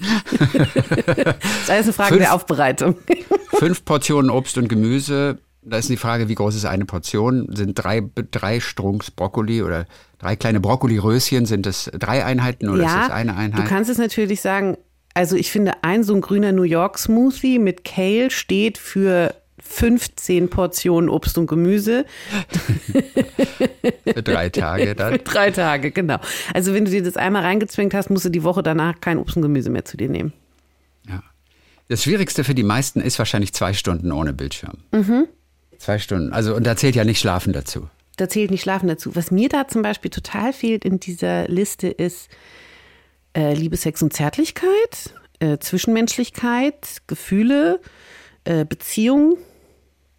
das 0.00 1.34
ist 1.62 1.70
alles 1.70 1.84
eine 1.84 1.92
Frage 1.92 2.08
Fünf- 2.10 2.22
der 2.22 2.34
Aufbereitung. 2.34 2.96
Fünf 3.50 3.84
Portionen 3.84 4.30
Obst 4.30 4.58
und 4.58 4.68
Gemüse. 4.68 5.38
Da 5.62 5.78
ist 5.78 5.88
die 5.88 5.96
Frage, 5.96 6.28
wie 6.28 6.34
groß 6.34 6.56
ist 6.56 6.66
eine 6.66 6.84
Portion? 6.84 7.48
Sind 7.54 7.74
drei, 7.74 8.02
drei 8.30 8.60
Strunks 8.60 9.10
Brokkoli 9.10 9.62
oder 9.62 9.86
drei 10.18 10.36
kleine 10.36 10.60
Brokkoliröschen, 10.60 11.46
sind 11.46 11.64
das 11.64 11.90
drei 11.98 12.22
Einheiten 12.22 12.68
oder 12.68 12.82
ist 12.84 12.92
ja, 12.92 13.02
das 13.04 13.10
eine 13.10 13.34
Einheit? 13.34 13.64
du 13.64 13.68
kannst 13.68 13.88
es 13.88 13.96
natürlich 13.96 14.42
sagen, 14.42 14.76
also 15.14 15.36
ich 15.36 15.50
finde, 15.50 15.72
ein 15.82 16.02
so 16.02 16.14
ein 16.14 16.20
grüner 16.20 16.52
New 16.52 16.64
York 16.64 16.98
Smoothie 16.98 17.58
mit 17.58 17.84
Kale 17.84 18.30
steht 18.30 18.76
für 18.76 19.34
15 19.64 20.50
Portionen 20.50 21.08
Obst 21.08 21.36
und 21.38 21.46
Gemüse. 21.46 22.04
Für 24.04 24.22
drei 24.22 24.48
Tage 24.50 24.94
dann. 24.94 25.14
Für 25.14 25.18
drei 25.18 25.50
Tage, 25.50 25.90
genau. 25.90 26.18
Also 26.52 26.74
wenn 26.74 26.84
du 26.84 26.90
dir 26.90 27.02
das 27.02 27.16
einmal 27.16 27.42
reingezwängt 27.42 27.94
hast, 27.94 28.10
musst 28.10 28.24
du 28.24 28.28
die 28.28 28.44
Woche 28.44 28.62
danach 28.62 29.00
kein 29.00 29.18
Obst 29.18 29.36
und 29.36 29.42
Gemüse 29.42 29.70
mehr 29.70 29.84
zu 29.84 29.96
dir 29.96 30.08
nehmen. 30.08 30.32
Ja. 31.08 31.22
Das 31.88 32.02
Schwierigste 32.02 32.44
für 32.44 32.54
die 32.54 32.62
meisten 32.62 33.00
ist 33.00 33.18
wahrscheinlich 33.18 33.52
zwei 33.52 33.72
Stunden 33.72 34.12
ohne 34.12 34.32
Bildschirm. 34.32 34.78
Mhm. 34.92 35.26
Zwei 35.78 35.98
Stunden. 35.98 36.32
Also, 36.32 36.54
und 36.54 36.66
da 36.66 36.76
zählt 36.76 36.94
ja 36.94 37.04
nicht 37.04 37.18
Schlafen 37.18 37.52
dazu. 37.52 37.88
Da 38.16 38.28
zählt 38.28 38.50
nicht 38.50 38.62
Schlafen 38.62 38.88
dazu. 38.88 39.16
Was 39.16 39.30
mir 39.30 39.48
da 39.48 39.66
zum 39.66 39.82
Beispiel 39.82 40.10
total 40.10 40.52
fehlt 40.52 40.84
in 40.84 41.00
dieser 41.00 41.48
Liste 41.48 41.88
ist 41.88 42.28
äh, 43.36 43.54
Liebe, 43.54 43.76
Sex 43.76 44.02
und 44.02 44.12
Zärtlichkeit, 44.12 45.14
äh, 45.40 45.58
Zwischenmenschlichkeit, 45.58 47.02
Gefühle, 47.06 47.80
äh, 48.44 48.64
Beziehung. 48.64 49.36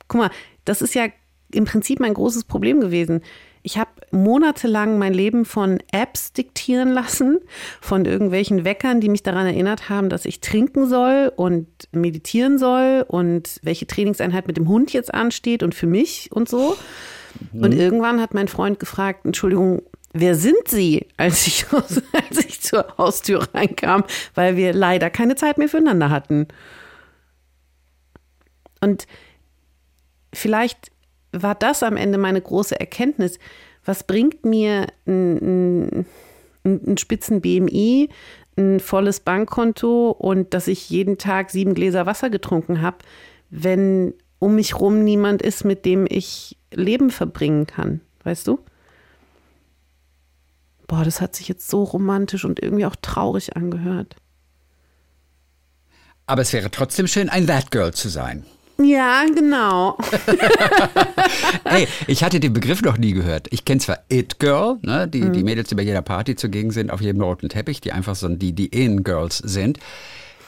Guck 0.08 0.20
mal, 0.22 0.30
das 0.66 0.82
ist 0.82 0.96
ja 0.96 1.06
im 1.54 1.66
Prinzip 1.66 2.00
mein 2.00 2.14
großes 2.14 2.44
Problem 2.46 2.80
gewesen. 2.80 3.22
Ich 3.64 3.78
habe 3.80 3.90
monatelang 4.12 5.00
mein 5.00 5.14
Leben 5.14 5.44
von 5.44 5.80
Apps 5.92 6.34
diktieren 6.34 6.92
lassen, 6.92 7.40
von 7.82 8.06
irgendwelchen 8.06 8.64
Weckern, 8.64 9.02
die 9.02 9.10
mich 9.10 9.24
daran 9.24 9.48
erinnert 9.48 9.90
haben, 9.90 10.10
dass 10.10 10.26
ich 10.26 10.40
trinken 10.40 10.88
soll 10.88 11.32
und 11.36 11.68
meditieren 11.92 12.60
soll 12.60 13.04
und 13.08 13.60
welche 13.64 13.88
Trainingseinheit 13.88 14.46
mit 14.46 14.58
dem 14.58 14.68
Hund 14.68 14.94
jetzt 14.94 15.12
ansteht 15.14 15.64
und 15.64 15.74
für 15.74 15.88
mich 15.88 16.30
und 16.32 16.48
so. 16.48 16.78
Und 17.54 17.74
irgendwann 17.74 18.22
hat 18.22 18.34
mein 18.36 18.48
Freund 18.48 18.80
gefragt, 18.80 19.26
Entschuldigung, 19.26 19.82
wer 20.14 20.36
sind 20.36 20.68
Sie, 20.68 21.08
als 21.18 21.48
ich, 21.48 21.66
aus- 21.74 22.02
als 22.14 22.46
ich 22.46 22.62
zur 22.62 22.86
Haustür 23.00 23.48
reinkam, 23.54 24.04
weil 24.36 24.56
wir 24.58 24.74
leider 24.74 25.10
keine 25.10 25.36
Zeit 25.36 25.58
mehr 25.58 25.70
füreinander 25.70 26.12
hatten. 26.12 26.48
Und 28.80 29.08
vielleicht 30.36 30.92
war 31.32 31.56
das 31.56 31.84
am 31.84 31.98
Ende 31.98 32.18
meine 32.18 32.42
große 32.42 32.80
Erkenntnis. 32.80 33.40
Was 33.84 34.04
bringt 34.04 34.46
mir 34.46 34.88
ein, 35.06 36.00
ein, 36.00 36.06
ein 36.64 36.98
spitzen 36.98 37.42
BMI, 37.42 38.10
ein 38.58 38.80
volles 38.80 39.20
Bankkonto 39.20 40.12
und 40.12 40.54
dass 40.54 40.68
ich 40.68 40.90
jeden 40.90 41.18
Tag 41.18 41.52
sieben 41.52 41.74
Gläser 41.74 42.06
Wasser 42.06 42.30
getrunken 42.30 42.82
habe, 42.82 42.98
wenn 43.50 44.14
um 44.40 44.56
mich 44.56 44.80
rum 44.80 45.04
niemand 45.04 45.42
ist, 45.42 45.66
mit 45.66 45.86
dem 45.86 46.06
ich 46.10 46.58
Leben 46.72 47.10
verbringen 47.10 47.68
kann, 47.68 48.02
weißt 48.24 48.48
du? 48.48 48.60
Boah, 50.88 51.04
das 51.04 51.20
hat 51.20 51.36
sich 51.36 51.48
jetzt 51.48 51.68
so 51.68 51.84
romantisch 51.84 52.46
und 52.46 52.62
irgendwie 52.62 52.86
auch 52.86 52.96
traurig 52.96 53.56
angehört. 53.56 54.16
Aber 56.28 56.42
es 56.42 56.54
wäre 56.54 56.72
trotzdem 56.72 57.08
schön, 57.08 57.30
ein 57.30 57.48
That 57.48 57.72
Girl 57.72 57.94
zu 57.94 58.10
sein. 58.10 58.46
Ja, 58.82 59.24
genau. 59.34 59.98
Hey, 61.68 61.88
ich 62.08 62.24
hatte 62.24 62.40
den 62.40 62.54
Begriff 62.54 62.82
noch 62.82 62.98
nie 62.98 63.12
gehört. 63.14 63.48
Ich 63.52 63.66
kenne 63.66 63.80
zwar 63.82 64.00
It 64.10 64.40
Girl, 64.40 64.78
ne, 64.84 65.08
die, 65.08 65.30
die 65.32 65.44
Mädels, 65.44 65.70
die 65.70 65.76
bei 65.76 65.82
jeder 65.82 66.02
Party 66.02 66.36
zugegen 66.36 66.72
sind, 66.72 66.92
auf 66.92 67.02
jedem 67.02 67.22
roten 67.22 67.50
Teppich, 67.50 67.82
die 67.82 67.92
einfach 67.92 68.16
so 68.16 68.28
die, 68.30 68.54
die 68.54 68.68
In-Girls 68.68 69.40
sind. 69.40 69.80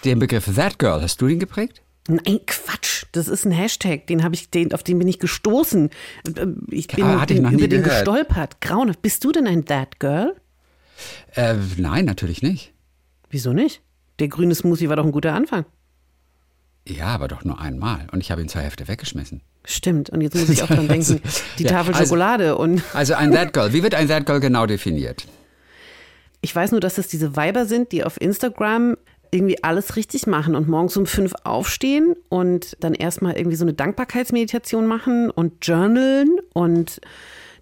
Den 0.06 0.20
Begriff 0.20 0.46
That 0.56 0.78
Girl, 0.80 1.02
hast 1.02 1.20
du 1.22 1.28
den 1.28 1.40
geprägt? 1.40 1.82
Nein, 2.08 2.40
Quatsch. 2.46 3.06
Das 3.12 3.28
ist 3.28 3.46
ein 3.46 3.52
Hashtag, 3.52 4.06
den 4.08 4.24
habe 4.24 4.36
ich, 4.36 4.50
den, 4.52 4.74
auf 4.74 4.84
den 4.84 5.00
bin 5.00 5.08
ich 5.08 5.20
gestoßen. 5.20 5.90
Ich 6.72 6.88
bin, 6.88 7.04
Ah, 7.04 7.22
hatte 7.22 7.34
ich 7.34 7.40
über 7.40 7.68
den 7.68 7.84
gehört. 7.84 8.06
gestolpert. 8.06 8.62
Grauenhaft. 8.62 9.02
Bist 9.02 9.24
du 9.24 9.32
denn 9.32 9.48
ein 9.48 9.66
That 9.66 10.00
Girl? 10.00 10.36
Äh, 11.36 11.56
nein, 11.78 12.06
natürlich 12.06 12.42
nicht. 12.42 12.74
Wieso 13.30 13.52
nicht? 13.54 13.82
Der 14.20 14.28
grüne 14.30 14.56
Smoothie 14.56 14.88
war 14.88 14.96
doch 14.96 15.06
ein 15.06 15.12
guter 15.12 15.34
Anfang. 15.34 15.66
Ja, 16.90 17.08
aber 17.08 17.28
doch 17.28 17.44
nur 17.44 17.60
einmal. 17.60 18.08
Und 18.12 18.22
ich 18.22 18.32
habe 18.32 18.42
ihn 18.42 18.48
zur 18.48 18.62
Hälfte 18.62 18.88
weggeschmissen. 18.88 19.42
Stimmt. 19.66 20.10
Und 20.10 20.22
jetzt 20.22 20.36
muss 20.36 20.48
ich 20.50 20.64
auch 20.64 20.68
dran 20.68 20.88
denken, 20.88 21.22
die 21.60 21.64
Ja, 21.64 21.70
Tafel 21.72 21.94
also- 21.94 22.06
Schokolade. 22.06 22.58
Und 22.58 22.82
Also 22.94 23.14
ein 23.16 23.32
That 23.34 23.52
Girl. 23.54 23.74
Wie 23.74 23.84
wird 23.84 23.94
ein 23.96 24.08
That 24.08 24.26
Girl 24.26 24.40
genau 24.40 24.66
definiert? 24.66 25.26
ich 26.42 26.56
weiß 26.56 26.72
nur, 26.72 26.80
dass 26.80 26.96
das 26.96 27.08
diese 27.08 27.36
Weiber 27.36 27.66
sind, 27.66 27.92
die 27.92 28.04
auf 28.06 28.22
Instagram 28.22 28.96
irgendwie 29.32 29.62
alles 29.64 29.96
richtig 29.98 30.28
machen 30.28 30.56
und 30.56 30.70
morgens 30.70 30.96
um 30.96 31.06
fünf 31.06 31.34
aufstehen 31.44 32.16
und 32.30 32.78
dann 32.80 32.94
erstmal 32.94 33.36
irgendwie 33.38 33.58
so 33.58 33.66
eine 33.66 33.74
Dankbarkeitsmeditation 33.74 34.86
machen 34.86 35.30
und 35.32 35.66
journalen 35.66 36.38
und 36.54 37.02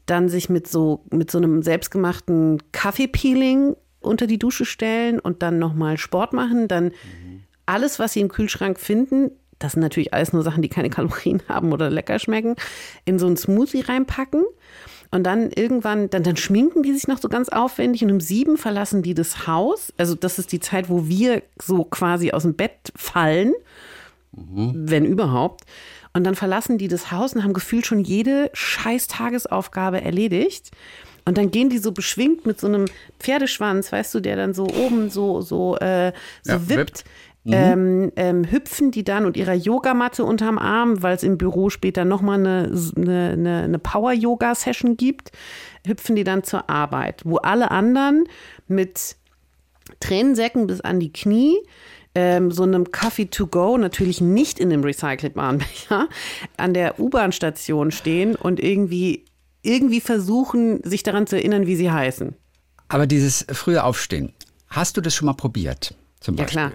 dann 0.05 0.29
sich 0.29 0.49
mit 0.49 0.67
so, 0.67 1.03
mit 1.09 1.31
so 1.31 1.39
einem 1.39 1.63
selbstgemachten 1.63 2.61
Kaffeepeeling 2.73 3.75
unter 4.01 4.27
die 4.27 4.37
Dusche 4.37 4.65
stellen 4.65 5.19
und 5.19 5.41
dann 5.41 5.57
nochmal 5.57 5.97
Sport 5.97 6.33
machen, 6.33 6.67
dann 6.67 6.91
alles, 7.65 7.99
was 7.99 8.13
sie 8.13 8.21
im 8.21 8.29
Kühlschrank 8.29 8.79
finden, 8.79 9.31
das 9.59 9.73
sind 9.73 9.81
natürlich 9.81 10.13
alles 10.13 10.33
nur 10.33 10.43
Sachen, 10.43 10.61
die 10.61 10.69
keine 10.69 10.89
Kalorien 10.91 11.41
haben 11.47 11.71
oder 11.71 11.89
lecker 11.89 12.19
schmecken, 12.19 12.55
in 13.05 13.19
so 13.19 13.27
einen 13.27 13.37
Smoothie 13.37 13.81
reinpacken. 13.81 14.43
Und 15.11 15.23
dann 15.23 15.49
irgendwann, 15.51 16.09
dann, 16.09 16.23
dann 16.23 16.35
schminken 16.35 16.83
die 16.83 16.91
sich 16.91 17.07
noch 17.07 17.19
so 17.19 17.29
ganz 17.29 17.47
aufwendig 17.49 18.03
und 18.03 18.11
um 18.11 18.19
sieben 18.19 18.57
verlassen 18.57 19.01
die 19.01 19.13
das 19.13 19.47
Haus. 19.47 19.93
Also 19.97 20.15
das 20.15 20.39
ist 20.39 20.51
die 20.51 20.59
Zeit, 20.59 20.89
wo 20.89 21.07
wir 21.07 21.41
so 21.61 21.83
quasi 21.85 22.31
aus 22.31 22.41
dem 22.41 22.55
Bett 22.55 22.91
fallen, 22.95 23.53
wenn 24.31 25.05
überhaupt. 25.05 25.61
Und 26.13 26.23
dann 26.25 26.35
verlassen 26.35 26.77
die 26.77 26.87
das 26.87 27.11
Haus 27.11 27.33
und 27.33 27.43
haben 27.43 27.53
gefühlt 27.53 27.85
schon 27.85 27.99
jede 28.01 28.49
scheiß 28.53 29.07
Tagesaufgabe 29.07 30.01
erledigt. 30.01 30.71
Und 31.25 31.37
dann 31.37 31.51
gehen 31.51 31.69
die 31.69 31.77
so 31.77 31.91
beschwingt 31.91 32.45
mit 32.45 32.59
so 32.59 32.67
einem 32.67 32.85
Pferdeschwanz, 33.19 33.91
weißt 33.91 34.13
du, 34.15 34.19
der 34.19 34.35
dann 34.35 34.53
so 34.53 34.65
oben 34.67 35.09
so, 35.09 35.41
so, 35.41 35.77
äh, 35.77 36.13
so 36.43 36.53
Ja, 36.53 36.69
wippt. 36.69 36.77
wippt. 36.77 37.03
Ähm, 37.53 38.11
ähm, 38.15 38.49
hüpfen 38.49 38.89
die 38.89 39.03
dann 39.03 39.25
und 39.25 39.37
ihrer 39.37 39.53
Yogamatte 39.53 40.23
unterm 40.23 40.57
Arm, 40.57 41.03
weil 41.03 41.15
es 41.15 41.21
im 41.21 41.37
Büro 41.37 41.69
später 41.69 42.03
nochmal 42.03 42.39
eine, 42.39 42.71
eine, 42.95 43.29
eine, 43.33 43.61
eine 43.63 43.79
Power-Yoga-Session 43.79 44.97
gibt, 44.97 45.31
hüpfen 45.85 46.15
die 46.15 46.23
dann 46.23 46.43
zur 46.43 46.69
Arbeit, 46.69 47.21
wo 47.23 47.37
alle 47.37 47.69
anderen 47.69 48.23
mit 48.67 49.15
Tränensäcken 49.99 50.65
bis 50.65 50.81
an 50.81 50.99
die 50.99 51.13
Knie, 51.13 51.55
ähm, 52.15 52.49
so 52.49 52.63
einem 52.63 52.91
Coffee 52.91 53.27
to 53.27 53.45
go, 53.45 53.77
natürlich 53.77 54.21
nicht 54.21 54.59
in 54.59 54.69
dem 54.71 54.83
recycelbaren 54.83 55.57
Becher, 55.59 56.07
an 56.57 56.73
der 56.73 56.99
U-Bahn-Station 56.99 57.91
stehen 57.91 58.35
und 58.35 58.59
irgendwie, 58.59 59.25
irgendwie 59.61 60.01
versuchen, 60.01 60.81
sich 60.83 61.03
daran 61.03 61.27
zu 61.27 61.35
erinnern, 61.35 61.67
wie 61.67 61.75
sie 61.75 61.91
heißen. 61.91 62.33
Aber 62.87 63.05
dieses 63.05 63.45
frühe 63.49 63.83
Aufstehen, 63.83 64.33
hast 64.69 64.97
du 64.97 65.01
das 65.01 65.13
schon 65.13 65.27
mal 65.27 65.33
probiert? 65.33 65.93
Zum 66.21 66.35
Ja, 66.37 66.43
Beispiel? 66.43 66.61
klar. 66.61 66.71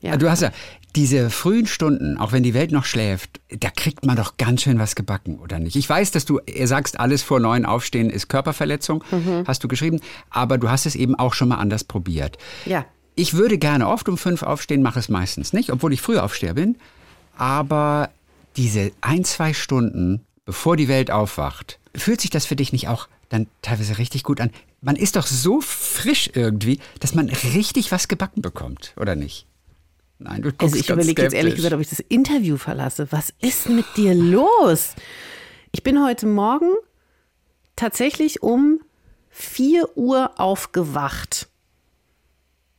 Ja. 0.00 0.16
Du 0.16 0.30
hast 0.30 0.40
ja 0.42 0.50
diese 0.96 1.30
frühen 1.30 1.66
Stunden, 1.66 2.16
auch 2.18 2.32
wenn 2.32 2.42
die 2.42 2.54
Welt 2.54 2.72
noch 2.72 2.84
schläft, 2.84 3.40
da 3.50 3.70
kriegt 3.70 4.04
man 4.04 4.16
doch 4.16 4.36
ganz 4.38 4.62
schön 4.62 4.78
was 4.78 4.94
gebacken, 4.96 5.38
oder 5.38 5.58
nicht? 5.58 5.76
Ich 5.76 5.88
weiß, 5.88 6.10
dass 6.10 6.24
du, 6.24 6.40
sagst, 6.64 6.98
alles 6.98 7.22
vor 7.22 7.38
neun 7.38 7.64
aufstehen 7.64 8.10
ist 8.10 8.28
Körperverletzung, 8.28 9.04
Mhm. 9.10 9.44
hast 9.46 9.62
du 9.62 9.68
geschrieben, 9.68 10.00
aber 10.30 10.58
du 10.58 10.68
hast 10.68 10.86
es 10.86 10.96
eben 10.96 11.14
auch 11.14 11.34
schon 11.34 11.48
mal 11.48 11.58
anders 11.58 11.84
probiert. 11.84 12.38
Ja. 12.66 12.84
Ich 13.14 13.34
würde 13.34 13.58
gerne 13.58 13.88
oft 13.88 14.08
um 14.08 14.16
fünf 14.18 14.42
aufstehen, 14.42 14.82
mache 14.82 14.98
es 14.98 15.08
meistens 15.08 15.52
nicht, 15.52 15.70
obwohl 15.70 15.92
ich 15.92 16.00
früh 16.00 16.18
aufsteher 16.18 16.54
bin. 16.54 16.76
Aber 17.36 18.10
diese 18.56 18.92
ein, 19.00 19.24
zwei 19.24 19.52
Stunden, 19.54 20.24
bevor 20.44 20.76
die 20.76 20.88
Welt 20.88 21.10
aufwacht, 21.10 21.78
fühlt 21.94 22.20
sich 22.20 22.30
das 22.30 22.46
für 22.46 22.56
dich 22.56 22.72
nicht 22.72 22.88
auch 22.88 23.08
dann 23.28 23.46
teilweise 23.62 23.98
richtig 23.98 24.22
gut 24.24 24.40
an? 24.40 24.50
Man 24.80 24.96
ist 24.96 25.16
doch 25.16 25.26
so 25.26 25.60
frisch 25.60 26.30
irgendwie, 26.34 26.80
dass 27.00 27.14
man 27.14 27.28
richtig 27.28 27.92
was 27.92 28.08
gebacken 28.08 28.42
bekommt, 28.42 28.94
oder 28.96 29.14
nicht? 29.14 29.46
Nein, 30.20 30.42
du 30.42 30.50
guckst 30.50 30.62
Also 30.62 30.76
ich 30.76 30.90
überlege 30.90 31.22
jetzt 31.22 31.32
ehrlich 31.32 31.54
gesagt, 31.54 31.74
ob 31.74 31.80
ich 31.80 31.88
das 31.88 32.00
Interview 32.00 32.58
verlasse. 32.58 33.10
Was 33.10 33.32
ist 33.40 33.70
mit 33.70 33.86
dir 33.96 34.14
los? 34.14 34.94
Ich 35.72 35.82
bin 35.82 36.04
heute 36.04 36.26
Morgen 36.26 36.70
tatsächlich 37.74 38.42
um 38.42 38.80
4 39.30 39.96
Uhr 39.96 40.38
aufgewacht. 40.38 41.48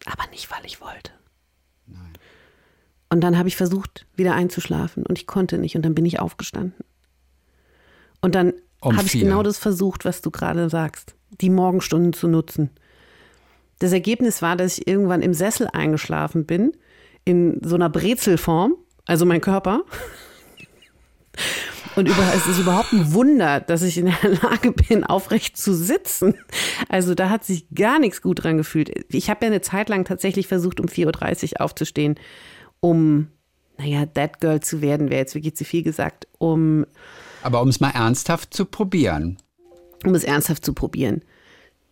Aber 0.05 0.27
nicht, 0.29 0.51
weil 0.51 0.63
ich 0.65 0.81
wollte. 0.81 1.11
Und 3.09 3.21
dann 3.21 3.37
habe 3.37 3.49
ich 3.49 3.57
versucht, 3.57 4.05
wieder 4.15 4.35
einzuschlafen 4.35 5.05
und 5.05 5.17
ich 5.17 5.27
konnte 5.27 5.57
nicht 5.57 5.75
und 5.75 5.81
dann 5.81 5.95
bin 5.95 6.05
ich 6.05 6.19
aufgestanden. 6.19 6.85
Und 8.21 8.35
dann 8.35 8.53
Um 8.81 8.95
habe 8.95 9.07
ich 9.07 9.13
genau 9.13 9.41
das 9.41 9.57
versucht, 9.57 10.05
was 10.05 10.21
du 10.21 10.29
gerade 10.31 10.69
sagst, 10.69 11.15
die 11.41 11.49
Morgenstunden 11.49 12.13
zu 12.13 12.27
nutzen. 12.27 12.69
Das 13.79 13.91
Ergebnis 13.91 14.41
war, 14.43 14.55
dass 14.55 14.77
ich 14.77 14.87
irgendwann 14.87 15.23
im 15.23 15.33
Sessel 15.33 15.67
eingeschlafen 15.73 16.45
bin, 16.45 16.71
in 17.25 17.59
so 17.63 17.75
einer 17.75 17.89
Brezelform, 17.89 18.75
also 19.05 19.25
mein 19.25 19.41
Körper. 19.41 19.83
Und 21.95 22.07
über, 22.07 22.23
es 22.33 22.47
ist 22.47 22.59
überhaupt 22.59 22.93
ein 22.93 23.13
Wunder, 23.13 23.59
dass 23.59 23.81
ich 23.81 23.97
in 23.97 24.05
der 24.05 24.17
Lage 24.43 24.71
bin, 24.71 25.03
aufrecht 25.03 25.57
zu 25.57 25.73
sitzen. 25.73 26.35
Also 26.87 27.15
da 27.15 27.29
hat 27.29 27.43
sich 27.43 27.67
gar 27.75 27.99
nichts 27.99 28.21
gut 28.21 28.43
dran 28.43 28.57
gefühlt. 28.57 28.91
Ich 29.09 29.29
habe 29.29 29.45
ja 29.45 29.51
eine 29.51 29.61
Zeit 29.61 29.89
lang 29.89 30.05
tatsächlich 30.05 30.47
versucht, 30.47 30.79
um 30.79 30.85
4.30 30.87 31.53
Uhr 31.53 31.61
aufzustehen, 31.61 32.15
um, 32.79 33.27
naja, 33.77 34.05
That 34.05 34.39
Girl 34.39 34.61
zu 34.61 34.81
werden, 34.81 35.09
wäre 35.09 35.19
jetzt 35.19 35.35
wirklich 35.35 35.55
zu 35.55 35.65
viel 35.65 35.83
gesagt, 35.83 36.27
um. 36.37 36.85
Aber 37.43 37.61
um 37.61 37.67
es 37.67 37.79
mal 37.79 37.91
ernsthaft 37.91 38.53
zu 38.53 38.65
probieren. 38.65 39.37
Um 40.05 40.15
es 40.15 40.23
ernsthaft 40.23 40.63
zu 40.63 40.73
probieren. 40.73 41.21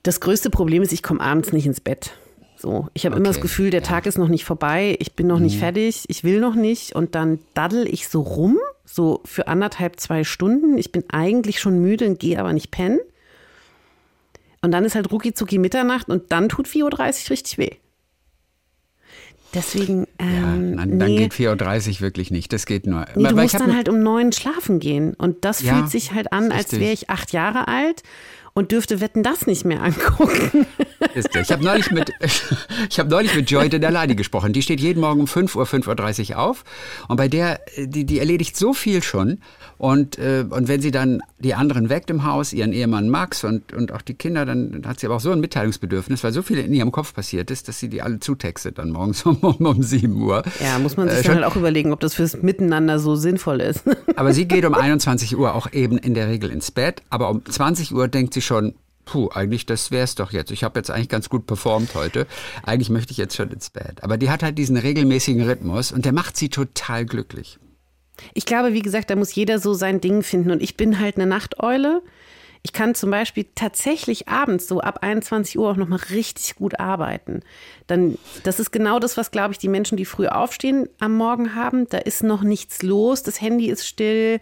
Das 0.03 0.21
größte 0.21 0.49
Problem 0.49 0.81
ist, 0.81 0.93
ich 0.93 1.03
komme 1.03 1.19
abends 1.19 1.51
nicht 1.51 1.65
ins 1.65 1.81
Bett. 1.81 2.13
So, 2.61 2.89
ich 2.93 3.05
habe 3.05 3.15
okay. 3.15 3.21
immer 3.21 3.29
das 3.29 3.41
Gefühl, 3.41 3.69
der 3.69 3.79
ja. 3.79 3.87
Tag 3.87 4.05
ist 4.05 4.17
noch 4.17 4.27
nicht 4.27 4.43
vorbei, 4.43 4.97
ich 4.99 5.13
bin 5.13 5.27
noch 5.27 5.37
mhm. 5.37 5.45
nicht 5.45 5.59
fertig, 5.59 6.03
ich 6.09 6.25
will 6.25 6.41
noch 6.41 6.55
nicht 6.55 6.93
und 6.93 7.15
dann 7.15 7.39
daddel 7.53 7.87
ich 7.87 8.09
so 8.09 8.19
rum, 8.19 8.57
so 8.83 9.21
für 9.23 9.47
anderthalb, 9.47 9.97
zwei 9.97 10.25
Stunden. 10.25 10.77
Ich 10.77 10.91
bin 10.91 11.05
eigentlich 11.09 11.61
schon 11.61 11.79
müde 11.81 12.05
und 12.05 12.19
gehe 12.19 12.37
aber 12.37 12.51
nicht 12.51 12.69
pennen. 12.69 12.99
Und 14.61 14.71
dann 14.71 14.83
ist 14.83 14.95
halt 14.95 15.09
rucki 15.09 15.33
zucki 15.33 15.57
Mitternacht 15.57 16.09
und 16.09 16.33
dann 16.33 16.49
tut 16.49 16.67
4.30 16.67 16.83
Uhr 16.83 17.29
richtig 17.29 17.57
weh. 17.59 17.71
Deswegen. 19.53 20.05
Ähm, 20.19 20.71
ja, 20.77 20.85
dann, 20.85 20.97
nee. 20.97 21.17
geht 21.17 21.33
4.30 21.33 21.89
Uhr 21.95 22.01
wirklich 22.01 22.29
nicht. 22.29 22.51
Das 22.51 22.65
geht 22.65 22.85
nur. 22.85 23.05
Nee, 23.15 23.29
du 23.29 23.35
musst 23.35 23.53
dann 23.53 23.73
halt 23.73 23.87
um 23.87 24.03
neun 24.03 24.33
schlafen 24.33 24.79
gehen. 24.79 25.13
Und 25.13 25.45
das 25.45 25.61
ja, 25.61 25.75
fühlt 25.75 25.89
sich 25.89 26.11
halt 26.11 26.33
an, 26.33 26.51
als 26.51 26.73
wäre 26.73 26.91
ich 26.91 27.09
acht 27.09 27.31
Jahre 27.31 27.69
alt 27.69 28.03
und 28.53 28.73
dürfte 28.73 28.99
Wetten 28.99 29.23
das 29.23 29.47
nicht 29.47 29.63
mehr 29.63 29.81
angucken. 29.81 30.65
Ich 31.13 31.51
habe 31.51 31.63
neulich 31.63 31.91
mit, 31.91 32.11
ich 32.89 32.99
habe 32.99 33.09
neulich 33.09 33.35
mit 33.35 33.49
Joy 33.49 33.69
Denalani 33.69 34.15
gesprochen. 34.15 34.53
Die 34.53 34.61
steht 34.61 34.79
jeden 34.79 34.99
Morgen 34.99 35.21
um 35.21 35.27
5 35.27 35.55
Uhr, 35.55 35.65
5.30 35.65 36.31
Uhr 36.31 36.39
auf. 36.39 36.63
Und 37.07 37.17
bei 37.17 37.27
der, 37.27 37.61
die, 37.77 38.05
die 38.05 38.19
erledigt 38.19 38.57
so 38.57 38.73
viel 38.73 39.01
schon. 39.01 39.39
Und, 39.77 40.17
äh, 40.19 40.45
und 40.49 40.67
wenn 40.67 40.81
sie 40.81 40.91
dann 40.91 41.21
die 41.39 41.53
anderen 41.53 41.89
weckt 41.89 42.09
im 42.09 42.25
Haus, 42.25 42.51
ihren 42.51 42.73
Ehemann 42.73 43.09
Max 43.09 43.43
und, 43.43 43.71
und 43.73 43.93
auch 43.93 44.01
die 44.01 44.13
Kinder, 44.13 44.45
dann 44.45 44.83
hat 44.85 44.99
sie 44.99 45.07
aber 45.07 45.15
auch 45.15 45.21
so 45.21 45.31
ein 45.31 45.39
Mitteilungsbedürfnis, 45.39 46.23
weil 46.23 46.33
so 46.33 46.41
viel 46.41 46.57
in 46.59 46.73
ihrem 46.73 46.91
Kopf 46.91 47.13
passiert 47.13 47.49
ist, 47.49 47.69
dass 47.69 47.79
sie 47.79 47.87
die 47.87 48.01
alle 48.01 48.19
zutextet 48.19 48.77
dann 48.77 48.91
morgens 48.91 49.23
um, 49.25 49.37
um, 49.37 49.65
um 49.65 49.81
7 49.81 50.21
Uhr. 50.21 50.43
Ja, 50.61 50.79
muss 50.79 50.97
man 50.97 51.09
sich 51.09 51.19
äh, 51.19 51.23
dann 51.23 51.35
halt 51.35 51.45
auch 51.45 51.55
überlegen, 51.55 51.93
ob 51.93 52.01
das 52.01 52.13
fürs 52.13 52.41
Miteinander 52.41 52.99
so 52.99 53.15
sinnvoll 53.15 53.61
ist. 53.61 53.83
Aber 54.15 54.33
sie 54.33 54.47
geht 54.47 54.65
um 54.65 54.73
21 54.79 55.37
Uhr 55.37 55.55
auch 55.55 55.71
eben 55.71 55.97
in 55.97 56.13
der 56.13 56.27
Regel 56.27 56.49
ins 56.51 56.71
Bett. 56.71 57.01
Aber 57.09 57.29
um 57.29 57.45
20 57.45 57.93
Uhr 57.93 58.07
denkt 58.07 58.33
sie 58.33 58.41
schon, 58.41 58.73
puh, 59.09 59.29
eigentlich 59.33 59.65
das 59.65 59.89
wäre 59.89 60.03
es 60.03 60.13
doch 60.13 60.31
jetzt. 60.31 60.51
Ich 60.51 60.63
habe 60.63 60.79
jetzt 60.79 60.91
eigentlich 60.91 61.09
ganz 61.09 61.29
gut 61.29 61.47
performt 61.47 61.95
heute. 61.95 62.27
Eigentlich 62.61 62.91
möchte 62.91 63.11
ich 63.11 63.17
jetzt 63.17 63.35
schon 63.35 63.49
ins 63.49 63.71
Bett. 63.71 64.03
Aber 64.03 64.17
die 64.17 64.29
hat 64.29 64.43
halt 64.43 64.57
diesen 64.59 64.77
regelmäßigen 64.77 65.41
Rhythmus 65.41 65.91
und 65.91 66.05
der 66.05 66.13
macht 66.13 66.37
sie 66.37 66.49
total 66.49 67.05
glücklich. 67.05 67.57
Ich 68.35 68.45
glaube, 68.45 68.73
wie 68.73 68.83
gesagt, 68.83 69.09
da 69.09 69.15
muss 69.15 69.33
jeder 69.33 69.57
so 69.57 69.73
sein 69.73 69.99
Ding 69.99 70.21
finden. 70.21 70.51
Und 70.51 70.61
ich 70.61 70.77
bin 70.77 70.99
halt 70.99 71.15
eine 71.15 71.25
Nachteule. 71.25 72.03
Ich 72.61 72.71
kann 72.71 72.93
zum 72.93 73.09
Beispiel 73.09 73.47
tatsächlich 73.55 74.27
abends 74.27 74.67
so 74.67 74.81
ab 74.81 74.99
21 75.01 75.57
Uhr 75.57 75.71
auch 75.71 75.77
noch 75.77 75.87
mal 75.87 75.99
richtig 76.11 76.55
gut 76.55 76.79
arbeiten. 76.79 77.39
Dann, 77.87 78.17
das 78.43 78.59
ist 78.59 78.71
genau 78.71 78.99
das, 78.99 79.17
was, 79.17 79.31
glaube 79.31 79.53
ich, 79.53 79.57
die 79.57 79.69
Menschen, 79.69 79.97
die 79.97 80.05
früh 80.05 80.27
aufstehen 80.27 80.87
am 80.99 81.15
Morgen 81.15 81.55
haben. 81.55 81.89
Da 81.89 81.97
ist 81.97 82.21
noch 82.21 82.43
nichts 82.43 82.83
los, 82.83 83.23
das 83.23 83.41
Handy 83.41 83.69
ist 83.69 83.87
still, 83.87 84.39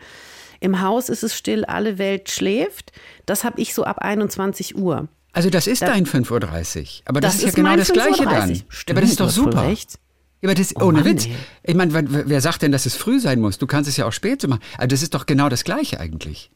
im 0.59 0.81
Haus 0.81 1.09
ist 1.09 1.23
es 1.23 1.35
still, 1.35 1.65
alle 1.65 1.97
Welt 1.97 2.29
schläft. 2.29 2.91
Das 3.25 3.43
habe 3.43 3.61
ich 3.61 3.73
so 3.73 3.83
ab 3.83 3.99
21 3.99 4.77
Uhr. 4.77 5.07
Also 5.33 5.49
das 5.49 5.67
ist 5.67 5.81
da, 5.81 5.87
dein 5.87 6.05
5.30 6.05 6.31
Uhr. 6.31 6.87
Aber 7.05 7.21
das, 7.21 7.33
das 7.33 7.43
ist 7.43 7.57
ja 7.57 7.63
genau 7.63 7.75
das 7.75 7.93
Gleiche 7.93 8.23
dann. 8.25 8.63
Stimmt, 8.69 8.89
aber 8.89 9.01
das 9.01 9.11
ist 9.11 9.19
doch 9.19 9.29
super. 9.29 9.67
Recht. 9.67 9.99
Ja, 10.41 10.49
aber 10.49 10.55
das, 10.55 10.75
oh 10.75 10.85
ohne 10.85 10.99
Mann, 10.99 11.05
Witz. 11.05 11.25
Ey. 11.25 11.35
Ich 11.63 11.75
meine, 11.75 11.93
wer 12.29 12.41
sagt 12.41 12.61
denn, 12.61 12.71
dass 12.71 12.85
es 12.85 12.95
früh 12.95 13.19
sein 13.19 13.39
muss? 13.39 13.57
Du 13.57 13.67
kannst 13.67 13.89
es 13.89 13.97
ja 13.97 14.05
auch 14.05 14.13
spät 14.13 14.45
machen. 14.47 14.61
Also 14.77 14.87
das 14.87 15.01
ist 15.01 15.13
doch 15.13 15.25
genau 15.25 15.49
das 15.49 15.63
Gleiche 15.63 15.99
eigentlich. 15.99 16.51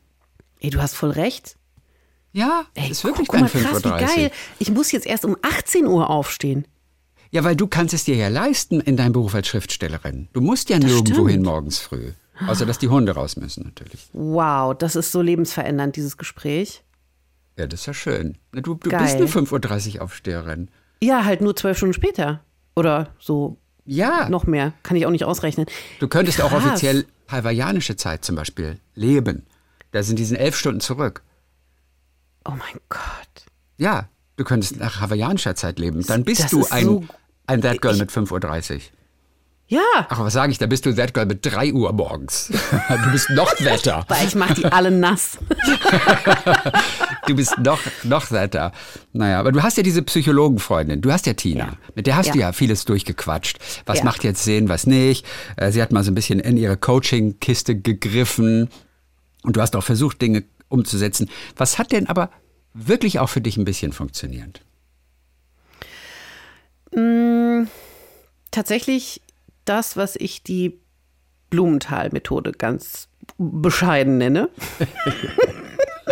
Ey, 0.60 0.70
du 0.70 0.82
hast 0.82 0.96
voll 0.96 1.12
recht. 1.12 1.58
Ja, 2.34 2.66
Ey, 2.76 2.90
ist 2.90 3.04
wirklich 3.04 3.28
guck, 3.28 3.40
dein 3.40 3.50
guck 3.52 3.62
mal, 3.62 3.82
krass, 3.82 3.84
wie 3.84 4.22
geil. 4.22 4.32
Ich 4.60 4.72
muss 4.72 4.92
jetzt 4.92 5.06
erst 5.06 5.26
um 5.26 5.36
18 5.42 5.86
Uhr 5.86 6.10
aufstehen. 6.10 6.66
Ja, 7.32 7.44
weil 7.44 7.56
du 7.56 7.68
kannst 7.68 7.94
es 7.94 8.04
dir 8.04 8.16
ja 8.16 8.28
leisten 8.28 8.80
in 8.82 8.98
deinem 8.98 9.14
Beruf 9.14 9.34
als 9.36 9.48
Schriftstellerin. 9.48 10.28
Du 10.34 10.42
musst 10.42 10.70
ja 10.70 10.80
nirgendwo 10.80 11.28
hin 11.28 11.42
morgens 11.42 11.80
früh. 11.80 12.12
Außer, 12.48 12.66
dass 12.66 12.80
die 12.80 12.90
Hunde 12.90 13.14
raus 13.14 13.38
müssen 13.38 13.64
natürlich. 13.64 14.10
Wow, 14.14 14.76
das 14.78 14.96
ist 14.96 15.12
so 15.12 15.22
lebensverändernd, 15.22 15.96
dieses 15.96 16.18
Gespräch. 16.18 16.84
Ja, 17.58 17.68
das 17.68 17.82
ist 17.82 17.86
ja 17.86 17.94
schön. 17.94 18.38
Du, 18.52 18.76
du 18.76 18.76
bist 18.76 19.16
eine 19.16 19.26
5.30 19.26 19.96
Uhr 19.96 20.02
Aufsteherin. 20.02 20.70
Ja, 21.04 21.26
halt 21.26 21.42
nur 21.42 21.56
zwölf 21.56 21.78
Stunden 21.78 21.94
später. 21.94 22.42
Oder 22.76 23.14
so 23.20 23.58
ja. 23.86 24.30
Noch 24.30 24.46
mehr. 24.46 24.74
Kann 24.84 24.98
ich 24.98 25.06
auch 25.06 25.12
nicht 25.12 25.26
ausrechnen. 25.26 25.66
Du 26.00 26.08
könntest 26.08 26.38
Krass. 26.38 26.52
auch 26.52 26.58
offiziell 26.58 27.06
hawaiianische 27.28 27.96
Zeit 27.96 28.24
zum 28.24 28.36
Beispiel 28.36 28.80
leben. 28.96 29.46
Da 29.92 30.04
sind 30.04 30.20
diese 30.20 30.38
elf 30.38 30.56
Stunden 30.56 30.80
zurück. 30.80 31.24
Oh 32.46 32.52
mein 32.52 32.80
Gott. 32.90 33.46
Ja, 33.78 34.10
du 34.38 34.44
könntest 34.44 34.78
nach 34.78 35.02
hawaiianischer 35.02 35.56
Zeit 35.56 35.80
leben. 35.80 36.06
Dann 36.06 36.24
bist 36.24 36.44
das 36.44 36.52
du 36.52 36.66
ein, 36.70 36.86
so, 36.86 37.06
ein 37.48 37.62
That 37.62 37.82
Girl 37.82 37.96
ich, 37.96 38.00
mit 38.00 38.12
5.30 38.12 38.76
Uhr. 38.76 38.82
Ja. 39.72 40.06
Ach, 40.10 40.20
was 40.20 40.34
sage 40.34 40.52
ich? 40.52 40.58
Da 40.58 40.66
bist 40.66 40.86
du 40.86 40.94
That 40.94 41.14
Girl 41.14 41.26
mit 41.26 41.46
3 41.46 41.72
Uhr 41.72 41.94
morgens. 41.94 42.52
Du 42.90 43.12
bist 43.14 43.30
noch 43.30 43.50
Wetter. 43.62 44.04
Weil 44.10 44.28
ich 44.28 44.36
mache 44.36 44.54
die 44.56 44.66
alle 44.66 44.92
nass. 44.92 45.38
du 47.28 47.36
bist 47.38 47.58
noch, 47.58 47.80
noch 48.04 48.32
Wetter. 48.32 48.74
Naja, 49.14 49.40
aber 49.40 49.54
du 49.54 49.64
hast 49.64 49.78
ja 49.78 49.84
diese 49.84 50.02
Psychologenfreundin. 50.02 51.00
Du 51.00 51.10
hast 51.10 51.26
ja 51.26 51.36
Tina. 51.36 51.68
Ja. 51.68 51.74
Mit 51.96 52.06
der 52.06 52.18
hast 52.18 52.28
ja. 52.28 52.34
du 52.34 52.40
ja 52.40 52.52
vieles 52.52 52.84
durchgequatscht. 52.84 53.60
Was 53.86 54.00
ja. 54.00 54.04
macht 54.04 54.26
jetzt 54.26 54.44
Sinn, 54.44 54.68
was 54.68 54.88
nicht. 54.88 55.26
Äh, 55.56 55.72
sie 55.72 55.82
hat 55.82 55.94
mal 55.94 56.04
so 56.04 56.12
ein 56.12 56.16
bisschen 56.16 56.42
in 56.42 56.58
ihre 56.58 56.76
Coaching-Kiste 56.76 57.80
gegriffen. 57.80 58.68
Und 59.44 59.56
du 59.56 59.62
hast 59.62 59.78
auch 59.78 59.86
versucht, 59.86 60.22
Dinge 60.22 60.44
umzusetzen. 60.68 61.30
Was 61.56 61.80
hat 61.80 61.94
denn 61.94 62.08
aber 62.08 62.30
wirklich 62.74 63.20
auch 63.20 63.30
für 63.30 63.40
dich 63.40 63.56
ein 63.56 63.64
bisschen 63.64 63.94
funktioniert? 63.94 64.64
Mm, 66.94 67.68
tatsächlich 68.52 69.22
das, 69.72 69.96
was 69.96 70.18
ich 70.18 70.44
die 70.44 70.82
Blumenthal-Methode 71.50 72.52
ganz 72.52 73.08
bescheiden 73.38 74.18
nenne. 74.18 74.50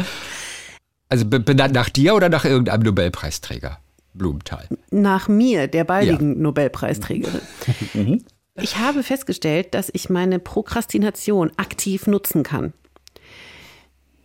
also 1.10 1.26
benannt 1.26 1.74
nach 1.74 1.90
dir 1.90 2.16
oder 2.16 2.30
nach 2.30 2.46
irgendeinem 2.46 2.84
Nobelpreisträger? 2.84 3.80
Blumenthal. 4.14 4.68
Nach 4.92 5.28
mir, 5.28 5.68
der 5.68 5.84
baldigen 5.84 6.36
ja. 6.36 6.42
Nobelpreisträgerin. 6.42 7.42
Mhm. 7.94 8.24
Ich 8.62 8.78
habe 8.78 9.04
festgestellt, 9.04 9.74
dass 9.74 9.90
ich 9.94 10.10
meine 10.10 10.38
Prokrastination 10.38 11.52
aktiv 11.56 12.08
nutzen 12.08 12.44
kann. 12.44 12.74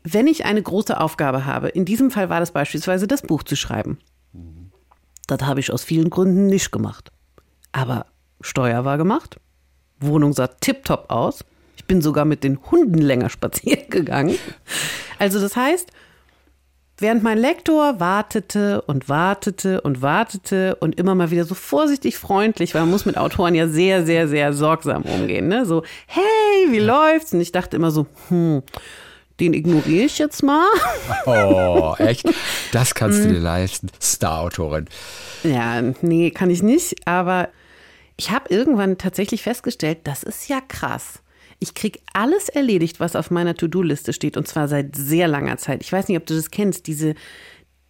Wenn 0.03 0.27
ich 0.27 0.45
eine 0.45 0.61
große 0.61 1.01
Aufgabe 1.01 1.47
habe, 1.47 1.69
in 1.69 1.85
diesem 1.85 2.11
Fall 2.11 2.31
war 2.31 2.41
das 2.41 2.51
beispielsweise 2.51 3.07
das 3.07 3.23
Buch 3.23 3.45
zu 3.45 3.55
schreiben. 3.55 3.99
Mhm. 4.33 4.73
Das 5.29 5.43
habe 5.43 5.61
ich 5.61 5.73
aus 5.73 5.85
vielen 5.85 6.11
Gründen 6.11 6.47
nicht 6.47 6.73
gemacht. 6.73 7.13
Aber 7.71 8.07
Steuer 8.41 8.85
war 8.85 8.99
gemacht. 8.99 9.39
Wohnung 10.01 10.33
sah 10.33 10.49
tipptopp 10.49 11.11
aus. 11.11 11.45
Ich 11.77 11.87
bin 11.87 12.03
sogar 12.03 12.25
mit 12.25 12.45
den 12.45 12.59
Hunden 12.71 12.99
länger 12.99 13.31
spazieren 13.31 13.89
gegangen. 13.91 14.37
Also 15.19 15.41
das 15.41 15.57
heißt, 15.57 15.91
während 16.99 17.23
mein 17.23 17.39
Lektor 17.39 18.01
wartete 18.01 18.83
und 18.83 19.09
wartete 19.09 19.81
und 19.81 20.03
wartete 20.03 20.77
und 20.77 20.99
immer 20.99 21.15
mal 21.15 21.31
wieder 21.31 21.45
so 21.45 21.55
vorsichtig 21.55 22.17
freundlich, 22.17 22.75
weil 22.75 22.83
man 22.83 22.91
muss 22.91 23.07
mit 23.07 23.17
Autoren 23.17 23.55
ja 23.55 23.69
sehr, 23.69 24.05
sehr, 24.05 24.29
sehr 24.29 24.53
sorgsam 24.53 25.03
umgehen. 25.03 25.49
Ne? 25.49 25.67
So, 25.67 25.83
hey, 26.07 26.71
wie 26.71 26.81
läuft's? 26.81 27.33
Und 27.33 27.41
ich 27.41 27.53
dachte 27.53 27.77
immer 27.77 27.91
so, 27.91 28.07
hm, 28.29 28.63
den 29.41 29.53
ignoriere 29.53 30.05
ich 30.05 30.19
jetzt 30.19 30.43
mal. 30.43 30.69
Oh, 31.27 31.95
echt? 31.99 32.29
Das 32.73 32.95
kannst 32.95 33.25
du 33.25 33.29
dir 33.29 33.41
leisten. 33.41 33.89
Star-Autorin. 34.01 34.87
Ja, 35.43 35.83
nee, 36.03 36.31
kann 36.31 36.51
ich 36.51 36.63
nicht. 36.63 37.07
Aber 37.07 37.49
ich 38.17 38.31
habe 38.31 38.49
irgendwann 38.49 38.99
tatsächlich 38.99 39.43
festgestellt, 39.43 39.99
das 40.05 40.23
ist 40.23 40.49
ja 40.49 40.61
krass. 40.61 41.21
Ich 41.59 41.75
kriege 41.75 42.01
alles 42.13 42.49
erledigt, 42.49 43.01
was 43.01 43.17
auf 43.17 43.31
meiner 43.31 43.55
To-Do-Liste 43.55 44.13
steht, 44.13 44.37
und 44.37 44.47
zwar 44.47 44.69
seit 44.69 44.97
sehr 44.97 45.29
langer 45.29 45.57
Zeit. 45.57 45.83
Ich 45.83 45.93
weiß 45.93 46.09
nicht, 46.09 46.19
ob 46.19 46.27
du 46.27 46.35
das 46.35 46.51
kennst, 46.51 46.87
diese 46.87 47.15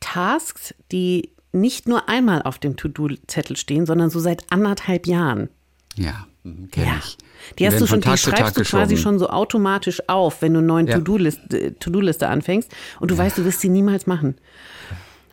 Tasks, 0.00 0.74
die 0.92 1.30
nicht 1.52 1.88
nur 1.88 2.08
einmal 2.08 2.42
auf 2.42 2.58
dem 2.58 2.76
To-Do-Zettel 2.76 3.56
stehen, 3.56 3.86
sondern 3.86 4.10
so 4.10 4.20
seit 4.20 4.50
anderthalb 4.50 5.06
Jahren. 5.06 5.48
Ja, 5.96 6.26
mhm, 6.42 6.70
kenne 6.70 6.86
ja. 6.86 6.98
ich. 6.98 7.16
Die 7.58 7.66
hast 7.66 7.80
du 7.80 7.86
schon, 7.86 8.00
die 8.00 8.16
schreibst 8.16 8.56
du 8.56 8.62
quasi 8.62 8.96
schon 8.96 9.18
so 9.18 9.28
automatisch 9.28 10.02
auf, 10.08 10.42
wenn 10.42 10.54
du 10.54 10.58
eine 10.58 10.66
neue 10.66 10.88
ja. 10.88 10.98
To-Do-Liste 10.98 11.78
To 11.78 12.26
anfängst 12.26 12.70
und 13.00 13.10
du 13.10 13.14
ja. 13.14 13.22
weißt, 13.22 13.38
du 13.38 13.44
wirst 13.44 13.60
sie 13.60 13.68
niemals 13.68 14.06
machen. 14.06 14.36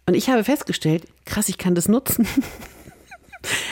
Und 0.05 0.13
ich 0.15 0.29
habe 0.29 0.43
festgestellt, 0.43 1.05
krass, 1.25 1.49
ich 1.49 1.57
kann 1.57 1.75
das 1.75 1.87
nutzen. 1.87 2.27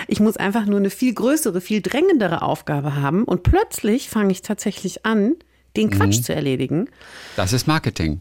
Ich 0.08 0.20
muss 0.20 0.38
einfach 0.38 0.66
nur 0.66 0.80
eine 0.80 0.90
viel 0.90 1.14
größere, 1.14 1.62
viel 1.62 1.82
drängendere 1.82 2.42
Aufgabe 2.42 2.96
haben 2.96 3.24
und 3.24 3.44
plötzlich 3.44 4.10
fange 4.10 4.32
ich 4.32 4.42
tatsächlich 4.42 5.06
an, 5.06 5.36
den 5.76 5.90
Quatsch 5.90 6.18
mhm. 6.18 6.24
zu 6.24 6.36
erledigen. 6.36 6.90
Das 7.36 7.54
ist 7.54 7.68
Marketing. 7.68 8.20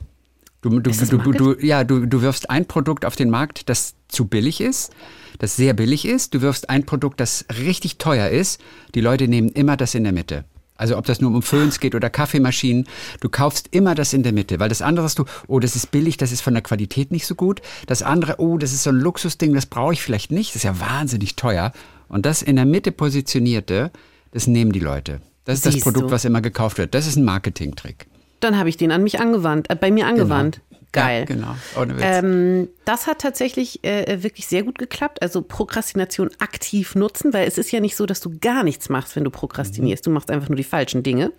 Du, 0.61 0.70
du, 0.80 0.90
du, 0.90 1.16
Marketing? 1.16 1.32
du, 1.32 1.66
ja, 1.66 1.84
du, 1.84 2.07
du 2.07 2.20
wirfst 2.20 2.51
ein 2.51 2.66
Produkt 2.66 3.05
auf 3.05 3.16
den 3.16 3.30
Markt, 3.30 3.68
das 3.68 3.94
zu 4.09 4.26
billig 4.26 4.61
ist, 4.61 4.92
das 5.38 5.57
sehr 5.57 5.72
billig 5.72 6.05
ist. 6.05 6.34
Du 6.34 6.42
wirfst 6.42 6.68
ein 6.68 6.84
Produkt, 6.84 7.20
das 7.20 7.44
richtig 7.59 7.99
teuer 7.99 8.28
ist. 8.28 8.61
Die 8.94 9.01
Leute 9.01 9.28
nehmen 9.28 9.49
immer 9.51 9.76
das 9.76 9.94
in 9.94 10.05
der 10.05 10.12
Mitte. 10.12 10.44
Also 10.79 10.97
ob 10.97 11.05
das 11.05 11.20
nur 11.20 11.35
um 11.35 11.43
Föhns 11.43 11.81
geht 11.81 11.95
oder 11.95 12.09
Kaffeemaschinen, 12.09 12.87
du 13.20 13.29
kaufst 13.29 13.68
immer 13.72 13.95
das 13.95 14.12
in 14.14 14.22
der 14.22 14.33
Mitte, 14.33 14.61
weil 14.61 14.68
das 14.68 14.81
andere 14.81 15.05
hast 15.05 15.18
du, 15.18 15.24
oh, 15.49 15.59
das 15.59 15.76
ist 15.76 15.91
billig, 15.91 16.16
das 16.16 16.33
ist 16.33 16.41
von 16.41 16.55
der 16.55 16.62
Qualität 16.62 17.11
nicht 17.11 17.26
so 17.26 17.35
gut. 17.35 17.61
Das 17.87 18.03
andere, 18.03 18.37
oh, 18.39 18.57
das 18.57 18.72
ist 18.72 18.85
so 18.85 18.91
ein 18.91 18.97
Luxusding, 18.97 19.53
das 19.53 19.66
brauche 19.66 19.93
ich 19.93 20.03
vielleicht 20.03 20.31
nicht, 20.31 20.51
das 20.51 20.57
ist 20.57 20.62
ja 20.62 20.81
wahnsinnig 20.81 21.37
teuer. 21.37 21.72
Und 22.09 22.24
das 22.24 22.43
in 22.43 22.57
der 22.57 22.64
Mitte 22.64 22.93
positionierte, 22.93 23.91
das 24.31 24.47
nehmen 24.47 24.72
die 24.72 24.81
Leute. 24.81 25.20
Das 25.45 25.57
ist 25.57 25.64
Siehst 25.64 25.76
das 25.76 25.83
Produkt, 25.83 26.07
du. 26.07 26.11
was 26.12 26.24
immer 26.24 26.41
gekauft 26.41 26.79
wird. 26.79 26.95
Das 26.95 27.07
ist 27.07 27.16
ein 27.16 27.24
Marketingtrick. 27.24 28.07
Dann 28.41 28.57
habe 28.57 28.68
ich 28.68 28.76
den 28.76 28.93
an 28.93 29.03
mich 29.03 29.18
angewandt, 29.18 29.68
äh, 29.70 29.74
bei 29.74 29.91
mir 29.91 30.07
angewandt. 30.07 30.57
Genau. 30.57 30.68
Geil. 30.93 31.20
Ja, 31.20 31.24
genau, 31.26 31.57
ohne 31.78 31.97
Witz. 31.97 32.05
Ähm, 32.05 32.68
das 32.84 33.07
hat 33.07 33.20
tatsächlich 33.20 33.84
äh, 33.84 34.22
wirklich 34.22 34.47
sehr 34.47 34.62
gut 34.62 34.78
geklappt. 34.78 35.20
Also 35.20 35.43
Prokrastination 35.43 36.30
aktiv 36.39 36.95
nutzen, 36.95 37.32
weil 37.34 37.47
es 37.47 37.59
ist 37.59 37.70
ja 37.70 37.80
nicht 37.80 37.97
so, 37.97 38.07
dass 38.07 38.20
du 38.20 38.39
gar 38.41 38.62
nichts 38.62 38.89
machst, 38.89 39.14
wenn 39.14 39.24
du 39.24 39.30
prokrastinierst. 39.30 40.05
Mhm. 40.05 40.11
Du 40.11 40.14
machst 40.14 40.30
einfach 40.30 40.49
nur 40.49 40.57
die 40.57 40.64
falschen 40.64 41.03
Dinge. 41.03 41.32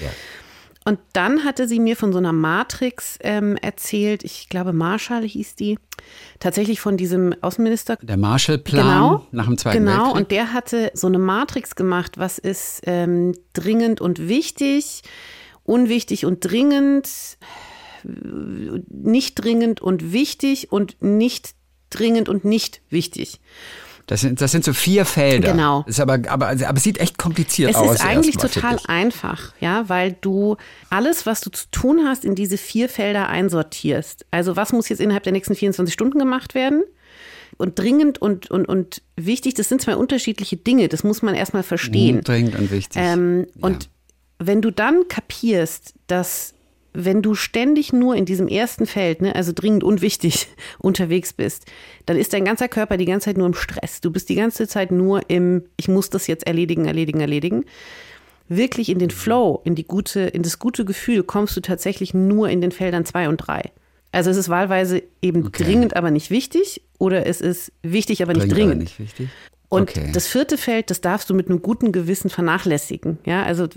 Ja. 0.00 0.08
Und 0.84 0.98
dann 1.12 1.44
hatte 1.44 1.68
sie 1.68 1.78
mir 1.78 1.96
von 1.96 2.12
so 2.12 2.18
einer 2.18 2.32
Matrix 2.32 3.18
ähm, 3.22 3.56
erzählt, 3.56 4.24
ich 4.24 4.48
glaube 4.48 4.72
Marshall 4.72 5.22
hieß 5.22 5.54
die, 5.54 5.78
tatsächlich 6.40 6.80
von 6.80 6.96
diesem 6.96 7.34
Außenminister. 7.40 7.98
Der 8.02 8.16
Marshallplan 8.16 8.82
genau, 8.84 9.26
nach 9.30 9.46
dem 9.46 9.58
Zweiten 9.58 9.78
genau, 9.78 9.90
Weltkrieg. 9.90 10.08
Genau, 10.08 10.18
und 10.18 10.30
der 10.32 10.52
hatte 10.52 10.90
so 10.94 11.06
eine 11.06 11.20
Matrix 11.20 11.76
gemacht, 11.76 12.18
was 12.18 12.38
ist 12.38 12.82
ähm, 12.86 13.32
dringend 13.52 14.00
und 14.00 14.26
wichtig, 14.26 15.02
unwichtig 15.62 16.26
und 16.26 16.40
dringend, 16.40 17.08
nicht 18.04 19.34
dringend 19.34 19.80
und 19.80 20.12
wichtig 20.12 20.72
und 20.72 21.00
nicht 21.00 21.54
dringend 21.90 22.28
und 22.28 22.44
nicht 22.44 22.80
wichtig. 22.90 23.40
Das 24.06 24.20
sind, 24.20 24.40
das 24.40 24.50
sind 24.50 24.64
so 24.64 24.72
vier 24.72 25.04
Felder. 25.04 25.52
Genau. 25.52 25.84
Ist 25.86 26.00
aber, 26.00 26.18
aber, 26.28 26.48
aber 26.48 26.76
es 26.76 26.82
sieht 26.82 26.98
echt 26.98 27.18
kompliziert 27.18 27.70
es 27.70 27.76
aus. 27.76 27.94
Es 27.94 28.00
ist 28.00 28.06
eigentlich 28.06 28.36
total 28.36 28.78
einfach, 28.86 29.54
ja, 29.60 29.88
weil 29.88 30.16
du 30.20 30.56
alles, 30.90 31.24
was 31.24 31.40
du 31.40 31.50
zu 31.50 31.66
tun 31.70 32.02
hast, 32.04 32.24
in 32.24 32.34
diese 32.34 32.58
vier 32.58 32.88
Felder 32.88 33.28
einsortierst. 33.28 34.26
Also 34.30 34.56
was 34.56 34.72
muss 34.72 34.88
jetzt 34.88 35.00
innerhalb 35.00 35.22
der 35.22 35.32
nächsten 35.32 35.54
24 35.54 35.92
Stunden 35.92 36.18
gemacht 36.18 36.54
werden? 36.54 36.82
Und 37.58 37.78
dringend 37.78 38.20
und, 38.20 38.50
und, 38.50 38.66
und 38.68 39.02
wichtig, 39.16 39.54
das 39.54 39.68
sind 39.68 39.80
zwei 39.80 39.94
unterschiedliche 39.94 40.56
Dinge. 40.56 40.88
Das 40.88 41.04
muss 41.04 41.22
man 41.22 41.34
erstmal 41.34 41.62
verstehen. 41.62 42.22
Dringend 42.22 42.56
und 42.56 42.70
wichtig. 42.70 43.00
Ähm, 43.00 43.46
ja. 43.54 43.66
Und 43.66 43.88
wenn 44.38 44.62
du 44.62 44.70
dann 44.72 45.06
kapierst, 45.08 45.94
dass 46.06 46.54
wenn 46.94 47.22
du 47.22 47.34
ständig 47.34 47.92
nur 47.92 48.16
in 48.16 48.24
diesem 48.24 48.48
ersten 48.48 48.86
Feld, 48.86 49.22
ne, 49.22 49.34
also 49.34 49.52
dringend 49.54 49.84
und 49.84 50.02
wichtig, 50.02 50.48
unterwegs 50.78 51.32
bist, 51.32 51.66
dann 52.06 52.16
ist 52.16 52.32
dein 52.32 52.44
ganzer 52.44 52.68
Körper 52.68 52.96
die 52.96 53.04
ganze 53.04 53.26
Zeit 53.26 53.38
nur 53.38 53.46
im 53.46 53.54
Stress. 53.54 54.00
Du 54.00 54.10
bist 54.10 54.28
die 54.28 54.34
ganze 54.34 54.68
Zeit 54.68 54.90
nur 54.90 55.28
im, 55.28 55.64
ich 55.76 55.88
muss 55.88 56.10
das 56.10 56.26
jetzt 56.26 56.46
erledigen, 56.46 56.84
erledigen, 56.84 57.20
erledigen. 57.20 57.64
Wirklich 58.48 58.88
in 58.88 58.98
den 58.98 59.10
Flow, 59.10 59.62
in 59.64 59.74
die 59.74 59.84
gute, 59.84 60.20
in 60.20 60.42
das 60.42 60.58
gute 60.58 60.84
Gefühl 60.84 61.22
kommst 61.22 61.56
du 61.56 61.60
tatsächlich 61.60 62.12
nur 62.12 62.50
in 62.50 62.60
den 62.60 62.72
Feldern 62.72 63.04
zwei 63.04 63.28
und 63.28 63.38
drei. 63.38 63.70
Also 64.10 64.30
es 64.30 64.36
ist 64.36 64.50
wahlweise 64.50 65.02
eben 65.22 65.46
okay. 65.46 65.64
dringend, 65.64 65.96
aber 65.96 66.10
nicht 66.10 66.30
wichtig, 66.30 66.82
oder 66.98 67.26
es 67.26 67.40
ist 67.40 67.72
wichtig, 67.82 68.22
aber 68.22 68.34
nicht 68.34 68.52
dringend. 68.52 68.94
dringend. 68.98 69.14
Aber 69.18 69.22
nicht. 69.22 69.32
Und 69.72 69.88
okay. 69.88 70.10
das 70.12 70.26
vierte 70.26 70.58
Feld, 70.58 70.90
das 70.90 71.00
darfst 71.00 71.30
du 71.30 71.34
mit 71.34 71.48
einem 71.48 71.62
guten 71.62 71.92
Gewissen 71.92 72.28
vernachlässigen. 72.28 73.16
Ja, 73.24 73.42
also, 73.42 73.68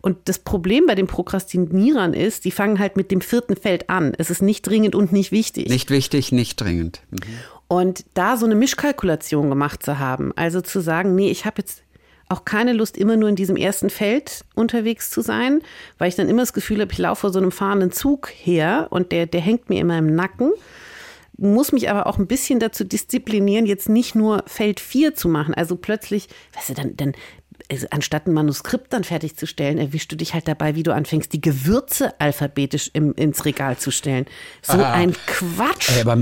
und 0.00 0.16
das 0.24 0.38
Problem 0.38 0.86
bei 0.86 0.94
den 0.94 1.06
Prokrastinierern 1.06 2.14
ist, 2.14 2.46
die 2.46 2.50
fangen 2.50 2.78
halt 2.78 2.96
mit 2.96 3.10
dem 3.10 3.20
vierten 3.20 3.56
Feld 3.56 3.90
an. 3.90 4.14
Es 4.16 4.30
ist 4.30 4.40
nicht 4.40 4.66
dringend 4.66 4.94
und 4.94 5.12
nicht 5.12 5.30
wichtig. 5.30 5.68
Nicht 5.68 5.90
wichtig, 5.90 6.32
nicht 6.32 6.58
dringend. 6.58 7.02
Mhm. 7.10 7.18
Und 7.68 8.06
da 8.14 8.38
so 8.38 8.46
eine 8.46 8.54
Mischkalkulation 8.54 9.50
gemacht 9.50 9.82
zu 9.82 9.98
haben, 9.98 10.32
also 10.36 10.62
zu 10.62 10.80
sagen, 10.80 11.14
nee, 11.14 11.30
ich 11.30 11.44
habe 11.44 11.56
jetzt 11.58 11.82
auch 12.30 12.46
keine 12.46 12.72
Lust, 12.72 12.96
immer 12.96 13.18
nur 13.18 13.28
in 13.28 13.36
diesem 13.36 13.56
ersten 13.56 13.90
Feld 13.90 14.46
unterwegs 14.54 15.10
zu 15.10 15.20
sein, 15.20 15.60
weil 15.98 16.08
ich 16.08 16.14
dann 16.14 16.30
immer 16.30 16.40
das 16.40 16.54
Gefühl 16.54 16.80
habe, 16.80 16.92
ich 16.92 16.98
laufe 16.98 17.20
vor 17.20 17.30
so 17.30 17.38
einem 17.38 17.52
fahrenden 17.52 17.92
Zug 17.92 18.30
her 18.34 18.86
und 18.88 19.12
der, 19.12 19.26
der 19.26 19.42
hängt 19.42 19.68
mir 19.68 19.82
immer 19.82 19.98
im 19.98 20.14
Nacken 20.14 20.52
muss 21.42 21.72
mich 21.72 21.90
aber 21.90 22.06
auch 22.06 22.18
ein 22.18 22.26
bisschen 22.26 22.60
dazu 22.60 22.84
disziplinieren, 22.84 23.66
jetzt 23.66 23.88
nicht 23.88 24.14
nur 24.14 24.44
Feld 24.46 24.80
4 24.80 25.14
zu 25.14 25.28
machen. 25.28 25.54
Also 25.54 25.76
plötzlich, 25.76 26.28
weißt 26.54 26.70
du, 26.70 26.74
dann, 26.74 26.96
dann 26.96 27.12
also 27.70 27.86
anstatt 27.90 28.26
ein 28.26 28.32
Manuskript 28.32 28.92
dann 28.92 29.04
fertigzustellen, 29.04 29.78
erwischst 29.78 30.10
du 30.12 30.16
dich 30.16 30.34
halt 30.34 30.48
dabei, 30.48 30.74
wie 30.74 30.82
du 30.82 30.94
anfängst, 30.94 31.32
die 31.32 31.40
Gewürze 31.40 32.18
alphabetisch 32.20 32.90
im, 32.92 33.14
ins 33.14 33.44
Regal 33.44 33.76
zu 33.76 33.90
stellen. 33.90 34.26
So 34.62 34.74
ah, 34.74 34.92
ein 34.92 35.14
Quatsch. 35.26 35.90
Ey, 35.90 36.02
aber, 36.02 36.18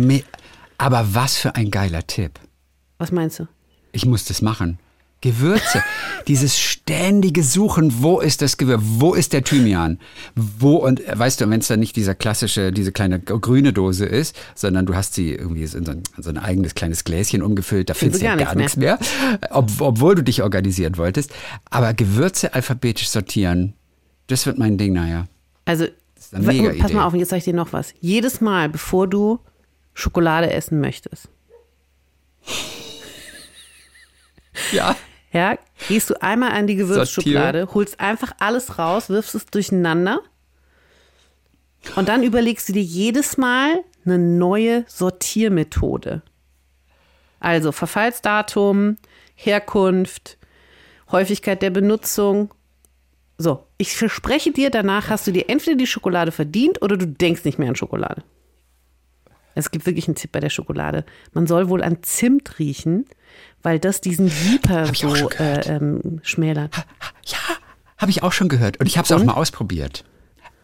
aber 0.78 1.14
was 1.14 1.36
für 1.36 1.54
ein 1.54 1.70
geiler 1.70 2.06
Tipp. 2.06 2.40
Was 2.98 3.12
meinst 3.12 3.38
du? 3.38 3.48
Ich 3.92 4.06
muss 4.06 4.24
das 4.24 4.42
machen. 4.42 4.78
Gewürze. 5.20 5.82
Dieses 6.28 6.58
ständige 6.58 7.42
Suchen, 7.42 8.02
wo 8.02 8.20
ist 8.20 8.42
das 8.42 8.56
Gewürz, 8.56 8.80
wo 8.82 9.14
ist 9.14 9.32
der 9.32 9.44
Thymian, 9.44 9.98
wo 10.34 10.76
und 10.76 11.02
weißt 11.06 11.40
du, 11.40 11.50
wenn 11.50 11.60
es 11.60 11.68
dann 11.68 11.80
nicht 11.80 11.96
dieser 11.96 12.14
klassische, 12.14 12.72
diese 12.72 12.92
kleine 12.92 13.20
grüne 13.20 13.72
Dose 13.72 14.06
ist, 14.06 14.34
sondern 14.54 14.86
du 14.86 14.94
hast 14.94 15.14
sie 15.14 15.34
irgendwie 15.34 15.62
in 15.62 15.84
so 15.84 15.92
ein, 15.92 16.02
so 16.18 16.30
ein 16.30 16.38
eigenes 16.38 16.74
kleines 16.74 17.04
Gläschen 17.04 17.42
umgefüllt, 17.42 17.90
da 17.90 17.94
findest 17.94 18.22
du 18.22 18.26
ja 18.26 18.36
gar 18.36 18.54
nichts 18.54 18.76
mehr, 18.76 18.98
mehr 18.98 19.50
ob, 19.50 19.70
obwohl 19.80 20.14
du 20.14 20.22
dich 20.22 20.42
organisieren 20.42 20.96
wolltest. 20.96 21.32
Aber 21.68 21.92
Gewürze 21.92 22.54
alphabetisch 22.54 23.08
sortieren, 23.08 23.74
das 24.26 24.46
wird 24.46 24.58
mein 24.58 24.78
Ding, 24.78 24.92
naja. 24.94 25.26
Also, 25.64 25.86
pass 26.30 26.92
mal 26.92 27.04
auf, 27.04 27.14
jetzt 27.14 27.30
sage 27.30 27.38
ich 27.38 27.44
dir 27.44 27.54
noch 27.54 27.72
was. 27.72 27.92
Jedes 28.00 28.40
Mal, 28.40 28.68
bevor 28.68 29.06
du 29.06 29.40
Schokolade 29.92 30.50
essen 30.50 30.80
möchtest. 30.80 31.28
Ja. 34.72 34.96
Ja, 35.32 35.56
gehst 35.88 36.10
du 36.10 36.20
einmal 36.20 36.50
an 36.50 36.66
die 36.66 36.76
Gewürzschublade, 36.76 37.68
holst 37.72 38.00
einfach 38.00 38.32
alles 38.40 38.78
raus, 38.78 39.10
wirfst 39.10 39.34
es 39.36 39.46
durcheinander 39.46 40.20
und 41.96 42.08
dann 42.08 42.22
überlegst 42.22 42.68
du 42.68 42.72
dir 42.72 42.82
jedes 42.82 43.36
Mal 43.36 43.84
eine 44.04 44.18
neue 44.18 44.84
Sortiermethode. 44.88 46.22
Also 47.38 47.72
Verfallsdatum, 47.72 48.96
Herkunft, 49.34 50.36
Häufigkeit 51.10 51.62
der 51.62 51.70
Benutzung. 51.70 52.52
So, 53.38 53.66
ich 53.78 53.96
verspreche 53.96 54.52
dir, 54.52 54.70
danach 54.70 55.08
hast 55.08 55.26
du 55.26 55.32
dir 55.32 55.48
entweder 55.48 55.76
die 55.76 55.86
Schokolade 55.86 56.32
verdient 56.32 56.82
oder 56.82 56.96
du 56.96 57.06
denkst 57.06 57.44
nicht 57.44 57.58
mehr 57.58 57.68
an 57.68 57.76
Schokolade. 57.76 58.22
Es 59.54 59.70
gibt 59.70 59.86
wirklich 59.86 60.06
einen 60.06 60.14
Tipp 60.14 60.32
bei 60.32 60.40
der 60.40 60.50
Schokolade. 60.50 61.04
Man 61.32 61.46
soll 61.46 61.68
wohl 61.68 61.82
an 61.82 62.02
Zimt 62.02 62.58
riechen, 62.58 63.06
weil 63.62 63.78
das 63.78 64.00
diesen 64.00 64.28
Jeeper 64.28 64.92
so 64.94 65.30
äh, 65.30 65.60
ähm, 65.66 66.20
schmälert. 66.22 66.74
Ja, 67.24 67.38
habe 67.98 68.10
ich 68.10 68.22
auch 68.22 68.32
schon 68.32 68.48
gehört. 68.48 68.78
Und 68.80 68.86
ich 68.86 68.96
habe 68.96 69.04
es 69.04 69.12
auch 69.12 69.22
mal 69.22 69.34
ausprobiert. 69.34 70.04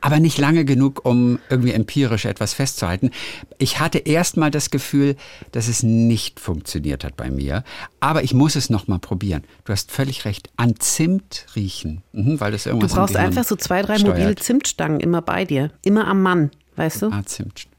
Aber 0.01 0.21
nicht 0.21 0.39
lange 0.39 0.65
genug, 0.65 1.05
um 1.05 1.39
irgendwie 1.51 1.73
empirisch 1.73 2.27
etwas 2.27 2.53
festzuhalten. 2.55 3.11
Ich 3.59 3.81
hatte 3.81 3.99
erst 3.99 4.37
mal 4.37 4.51
das 4.51 4.71
Gefühl, 4.71 5.17
dass 5.53 5.69
es 5.69 5.83
nicht 5.83 6.39
funktioniert 6.39 7.03
hat 7.03 7.17
bei 7.17 7.31
mir. 7.31 7.65
Aber 7.99 8.23
ich 8.23 8.33
muss 8.33 8.57
es 8.57 8.71
noch 8.71 8.87
mal 8.89 8.99
probieren. 8.99 9.43
Du 9.65 9.73
hast 9.73 9.91
völlig 9.91 10.25
recht. 10.25 10.51
An 10.57 10.79
Zimt 10.79 11.47
riechen. 11.57 12.03
Mhm, 12.13 12.41
weil 12.41 12.53
das 12.53 12.67
irgendwas 12.67 12.93
Du 12.93 12.99
brauchst 12.99 13.17
einfach 13.17 13.45
so 13.45 13.57
zwei, 13.57 13.83
drei 13.83 13.99
steuert. 13.99 14.19
mobile 14.19 14.37
Zimtstangen 14.37 15.01
immer 15.01 15.23
bei 15.23 15.45
dir. 15.45 15.73
Immer 15.83 16.07
am 16.07 16.23
Mann, 16.23 16.51
weißt 16.77 17.03
du? 17.03 17.07
Ah, 17.11 17.23
Zimtstangen. 17.25 17.76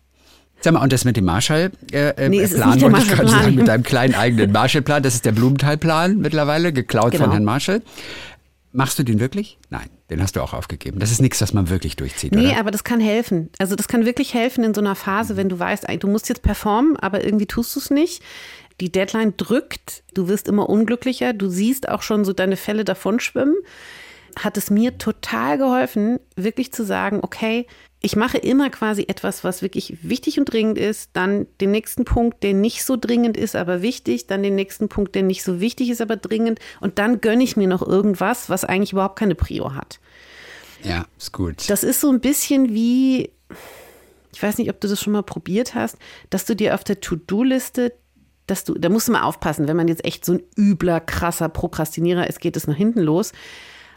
Sag 0.60 0.74
mal, 0.74 0.82
und 0.82 0.92
das 0.92 1.06
mit 1.06 1.18
dem 1.18 1.26
Marshall-Plan, 1.26 1.92
äh, 1.92 2.30
nee, 2.30 2.46
Plan, 2.48 2.82
wollte 2.82 3.00
ich 3.00 3.10
gerade 3.10 3.30
sagen, 3.30 3.56
mit 3.56 3.68
deinem 3.68 3.84
kleinen 3.84 4.16
eigenen 4.16 4.52
Marshall-Plan, 4.52 5.04
das 5.04 5.16
ist 5.16 5.26
der 5.26 5.32
Blumenthal-Plan 5.32 6.18
mittlerweile, 6.18 6.74
geklaut 6.74 7.12
genau. 7.12 7.26
von 7.26 7.32
Herrn 7.32 7.44
Marshall. 7.44 7.82
Machst 8.72 9.00
du 9.00 9.04
den 9.04 9.20
wirklich? 9.20 9.58
Nein, 9.70 9.90
den 10.10 10.22
hast 10.22 10.36
du 10.36 10.42
auch 10.42 10.54
aufgegeben. 10.54 11.00
Das 11.00 11.12
ist 11.12 11.22
nichts, 11.22 11.42
was 11.42 11.54
man 11.54 11.70
wirklich 11.70 11.96
durchzieht. 11.96 12.34
Nee, 12.34 12.50
oder? 12.50 12.60
aber 12.60 12.72
das 12.72 12.84
kann 12.84 13.00
helfen. 13.00 13.50
Also 13.60 13.76
das 13.76 13.88
kann 13.88 14.06
wirklich 14.06 14.34
helfen 14.34 14.64
in 14.64 14.74
so 14.74 14.82
einer 14.82 14.96
Phase, 14.96 15.38
wenn 15.38 15.50
du 15.50 15.58
weißt, 15.58 15.86
du 16.00 16.08
musst 16.08 16.30
jetzt 16.30 16.42
performen, 16.42 16.98
aber 16.98 17.24
irgendwie 17.24 17.46
tust 17.46 17.76
du 17.76 17.80
es 17.80 17.90
nicht. 17.90 18.22
Die 18.80 18.92
Deadline 18.92 19.34
drückt, 19.38 20.04
du 20.14 20.28
wirst 20.28 20.48
immer 20.48 20.70
unglücklicher, 20.70 21.34
du 21.34 21.50
siehst 21.50 21.90
auch 21.90 22.04
schon 22.04 22.26
so 22.26 22.34
deine 22.34 22.58
Fälle 22.58 22.84
davonschwimmen. 22.84 23.56
Hat 24.38 24.58
es 24.58 24.70
mir 24.70 24.98
total 24.98 25.58
geholfen, 25.58 26.20
wirklich 26.36 26.72
zu 26.72 26.86
sagen, 26.86 27.20
okay, 27.22 27.66
ich 28.00 28.16
mache 28.16 28.38
immer 28.38 28.70
quasi 28.70 29.06
etwas, 29.08 29.44
was 29.44 29.62
wirklich 29.62 29.98
wichtig 30.04 30.40
und 30.40 30.46
dringend 30.46 30.78
ist, 30.78 31.10
dann 31.14 31.48
den 31.60 31.72
nächsten 31.72 32.06
Punkt, 32.06 32.44
der 32.44 32.54
nicht 32.54 32.86
so 32.86 32.96
dringend 32.96 33.36
ist, 33.38 33.56
aber 33.56 33.82
wichtig, 33.82 34.28
dann 34.28 34.44
den 34.44 34.56
nächsten 34.56 34.88
Punkt, 34.88 35.16
der 35.16 35.24
nicht 35.24 35.44
so 35.44 35.60
wichtig 35.60 35.90
ist, 35.90 36.02
aber 36.02 36.16
dringend 36.16 36.60
und 36.80 37.00
dann 37.00 37.22
gönne 37.22 37.44
ich 37.44 37.58
mir 37.58 37.68
noch 37.68 37.86
irgendwas, 37.86 38.50
was 38.50 38.64
eigentlich 38.64 38.94
überhaupt 38.94 39.18
keine 39.18 39.36
Prio 39.36 39.74
hat. 39.74 40.00
Ja, 40.84 41.06
ist 41.18 41.32
gut. 41.32 41.70
Das 41.70 41.84
ist 41.84 42.00
so 42.00 42.12
ein 42.12 42.20
bisschen 42.20 42.74
wie, 42.74 43.32
ich 44.32 44.44
weiß 44.44 44.60
nicht, 44.60 44.70
ob 44.70 44.80
du 44.80 44.88
das 44.88 45.02
schon 45.02 45.14
mal 45.14 45.24
probiert 45.24 45.74
hast, 45.74 45.98
dass 46.30 46.46
du 46.46 46.56
dir 46.56 46.76
auf 46.76 46.84
der 46.84 47.02
To-Do-Liste 47.02 47.94
dass 48.48 48.64
du, 48.64 48.76
da 48.76 48.88
musst 48.88 49.10
du 49.10 49.12
mal 49.12 49.24
aufpassen, 49.24 49.68
wenn 49.68 49.76
man 49.76 49.90
jetzt 49.90 50.06
echt 50.06 50.24
so 50.24 50.32
ein 50.32 50.44
übler, 50.58 51.02
krasser 51.02 51.50
Prokrastinierer 51.50 52.28
ist, 52.28 52.40
geht 52.40 52.56
es 52.56 52.66
nach 52.66 52.78
hinten 52.78 53.02
los. 53.02 53.34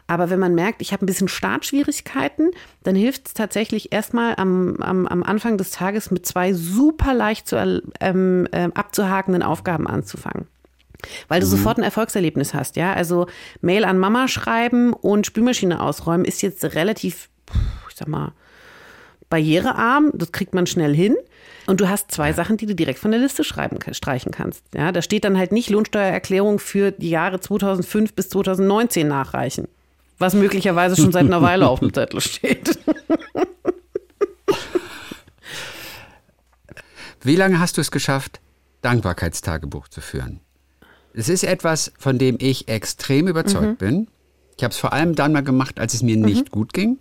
Aber 0.07 0.29
wenn 0.29 0.39
man 0.39 0.55
merkt, 0.55 0.81
ich 0.81 0.93
habe 0.93 1.05
ein 1.05 1.07
bisschen 1.07 1.27
Startschwierigkeiten, 1.27 2.51
dann 2.83 2.95
hilft 2.95 3.27
es 3.27 3.33
tatsächlich 3.33 3.91
erstmal 3.93 4.35
am, 4.35 4.77
am, 4.77 5.07
am 5.07 5.23
Anfang 5.23 5.57
des 5.57 5.71
Tages 5.71 6.11
mit 6.11 6.25
zwei 6.25 6.53
super 6.53 7.13
leicht 7.13 7.47
zu, 7.47 7.81
ähm, 7.99 8.47
äh, 8.51 8.69
abzuhakenden 8.73 9.43
Aufgaben 9.43 9.87
anzufangen. 9.87 10.47
Weil 11.27 11.39
du 11.39 11.47
mhm. 11.47 11.51
sofort 11.51 11.77
ein 11.77 11.83
Erfolgserlebnis 11.83 12.53
hast, 12.53 12.75
ja. 12.75 12.93
Also 12.93 13.27
Mail 13.61 13.85
an 13.85 13.97
Mama 13.97 14.27
schreiben 14.27 14.93
und 14.93 15.25
Spülmaschine 15.25 15.81
ausräumen 15.81 16.25
ist 16.25 16.41
jetzt 16.41 16.63
relativ, 16.75 17.29
ich 17.89 17.95
sag 17.95 18.07
mal, 18.07 18.33
barrierearm. 19.29 20.11
Das 20.13 20.31
kriegt 20.31 20.53
man 20.53 20.67
schnell 20.67 20.95
hin. 20.95 21.15
Und 21.67 21.79
du 21.79 21.89
hast 21.89 22.11
zwei 22.11 22.33
Sachen, 22.33 22.57
die 22.57 22.65
du 22.65 22.75
direkt 22.75 22.99
von 22.99 23.11
der 23.11 23.19
Liste 23.19 23.43
schreiben, 23.43 23.77
streichen 23.93 24.31
kannst. 24.31 24.63
Ja, 24.75 24.91
da 24.91 25.01
steht 25.01 25.23
dann 25.23 25.37
halt 25.37 25.51
nicht 25.51 25.69
Lohnsteuererklärung 25.69 26.59
für 26.59 26.91
die 26.91 27.09
Jahre 27.09 27.39
2005 27.39 28.13
bis 28.13 28.29
2019 28.29 29.07
nachreichen. 29.07 29.67
Was 30.21 30.35
möglicherweise 30.35 30.95
schon 30.95 31.11
seit 31.11 31.25
einer 31.25 31.41
Weile 31.41 31.67
auf 31.67 31.79
dem 31.79 31.91
Zettel 31.95 32.21
steht. 32.21 32.77
Wie 37.23 37.35
lange 37.35 37.59
hast 37.59 37.77
du 37.77 37.81
es 37.81 37.89
geschafft, 37.89 38.39
Dankbarkeitstagebuch 38.83 39.87
zu 39.87 39.99
führen? 39.99 40.39
Es 41.15 41.27
ist 41.27 41.43
etwas, 41.43 41.91
von 41.97 42.19
dem 42.19 42.37
ich 42.39 42.67
extrem 42.67 43.27
überzeugt 43.27 43.81
mhm. 43.81 43.85
bin. 43.85 44.07
Ich 44.57 44.63
habe 44.63 44.71
es 44.71 44.77
vor 44.77 44.93
allem 44.93 45.15
dann 45.15 45.33
mal 45.33 45.41
gemacht, 45.41 45.79
als 45.79 45.95
es 45.95 46.03
mir 46.03 46.17
mhm. 46.17 46.25
nicht 46.25 46.51
gut 46.51 46.71
ging. 46.71 46.99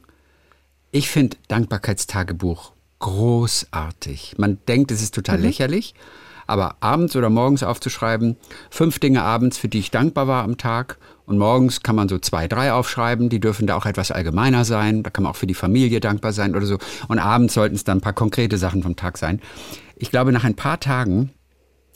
Ich 0.90 1.10
finde 1.10 1.36
Dankbarkeitstagebuch 1.48 2.72
großartig. 3.00 4.36
Man 4.38 4.58
denkt, 4.66 4.92
es 4.92 5.02
ist 5.02 5.14
total 5.14 5.36
mhm. 5.38 5.44
lächerlich, 5.44 5.94
aber 6.46 6.76
abends 6.80 7.16
oder 7.16 7.28
morgens 7.28 7.62
aufzuschreiben, 7.62 8.38
fünf 8.70 8.98
Dinge 8.98 9.22
abends, 9.22 9.58
für 9.58 9.68
die 9.68 9.80
ich 9.80 9.90
dankbar 9.90 10.26
war 10.26 10.42
am 10.42 10.56
Tag. 10.56 10.96
Und 11.30 11.38
morgens 11.38 11.84
kann 11.84 11.94
man 11.94 12.08
so 12.08 12.18
zwei, 12.18 12.48
drei 12.48 12.72
aufschreiben, 12.72 13.28
die 13.28 13.38
dürfen 13.38 13.68
da 13.68 13.76
auch 13.76 13.86
etwas 13.86 14.10
allgemeiner 14.10 14.64
sein. 14.64 15.04
Da 15.04 15.10
kann 15.10 15.22
man 15.22 15.30
auch 15.30 15.36
für 15.36 15.46
die 15.46 15.54
Familie 15.54 16.00
dankbar 16.00 16.32
sein 16.32 16.56
oder 16.56 16.66
so. 16.66 16.76
Und 17.06 17.20
abends 17.20 17.54
sollten 17.54 17.76
es 17.76 17.84
dann 17.84 17.98
ein 17.98 18.00
paar 18.00 18.14
konkrete 18.14 18.58
Sachen 18.58 18.82
vom 18.82 18.96
Tag 18.96 19.16
sein. 19.16 19.40
Ich 19.94 20.10
glaube, 20.10 20.32
nach 20.32 20.42
ein 20.42 20.56
paar 20.56 20.80
Tagen 20.80 21.30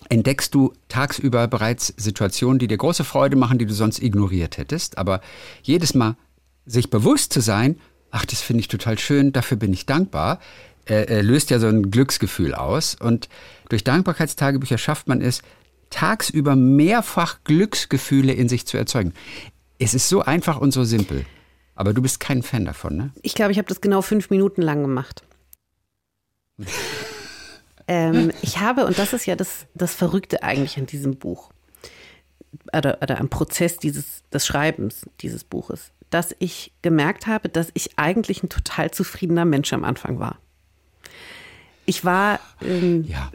entdeckst 0.09 0.55
du 0.55 0.73
tagsüber 0.87 1.49
bereits 1.49 1.93
Situationen, 1.97 2.61
die 2.61 2.69
dir 2.69 2.77
große 2.77 3.03
Freude 3.03 3.35
machen, 3.35 3.59
die 3.59 3.67
du 3.67 3.75
sonst 3.75 4.01
ignoriert 4.01 4.57
hättest. 4.57 4.99
Aber 4.99 5.21
jedes 5.65 5.95
Mal 5.95 6.17
sich 6.65 6.89
bewusst 6.89 7.33
zu 7.33 7.41
sein, 7.41 7.81
ach, 8.13 8.27
das 8.27 8.41
finde 8.41 8.61
ich 8.61 8.69
total 8.69 9.01
schön, 9.01 9.33
dafür 9.33 9.57
bin 9.57 9.73
ich 9.73 9.85
dankbar, 9.85 10.39
äh, 10.89 11.07
äh, 11.07 11.23
löst 11.23 11.51
ja 11.51 11.59
so 11.59 11.67
ein 11.67 11.91
Glücksgefühl 11.91 12.55
aus. 12.55 12.95
Und 12.95 13.29
durch 13.69 13.83
Dankbarkeitstagebücher 13.83 14.79
schafft 14.79 15.09
man 15.09 15.21
es, 15.21 15.43
tagsüber 15.95 16.57
mehrfach 16.57 17.39
Glücksgefühle 17.45 18.33
in 18.33 18.49
sich 18.49 18.67
zu 18.67 18.77
erzeugen. 18.77 19.13
Es 19.79 19.95
ist 19.95 20.09
so 20.09 20.23
einfach 20.23 20.61
und 20.61 20.73
so 20.73 20.85
simpel. 20.85 21.25
Aber 21.75 21.93
du 21.93 22.03
bist 22.03 22.21
kein 22.21 22.43
Fan 22.43 22.65
davon, 22.65 22.97
ne? 22.97 23.13
Ich 23.23 23.35
glaube, 23.35 23.53
ich 23.53 23.59
habe 23.59 23.69
das 23.69 23.81
genau 23.81 24.01
fünf 24.03 24.31
Minuten 24.31 24.63
lang 24.63 24.83
gemacht. 24.83 25.25
ähm, 27.89 28.31
ich 28.43 28.61
habe, 28.61 28.87
und 28.87 28.99
das 28.99 29.13
ist 29.13 29.27
ja 29.27 29.35
das, 29.35 29.67
das 29.75 29.95
Verrückte 29.95 30.43
eigentlich 30.43 30.79
an 30.79 30.87
diesem 30.87 31.17
Buch, 31.17 31.51
oder, 32.73 32.99
oder 33.03 33.19
am 33.19 33.29
Prozess 33.29 33.79
dieses, 33.79 34.23
des 34.33 34.47
Schreibens 34.47 35.03
dieses 35.21 35.43
Buches 35.43 35.91
dass 36.15 36.35
ich 36.39 36.71
gemerkt 36.81 37.27
habe, 37.27 37.49
dass 37.49 37.73
ich 37.75 37.99
eigentlich 37.99 38.45
ein 38.45 38.49
total 38.49 38.93
zufriedener 38.93 39.45
Mensch 39.45 39.73
am 39.73 39.83
Anfang 39.83 40.21
war. 40.21 40.39
Ich 41.87 42.05
war 42.05 42.39
ähm, 42.63 43.05
ja. 43.09 43.33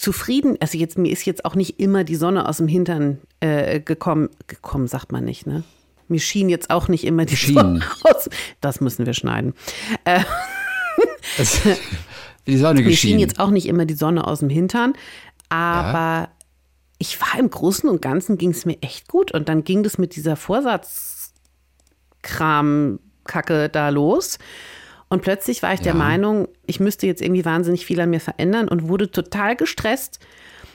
Zufrieden, 0.00 0.56
also 0.60 0.78
jetzt 0.78 0.96
mir 0.96 1.12
ist 1.12 1.26
jetzt 1.26 1.44
auch 1.44 1.54
nicht 1.54 1.78
immer 1.78 2.04
die 2.04 2.16
Sonne 2.16 2.48
aus 2.48 2.56
dem 2.56 2.68
Hintern 2.68 3.18
äh, 3.40 3.80
gekommen, 3.80 4.30
gekommen 4.46 4.88
sagt 4.88 5.12
man 5.12 5.24
nicht, 5.24 5.46
ne? 5.46 5.62
Mir 6.08 6.20
schien 6.20 6.48
jetzt 6.48 6.70
auch 6.70 6.88
nicht 6.88 7.04
immer 7.04 7.26
die 7.26 7.36
schien. 7.36 7.54
Sonne 7.54 7.84
aus. 8.02 8.30
Das 8.62 8.80
müssen 8.80 9.04
wir 9.04 9.12
schneiden. 9.12 9.52
Äh, 10.04 10.22
das, 11.36 11.60
die 12.46 12.56
Sonne 12.56 12.80
Mir 12.80 12.96
schien 12.96 13.18
jetzt 13.18 13.38
auch 13.38 13.50
nicht 13.50 13.66
immer 13.66 13.84
die 13.84 13.94
Sonne 13.94 14.26
aus 14.26 14.40
dem 14.40 14.48
Hintern, 14.48 14.94
aber 15.50 15.98
ja. 15.98 16.28
ich 16.96 17.20
war 17.20 17.38
im 17.38 17.50
Großen 17.50 17.88
und 17.88 18.00
Ganzen 18.00 18.38
ging 18.38 18.52
es 18.52 18.64
mir 18.64 18.78
echt 18.80 19.06
gut 19.06 19.32
und 19.32 19.50
dann 19.50 19.64
ging 19.64 19.82
das 19.82 19.98
mit 19.98 20.16
dieser 20.16 20.36
Vorsatz 20.36 21.34
Kram-Kacke 22.22 23.68
da 23.68 23.90
los. 23.90 24.38
Und 25.10 25.22
plötzlich 25.22 25.62
war 25.62 25.74
ich 25.74 25.80
ja. 25.80 25.84
der 25.84 25.94
Meinung, 25.94 26.48
ich 26.66 26.80
müsste 26.80 27.06
jetzt 27.06 27.20
irgendwie 27.20 27.44
wahnsinnig 27.44 27.84
viel 27.84 28.00
an 28.00 28.10
mir 28.10 28.20
verändern 28.20 28.68
und 28.68 28.88
wurde 28.88 29.10
total 29.10 29.56
gestresst. 29.56 30.20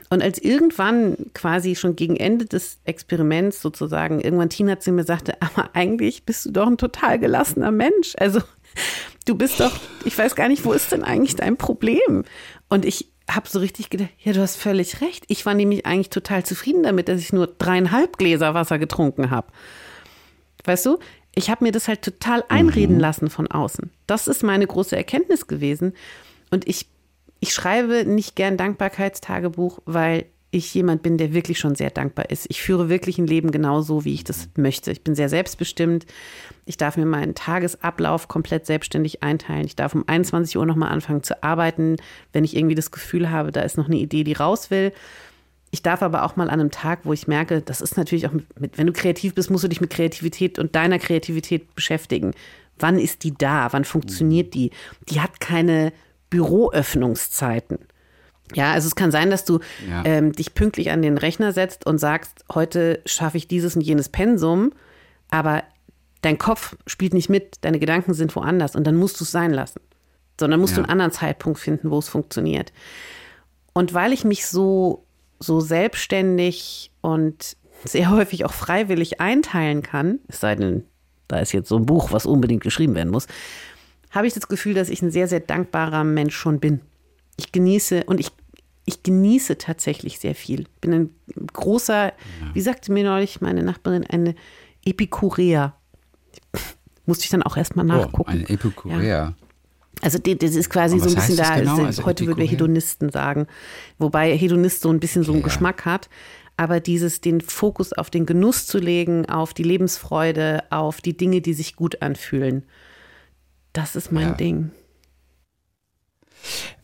Und 0.09 0.21
als 0.21 0.37
irgendwann 0.37 1.15
quasi 1.33 1.75
schon 1.75 1.95
gegen 1.95 2.15
Ende 2.17 2.45
des 2.45 2.79
Experiments 2.83 3.61
sozusagen 3.61 4.19
irgendwann 4.19 4.49
Tina 4.49 4.79
zu 4.79 4.91
mir 4.91 5.05
sagte, 5.05 5.41
aber 5.41 5.69
eigentlich 5.73 6.25
bist 6.25 6.45
du 6.45 6.51
doch 6.51 6.67
ein 6.67 6.77
total 6.77 7.17
gelassener 7.17 7.71
Mensch. 7.71 8.13
Also 8.17 8.41
du 9.25 9.35
bist 9.35 9.59
doch, 9.59 9.79
ich 10.03 10.17
weiß 10.17 10.35
gar 10.35 10.49
nicht, 10.49 10.65
wo 10.65 10.73
ist 10.73 10.91
denn 10.91 11.03
eigentlich 11.03 11.35
dein 11.35 11.57
Problem? 11.57 12.23
Und 12.69 12.85
ich 12.85 13.09
habe 13.29 13.47
so 13.49 13.59
richtig 13.59 13.89
gedacht, 13.89 14.11
ja, 14.19 14.33
du 14.33 14.41
hast 14.41 14.57
völlig 14.57 15.01
recht. 15.01 15.23
Ich 15.29 15.45
war 15.45 15.53
nämlich 15.53 15.85
eigentlich 15.85 16.09
total 16.09 16.45
zufrieden 16.45 16.83
damit, 16.83 17.07
dass 17.07 17.19
ich 17.19 17.33
nur 17.33 17.47
dreieinhalb 17.47 18.17
Gläser 18.17 18.53
Wasser 18.53 18.77
getrunken 18.77 19.31
habe. 19.31 19.47
Weißt 20.65 20.85
du, 20.85 20.99
ich 21.35 21.49
habe 21.49 21.63
mir 21.63 21.71
das 21.71 21.87
halt 21.87 22.01
total 22.01 22.43
einreden 22.47 22.95
mhm. 22.95 23.01
lassen 23.01 23.29
von 23.29 23.47
außen. 23.47 23.91
Das 24.07 24.27
ist 24.27 24.43
meine 24.43 24.65
große 24.65 24.95
Erkenntnis 24.95 25.47
gewesen. 25.47 25.93
Und 26.49 26.67
ich, 26.67 26.87
ich 27.41 27.53
schreibe 27.53 28.05
nicht 28.05 28.35
gern 28.35 28.57
Dankbarkeitstagebuch, 28.57 29.79
weil 29.85 30.25
ich 30.55 30.73
jemand 30.73 31.03
bin, 31.03 31.17
der 31.17 31.33
wirklich 31.33 31.59
schon 31.59 31.75
sehr 31.75 31.89
dankbar 31.89 32.29
ist. 32.29 32.45
Ich 32.49 32.61
führe 32.61 32.87
wirklich 32.87 33.17
ein 33.17 33.27
Leben 33.27 33.51
genauso, 33.51 34.05
wie 34.05 34.13
ich 34.13 34.23
das 34.23 34.47
möchte. 34.55 34.89
Ich 34.91 35.03
bin 35.03 35.13
sehr 35.13 35.27
selbstbestimmt. 35.27 36.05
Ich 36.65 36.77
darf 36.77 36.95
mir 36.95 37.05
meinen 37.05 37.35
Tagesablauf 37.35 38.29
komplett 38.29 38.65
selbstständig 38.65 39.21
einteilen. 39.21 39.65
Ich 39.65 39.75
darf 39.75 39.93
um 39.93 40.07
21 40.07 40.57
Uhr 40.57 40.65
nochmal 40.65 40.91
anfangen 40.91 41.23
zu 41.23 41.43
arbeiten, 41.43 41.97
wenn 42.31 42.45
ich 42.45 42.55
irgendwie 42.55 42.75
das 42.75 42.91
Gefühl 42.91 43.29
habe, 43.29 43.51
da 43.51 43.61
ist 43.61 43.77
noch 43.77 43.87
eine 43.87 43.97
Idee, 43.97 44.23
die 44.23 44.33
raus 44.33 44.71
will. 44.71 44.93
Ich 45.71 45.81
darf 45.81 46.01
aber 46.01 46.23
auch 46.23 46.35
mal 46.35 46.49
an 46.49 46.59
einem 46.59 46.71
Tag, 46.71 46.99
wo 47.03 47.13
ich 47.13 47.27
merke, 47.27 47.61
das 47.61 47.81
ist 47.81 47.97
natürlich 47.97 48.27
auch 48.27 48.31
mit, 48.31 48.59
mit, 48.59 48.77
wenn 48.77 48.87
du 48.87 48.93
kreativ 48.93 49.35
bist, 49.35 49.49
musst 49.49 49.63
du 49.63 49.67
dich 49.67 49.81
mit 49.81 49.89
Kreativität 49.89 50.57
und 50.59 50.75
deiner 50.75 50.99
Kreativität 50.99 51.75
beschäftigen. 51.75 52.33
Wann 52.79 52.99
ist 52.99 53.23
die 53.23 53.33
da? 53.33 53.71
Wann 53.71 53.85
funktioniert 53.85 54.53
die? 54.53 54.71
Die 55.09 55.21
hat 55.21 55.39
keine 55.39 55.91
Büroöffnungszeiten. 56.29 57.79
Ja, 58.53 58.73
also 58.73 58.87
es 58.87 58.95
kann 58.95 59.11
sein, 59.11 59.31
dass 59.31 59.43
du 59.43 59.59
ja. 59.89 60.03
ähm, 60.05 60.31
dich 60.31 60.53
pünktlich 60.53 60.91
an 60.91 61.01
den 61.01 61.17
Rechner 61.17 61.51
setzt 61.51 61.85
und 61.85 61.97
sagst, 61.97 62.45
heute 62.53 63.01
schaffe 63.05 63.37
ich 63.37 63.47
dieses 63.47 63.75
und 63.75 63.81
jenes 63.81 64.09
Pensum, 64.09 64.71
aber 65.31 65.63
dein 66.21 66.37
Kopf 66.37 66.75
spielt 66.85 67.13
nicht 67.13 67.29
mit, 67.29 67.57
deine 67.61 67.79
Gedanken 67.79 68.13
sind 68.13 68.35
woanders 68.35 68.75
und 68.75 68.85
dann 68.85 68.95
musst 68.95 69.19
du 69.19 69.23
es 69.23 69.31
sein 69.31 69.51
lassen. 69.51 69.81
Sondern 70.39 70.59
musst 70.59 70.73
ja. 70.73 70.77
du 70.77 70.83
einen 70.83 70.91
anderen 70.91 71.11
Zeitpunkt 71.11 71.59
finden, 71.59 71.89
wo 71.89 71.97
es 71.97 72.09
funktioniert. 72.09 72.73
Und 73.73 73.93
weil 73.93 74.11
ich 74.11 74.25
mich 74.25 74.45
so 74.45 75.04
so 75.39 75.59
selbstständig 75.59 76.91
und 77.01 77.57
sehr 77.83 78.09
häufig 78.09 78.45
auch 78.45 78.53
freiwillig 78.53 79.19
einteilen 79.21 79.81
kann, 79.83 80.19
es 80.27 80.39
sei 80.39 80.55
denn, 80.55 80.85
da 81.27 81.39
ist 81.39 81.51
jetzt 81.51 81.69
so 81.69 81.77
ein 81.77 81.85
Buch, 81.85 82.11
was 82.11 82.25
unbedingt 82.25 82.63
geschrieben 82.63 82.95
werden 82.95 83.09
muss, 83.09 83.27
habe 84.11 84.27
ich 84.27 84.33
das 84.33 84.47
Gefühl, 84.47 84.73
dass 84.73 84.89
ich 84.89 85.01
ein 85.01 85.11
sehr, 85.11 85.27
sehr 85.27 85.41
dankbarer 85.41 86.03
Mensch 86.03 86.35
schon 86.35 86.59
bin. 86.59 86.81
Ich 87.37 87.51
genieße 87.51 88.05
und 88.05 88.19
ich, 88.19 88.31
ich 88.85 89.03
genieße 89.03 89.57
tatsächlich 89.57 90.19
sehr 90.19 90.35
viel. 90.35 90.65
Bin 90.79 90.93
ein 90.93 91.09
großer, 91.51 92.05
ja. 92.05 92.13
wie 92.53 92.61
sagte 92.61 92.91
mir 92.91 93.03
neulich 93.03 93.41
meine 93.41 93.61
Nachbarin, 93.61 94.05
eine 94.05 94.35
Epikurea. 94.85 95.75
Musste 97.05 97.25
ich 97.25 97.29
dann 97.29 97.43
auch 97.43 97.57
erstmal 97.57 97.85
nachgucken. 97.85 98.23
Oh, 98.25 98.31
eine 98.31 98.49
Epikurea. 98.49 99.01
Ja. 99.01 99.33
Also 100.01 100.19
das 100.19 100.55
ist 100.55 100.69
quasi 100.69 100.99
so 100.99 101.09
ein 101.09 101.15
bisschen 101.15 101.37
da, 101.37 101.57
genau? 101.57 101.83
also 101.83 102.05
heute 102.05 102.25
würden 102.25 102.39
wir 102.39 102.47
Hedonisten 102.47 103.09
sagen, 103.09 103.47
wobei 103.97 104.37
Hedonist 104.37 104.81
so 104.81 104.89
ein 104.89 104.99
bisschen 104.99 105.23
so 105.23 105.31
einen 105.31 105.41
ja. 105.41 105.47
Geschmack 105.47 105.85
hat. 105.85 106.09
Aber 106.57 106.79
dieses, 106.79 107.19
den 107.21 107.41
Fokus 107.41 107.91
auf 107.91 108.09
den 108.09 108.25
Genuss 108.25 108.65
zu 108.65 108.77
legen, 108.77 109.27
auf 109.27 109.53
die 109.53 109.63
Lebensfreude, 109.63 110.63
auf 110.69 111.01
die 111.01 111.17
Dinge, 111.17 111.41
die 111.41 111.53
sich 111.53 111.75
gut 111.75 112.01
anfühlen, 112.01 112.63
das 113.73 113.95
ist 113.95 114.11
mein 114.11 114.29
ja. 114.29 114.33
Ding. 114.33 114.71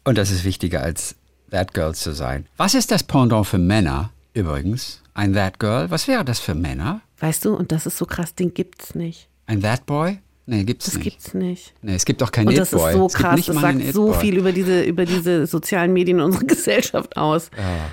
Und 0.04 0.18
das 0.18 0.30
ist 0.32 0.44
wichtiger 0.44 0.82
als 0.82 1.16
That 1.52 1.74
Girl 1.74 1.96
zu 1.96 2.14
sein. 2.14 2.48
Was 2.58 2.74
ist 2.74 2.92
das 2.92 3.04
Pendant 3.04 3.48
für 3.48 3.60
Männer 3.60 4.12
übrigens? 4.34 5.02
Ein 5.14 5.34
That 5.34 5.60
Girl? 5.60 5.90
Was 5.90 6.08
wäre 6.08 6.26
das 6.26 6.40
für 6.40 6.56
Männer? 6.56 7.02
Weißt 7.20 7.46
du, 7.46 7.54
und 7.54 7.72
das 7.72 7.86
ist 7.86 7.98
so 7.98 8.06
krass, 8.06 8.36
den 8.36 8.54
gibt's 8.54 8.96
nicht. 8.96 9.30
Ein 9.46 9.62
That 9.62 9.86
Boy? 9.86 10.20
Nee, 10.52 10.66
gibt's 10.66 10.84
das 10.84 10.96
nicht. 10.96 11.06
Das 11.06 11.14
gibt's 11.14 11.34
nicht. 11.34 11.74
Nee, 11.82 11.96
es 11.96 12.04
gibt 12.04 12.22
auch 12.22 12.30
keinen 12.30 12.50
Und 12.50 12.58
das 12.58 12.74
ist 12.74 12.92
so 12.92 13.08
krass, 13.08 13.46
das 13.46 13.56
sagt 13.56 13.94
so 13.94 14.12
viel 14.12 14.38
über 14.38 14.52
diese, 14.52 14.84
über 14.84 15.06
diese 15.06 15.48
sozialen 15.48 15.94
Medien 15.94 16.18
in 16.18 16.26
unserer 16.26 16.44
Gesellschaft 16.48 17.16
aus. 17.16 17.52
Ja. 17.58 17.90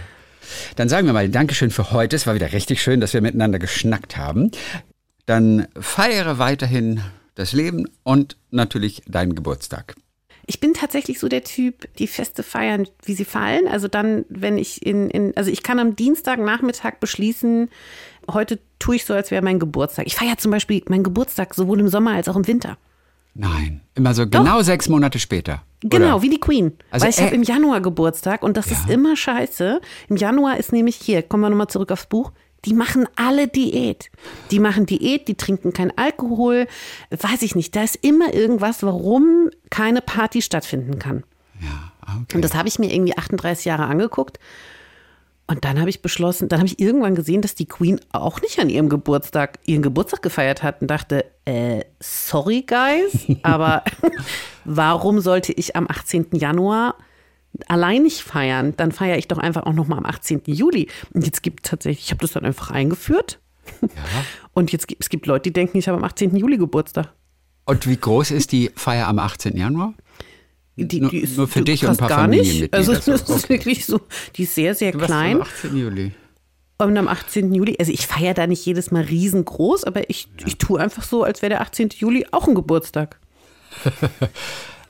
Dann 0.74 0.88
sagen 0.88 1.06
wir 1.06 1.12
mal 1.12 1.28
Dankeschön 1.28 1.70
für 1.70 1.92
heute. 1.92 2.16
Es 2.16 2.26
war 2.26 2.34
wieder 2.34 2.52
richtig 2.52 2.82
schön, 2.82 3.00
dass 3.00 3.14
wir 3.14 3.20
miteinander 3.20 3.61
geschnackt 3.61 4.16
haben. 4.16 4.50
Dann 5.24 5.68
feiere 5.78 6.40
weiterhin 6.40 7.00
das 7.36 7.52
Leben 7.52 7.86
und 8.02 8.36
natürlich 8.50 9.02
deinen 9.06 9.36
Geburtstag. 9.36 9.94
Ich 10.44 10.59
bin 10.59 10.74
tatsächlich 10.74 11.20
so 11.20 11.28
der 11.28 11.44
Typ, 11.44 11.88
die 11.98 12.09
Feste 12.09 12.42
feiern, 12.42 12.88
wie 13.04 13.14
sie 13.14 13.24
fallen. 13.26 13.68
Also 13.68 13.86
dann, 13.86 14.24
wenn 14.30 14.59
ich 14.59 14.84
in, 14.84 15.11
in 15.11 15.36
also 15.36 15.48
ich 15.48 15.62
kann 15.62 15.78
am 15.78 15.94
Dienstagnachmittag 15.94 16.94
beschließen, 16.98 17.68
heute 18.31 18.59
tue 18.79 18.97
ich 18.97 19.05
so, 19.05 19.14
als 19.14 19.31
wäre 19.31 19.43
mein 19.43 19.59
Geburtstag. 19.59 20.07
Ich 20.07 20.16
feiere 20.16 20.39
zum 20.39 20.51
Beispiel 20.51 20.83
meinen 20.89 21.03
Geburtstag 21.03 21.55
sowohl 21.55 21.81
im 21.81 21.89
Sommer 21.89 22.12
als 22.12 22.29
auch 22.29 22.37
im 22.37 22.47
Winter. 22.47 22.76
Nein, 23.35 23.83
immer 23.95 24.14
so 24.14 24.26
genau 24.26 24.59
Doch. 24.59 24.64
sechs 24.64 24.89
Monate 24.89 25.18
später. 25.18 25.62
Genau, 25.81 26.16
Oder? 26.16 26.22
wie 26.22 26.31
die 26.31 26.41
Queen. 26.41 26.72
Also, 26.91 27.05
Weil 27.05 27.11
ich 27.11 27.18
äh, 27.18 27.26
habe 27.26 27.37
im 27.37 27.45
Januar 27.45 27.81
Geburtstag 27.81 28.43
und 28.43 28.57
das 28.57 28.70
ist 28.70 28.89
immer 28.91 29.16
scheiße. 29.16 29.81
Im 30.09 30.16
Januar 30.16 30.57
ist 30.57 30.72
nämlich, 30.72 30.97
hier, 30.97 31.22
kommen 31.22 31.43
wir 31.43 31.51
nochmal 31.51 31.68
zurück 31.68 31.93
aufs 31.93 32.07
Buch, 32.07 32.33
die 32.64 32.74
machen 32.74 33.07
alle 33.14 33.47
Diät. 33.47 34.11
Die 34.51 34.59
machen 34.59 34.87
Diät, 34.87 35.29
die 35.29 35.37
trinken 35.37 35.72
kein 35.72 35.97
Alkohol, 35.97 36.66
weiß 37.11 37.43
ich 37.43 37.55
nicht. 37.55 37.76
Da 37.76 37.85
ist 37.85 37.97
immer 37.97 38.35
irgendwas, 38.35 38.83
warum 38.83 39.51
keine 39.70 40.01
Party 40.01 40.43
stattfinden 40.43 40.99
kann. 40.99 41.22
Ja, 41.61 41.93
okay. 42.22 42.37
Und 42.37 42.43
das 42.43 42.55
habe 42.55 42.66
ich 42.66 42.81
mir 42.81 42.93
irgendwie 42.93 43.16
38 43.16 43.64
Jahre 43.64 43.85
angeguckt. 43.85 44.41
Und 45.51 45.64
dann 45.64 45.80
habe 45.80 45.88
ich 45.88 46.03
beschlossen, 46.03 46.51
dann 46.51 46.61
habe 46.61 46.68
ich 46.68 46.78
irgendwann 46.78 47.14
gesehen, 47.14 47.40
dass 47.40 47.55
die 47.55 47.64
Queen 47.64 47.99
auch 48.12 48.42
nicht 48.42 48.59
an 48.59 48.68
ihrem 48.68 48.90
Geburtstag 48.90 49.59
ihren 49.64 49.80
Geburtstag 49.80 50.20
gefeiert 50.20 50.62
hat 50.62 50.82
und 50.82 50.88
dachte, 50.88 51.24
äh, 51.46 51.84
sorry 52.01 52.62
guys, 52.66 53.26
aber 53.42 53.82
warum 54.66 55.20
sollte 55.20 55.55
ich 55.55 55.74
am 55.74 55.86
18. 55.88 56.26
Januar 56.32 56.96
allein 57.66 58.03
nicht 58.03 58.20
feiern? 58.20 58.74
Dann 58.76 58.92
feiere 58.92 59.16
ich 59.16 59.26
doch 59.26 59.38
einfach 59.38 59.62
auch 59.62 59.72
noch 59.72 59.88
mal 59.88 59.96
am 59.96 60.05
18. 60.05 60.42
Juli. 60.44 60.88
Und 61.14 61.24
jetzt 61.24 61.42
gibt 61.42 61.64
es 61.64 61.70
tatsächlich, 61.70 62.05
ich 62.05 62.11
habe 62.11 62.20
das 62.20 62.32
dann 62.32 62.44
einfach 62.44 62.70
eingeführt. 62.70 63.40
Und 64.53 64.70
jetzt 64.70 64.86
gibt 64.86 65.03
es 65.03 65.09
gibt 65.09 65.26
Leute, 65.26 65.44
die 65.44 65.53
denken, 65.55 65.78
ich 65.78 65.88
habe 65.88 65.96
am 65.96 66.05
18. 66.05 66.36
Juli 66.36 66.59
Geburtstag. 66.59 67.14
Und 67.64 67.86
wie 67.86 67.96
groß 67.96 68.32
ist 68.32 68.53
die 68.53 68.70
Feier 68.76 69.09
am 69.09 69.18
18. 69.18 69.57
Januar? 69.57 69.94
Die, 70.81 71.01
Nur- 71.01 71.11
die 71.11 71.18
ist 71.18 71.37
nur 71.37 71.49
für 71.49 71.62
dich 71.62 71.83
und 71.85 71.91
ein 71.91 71.97
paar 71.97 72.09
gar 72.09 72.26
nicht. 72.29 72.72
Also 72.72 72.95
so. 72.95 73.12
das 73.12 73.29
ist 73.29 73.49
wirklich 73.49 73.85
so, 73.85 74.01
die 74.37 74.45
ist 74.45 74.55
sehr, 74.55 74.74
sehr 74.74 74.93
Du 74.93 75.01
warst 75.01 75.11
klein. 75.11 75.37
am 75.37 75.43
18. 75.43 75.76
Juli. 75.76 76.12
Und 76.81 76.97
am 76.97 77.09
18. 77.09 77.53
Juli, 77.53 77.76
also 77.81 77.91
ich 77.91 78.07
feiere 78.07 78.35
da 78.35 78.47
nicht 78.47 78.64
jedes 78.64 78.93
Mal 78.93 79.03
riesengroß, 79.03 79.83
aber 79.85 80.09
ich, 80.09 80.29
ich 80.47 80.59
tue 80.59 80.81
einfach 80.81 81.03
so, 81.03 81.24
als 81.24 81.43
wäre 81.43 81.51
der 81.51 81.61
18. 81.62 81.89
Juli 81.99 82.26
auch 82.31 82.47
ein 82.47 82.55
Geburtstag. 82.55 83.18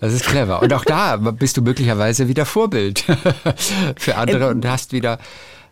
Das 0.00 0.12
ist 0.12 0.26
clever. 0.26 0.62
Und 0.62 0.72
auch 0.72 0.84
da 0.84 1.16
bist 1.16 1.56
du 1.56 1.62
möglicherweise 1.62 2.28
wieder 2.28 2.46
Vorbild 2.46 3.04
für 3.96 4.14
andere 4.16 4.48
und 4.50 4.64
hast 4.64 4.92
wieder 4.92 5.18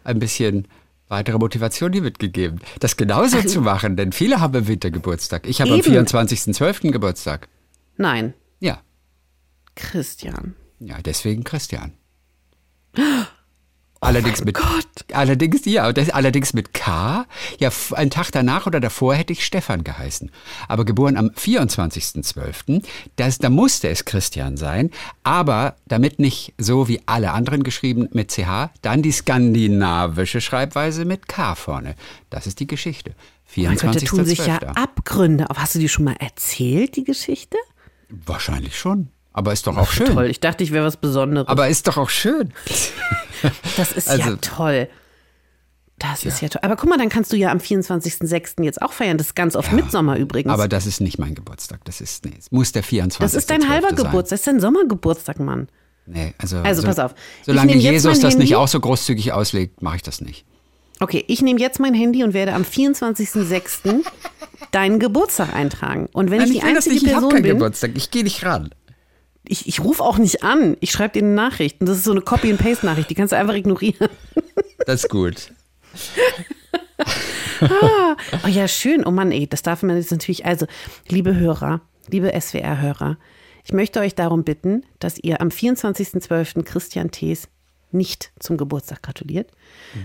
ein 0.03 0.19
bisschen 0.19 0.67
weitere 1.07 1.39
Motivation 1.39 1.93
dir 1.93 2.03
mitgegeben, 2.03 2.61
das 2.81 2.97
genauso 2.97 3.41
zu 3.47 3.61
machen, 3.61 3.95
denn 3.97 4.11
viele 4.11 4.41
haben 4.41 4.55
im 4.59 4.67
Winter 4.67 4.91
Geburtstag. 4.91 5.47
Ich 5.47 5.61
habe 5.61 5.71
am 5.73 5.79
Eben. 5.79 6.05
24.12. 6.07 6.91
Geburtstag. 6.91 7.47
Nein, 7.99 8.27
Ja, 8.27 8.33
Christian. 9.77 10.57
ja, 10.81 11.01
deswegen 11.03 11.45
Christian. 11.45 11.93
Allerdings 14.01 14.45
mit, 14.45 14.59
Oh 14.59 14.63
Gott. 14.63 14.87
allerdings, 15.13 15.65
ja, 15.65 15.91
das, 15.93 16.11
allerdings 16.11 16.53
mit 16.53 16.75
K. 16.75 17.27
Ja, 17.59 17.71
einen 17.93 18.11
Tag 18.11 18.31
danach 18.31 18.67
oder 18.67 18.79
davor 18.79 19.15
hätte 19.15 19.33
ich 19.33 19.45
Stefan 19.45 19.85
geheißen. 19.85 20.31
Aber 20.69 20.85
geboren 20.85 21.17
am 21.17 21.31
24.12., 21.31 22.85
das, 23.17 23.39
da 23.39 23.49
musste 23.49 23.89
es 23.89 24.05
Christian 24.05 24.59
sein. 24.59 24.91
Aber 25.25 25.77
damit 25.87 26.19
nicht 26.19 26.53
so 26.59 26.89
wie 26.89 27.01
alle 27.07 27.33
anderen 27.33 27.63
geschrieben 27.63 28.09
mit 28.13 28.31
CH, 28.31 28.71
dann 28.83 29.03
die 29.03 29.13
skandinavische 29.13 30.41
Schreibweise 30.43 31.05
mit 31.05 31.27
K 31.27 31.55
vorne. 31.55 31.97
Das 32.29 32.47
ist 32.47 32.61
die 32.61 32.67
Geschichte. 32.67 33.15
Mein 33.57 33.77
Gott, 33.77 33.97
da 33.97 34.01
tun 34.01 34.25
sich 34.27 34.47
ja 34.47 34.59
24.12.. 34.59 34.77
Abgründe. 34.77 35.51
Aber 35.51 35.63
hast 35.63 35.75
du 35.75 35.79
die 35.79 35.89
schon 35.89 36.05
mal 36.05 36.17
erzählt, 36.19 36.97
die 36.97 37.05
Geschichte? 37.05 37.57
Wahrscheinlich 38.09 38.79
schon. 38.79 39.09
Aber 39.37 39.53
ist 39.53 39.67
doch 39.67 39.77
auch 39.77 39.91
schön. 39.93 40.07
Toll, 40.07 40.31
ich 40.31 40.41
dachte, 40.41 40.65
ich 40.65 40.73
wäre 40.73 40.87
was 40.87 40.97
Besonderes. 40.97 41.47
Aber 41.47 41.69
ist 41.69 41.87
doch 41.87 41.99
auch 41.99 42.09
schön. 42.09 42.55
das 43.77 43.93
ist 43.93 44.09
ja 44.09 44.15
also- 44.15 44.37
toll. 44.37 44.89
Das 45.99 46.25
ist 46.25 46.41
ja 46.43 46.49
toll. 46.49 46.61
Aber 46.63 46.77
guck 46.77 46.89
mal, 46.91 46.99
dann 46.99 47.09
kannst 47.09 47.33
du 47.33 47.37
ja 47.37 47.51
am 47.51 47.59
24.06. 47.59 48.63
jetzt 48.63 48.83
auch 48.83 48.93
feiern. 48.93 49.17
Das 49.19 49.29
ist 49.29 49.35
ganz 49.37 49.57
oft 49.57 49.73
Mitsommer 49.73 50.17
übrigens. 50.17 50.53
Aber 50.53 50.69
das 50.69 50.87
ist 50.87 51.01
nicht 51.01 51.19
mein 51.19 51.35
Geburtstag. 51.35 51.85
Das 51.85 52.01
ist, 52.01 52.25
nee, 52.27 52.35
es 52.39 52.51
muss 52.51 52.73
der 52.73 52.83
24. 52.83 53.19
das 53.19 53.35
ist 53.35 53.51
dein 53.51 53.69
halber 53.69 53.89
sein. 53.89 53.97
Geburtstag, 53.97 54.31
das 54.31 54.41
ist 54.41 54.47
dein 54.47 54.61
Sommergeburtstag, 54.61 55.39
Mann. 55.39 55.69
Nee, 56.07 56.35
also, 56.39 56.59
Also, 56.59 56.83
pass 56.83 56.99
auf. 56.99 57.15
Ich 57.41 57.47
Solange 57.47 57.75
Jesus 57.77 58.21
das 58.21 58.33
Handy. 58.33 58.45
nicht 58.45 58.57
auch 58.57 58.69
so 58.69 58.79
großzügig 58.81 59.33
auslegt, 59.33 59.83
mache 59.83 59.97
ich 59.97 60.03
das 60.03 60.21
nicht. 60.21 60.45
Okay, 61.01 61.25
ich 61.29 61.43
nehme 61.43 61.61
jetzt 61.61 61.81
mein 61.81 61.95
Handy 61.95 62.25
und 62.25 62.33
werde 62.33 62.55
am 62.55 62.63
24.06. 62.63 64.03
deinen 64.71 64.99
Geburtstag 64.99 65.55
eintragen. 65.55 66.09
Und 66.13 66.31
wenn 66.31 66.43
ich 66.43 66.53
die 66.53 66.63
einzige 66.63 67.05
Person 67.07 67.31
bin, 67.31 67.43
Geburtstag. 67.43 67.93
Ich 67.95 68.11
gehe 68.11 68.25
nicht 68.25 68.45
ran. 68.45 68.71
Ich, 69.49 69.67
ich 69.69 69.81
rufe 69.81 70.03
auch 70.03 70.19
nicht 70.19 70.43
an. 70.43 70.77
Ich 70.81 70.91
schreibe 70.91 71.15
dir 71.15 71.25
eine 71.25 71.35
Nachricht. 71.35 71.81
Und 71.81 71.89
das 71.89 71.99
ist 71.99 72.05
so 72.05 72.13
eine 72.13 72.21
Copy-and-Paste-Nachricht. 72.21 73.11
Die 73.11 73.15
kannst 73.15 73.33
du 73.33 73.37
einfach 73.37 73.55
ignorieren. 73.55 74.09
Das 74.87 75.05
ist 75.05 75.11
gut. 75.11 75.51
Oh 77.61 78.49
ja, 78.49 78.69
schön. 78.69 79.07
Oh 79.07 79.11
Mann, 79.11 79.33
ey, 79.33 79.47
das 79.47 79.63
darf 79.63 79.83
man 79.83 79.97
jetzt 79.97 80.11
natürlich. 80.11 80.45
Also, 80.45 80.67
liebe 81.09 81.35
Hörer, 81.35 81.81
liebe 82.09 82.33
SWR-Hörer, 82.39 83.17
ich 83.65 83.73
möchte 83.73 84.01
euch 84.01 84.15
darum 84.15 84.45
bitten, 84.45 84.85
dass 84.99 85.19
ihr 85.19 85.41
am 85.41 85.49
24.12. 85.49 86.63
Christian 86.63 87.11
Thees 87.11 87.49
nicht 87.93 88.31
zum 88.39 88.57
Geburtstag 88.57 89.03
gratuliert, 89.03 89.51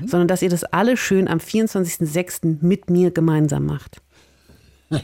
sondern 0.05 0.27
dass 0.27 0.41
ihr 0.41 0.49
das 0.49 0.63
alle 0.63 0.97
schön 0.97 1.27
am 1.27 1.39
24.06. 1.39 2.57
mit 2.61 2.89
mir 2.89 3.11
gemeinsam 3.11 3.65
macht. 3.65 4.01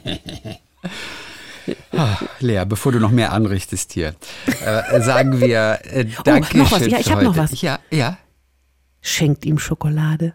Lea, 2.39 2.63
bevor 2.67 2.91
du 2.91 2.99
noch 2.99 3.11
mehr 3.11 3.31
anrichtest 3.33 3.93
hier, 3.93 4.15
äh, 4.65 5.01
sagen 5.01 5.39
wir 5.41 5.79
äh, 5.83 6.05
danke 6.23 6.49
Oh, 6.55 6.57
noch 6.59 6.71
was. 6.71 6.85
Ja, 6.87 6.99
ich 6.99 7.07
für 7.07 7.13
hab 7.15 7.21
noch 7.23 7.37
was. 7.37 7.61
Ja, 7.61 7.79
ja. 7.91 8.17
Schenkt 9.01 9.45
ihm 9.45 9.59
Schokolade. 9.59 10.33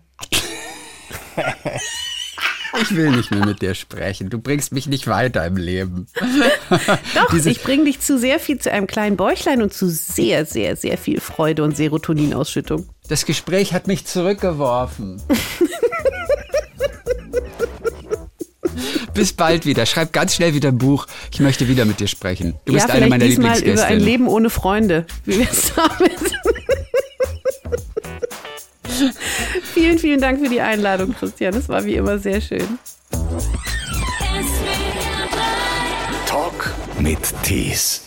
Ich 2.81 2.97
will 2.97 3.11
nicht 3.11 3.31
mehr 3.31 3.45
mit 3.45 3.61
dir 3.61 3.75
sprechen. 3.75 4.31
Du 4.31 4.39
bringst 4.39 4.73
mich 4.73 4.87
nicht 4.87 5.07
weiter 5.07 5.45
im 5.47 5.57
Leben. 5.59 6.07
Doch, 7.15 7.31
Diese- 7.31 7.51
ich 7.51 7.63
bringe 7.63 7.85
dich 7.85 8.01
zu 8.01 8.19
sehr 8.19 8.41
viel, 8.41 8.59
zu 8.59 8.73
einem 8.73 8.87
kleinen 8.87 9.17
Bäuchlein 9.17 9.61
und 9.63 9.75
zu 9.75 9.89
sehr, 9.91 10.47
sehr, 10.47 10.75
sehr 10.77 10.97
viel 10.97 11.21
Freude 11.21 11.65
und 11.65 11.77
Serotoninausschüttung. 11.77 12.89
Das 13.09 13.27
Gespräch 13.27 13.75
hat 13.75 13.87
mich 13.89 14.07
zurückgeworfen. 14.07 15.21
Bis 19.15 19.33
bald 19.33 19.67
wieder. 19.67 19.87
Schreib 19.87 20.13
ganz 20.13 20.35
schnell 20.35 20.55
wieder 20.55 20.69
ein 20.71 20.79
Buch. 20.79 21.07
Ich 21.33 21.41
möchte 21.41 21.69
wieder 21.69 21.85
mit 21.85 22.01
dir 22.01 22.09
sprechen. 22.09 22.55
Du 22.65 22.73
bist 22.73 22.89
ja, 22.89 22.95
eine 22.95 23.07
vielleicht 23.07 23.11
meiner 23.11 23.25
diesmal 23.25 23.47
über 23.47 23.53
ein 23.55 23.59
Lieblingsgäste. 23.65 24.05
Leben 24.05 24.29
ohne 24.29 24.51
Freunde. 24.51 25.07
Wie 25.25 25.39
wär's 25.39 25.73
damit? 25.75 26.13
vielen, 29.75 29.99
vielen 29.99 30.21
Dank 30.21 30.41
für 30.41 30.49
die 30.49 30.61
Einladung, 30.61 31.15
Christian. 31.15 31.55
Das 31.55 31.69
war 31.69 31.85
wie 31.85 31.95
immer 31.95 32.19
sehr 32.19 32.41
schön. 32.41 32.79
Talk 36.27 36.73
mit 36.99 37.19
Tees. 37.43 38.02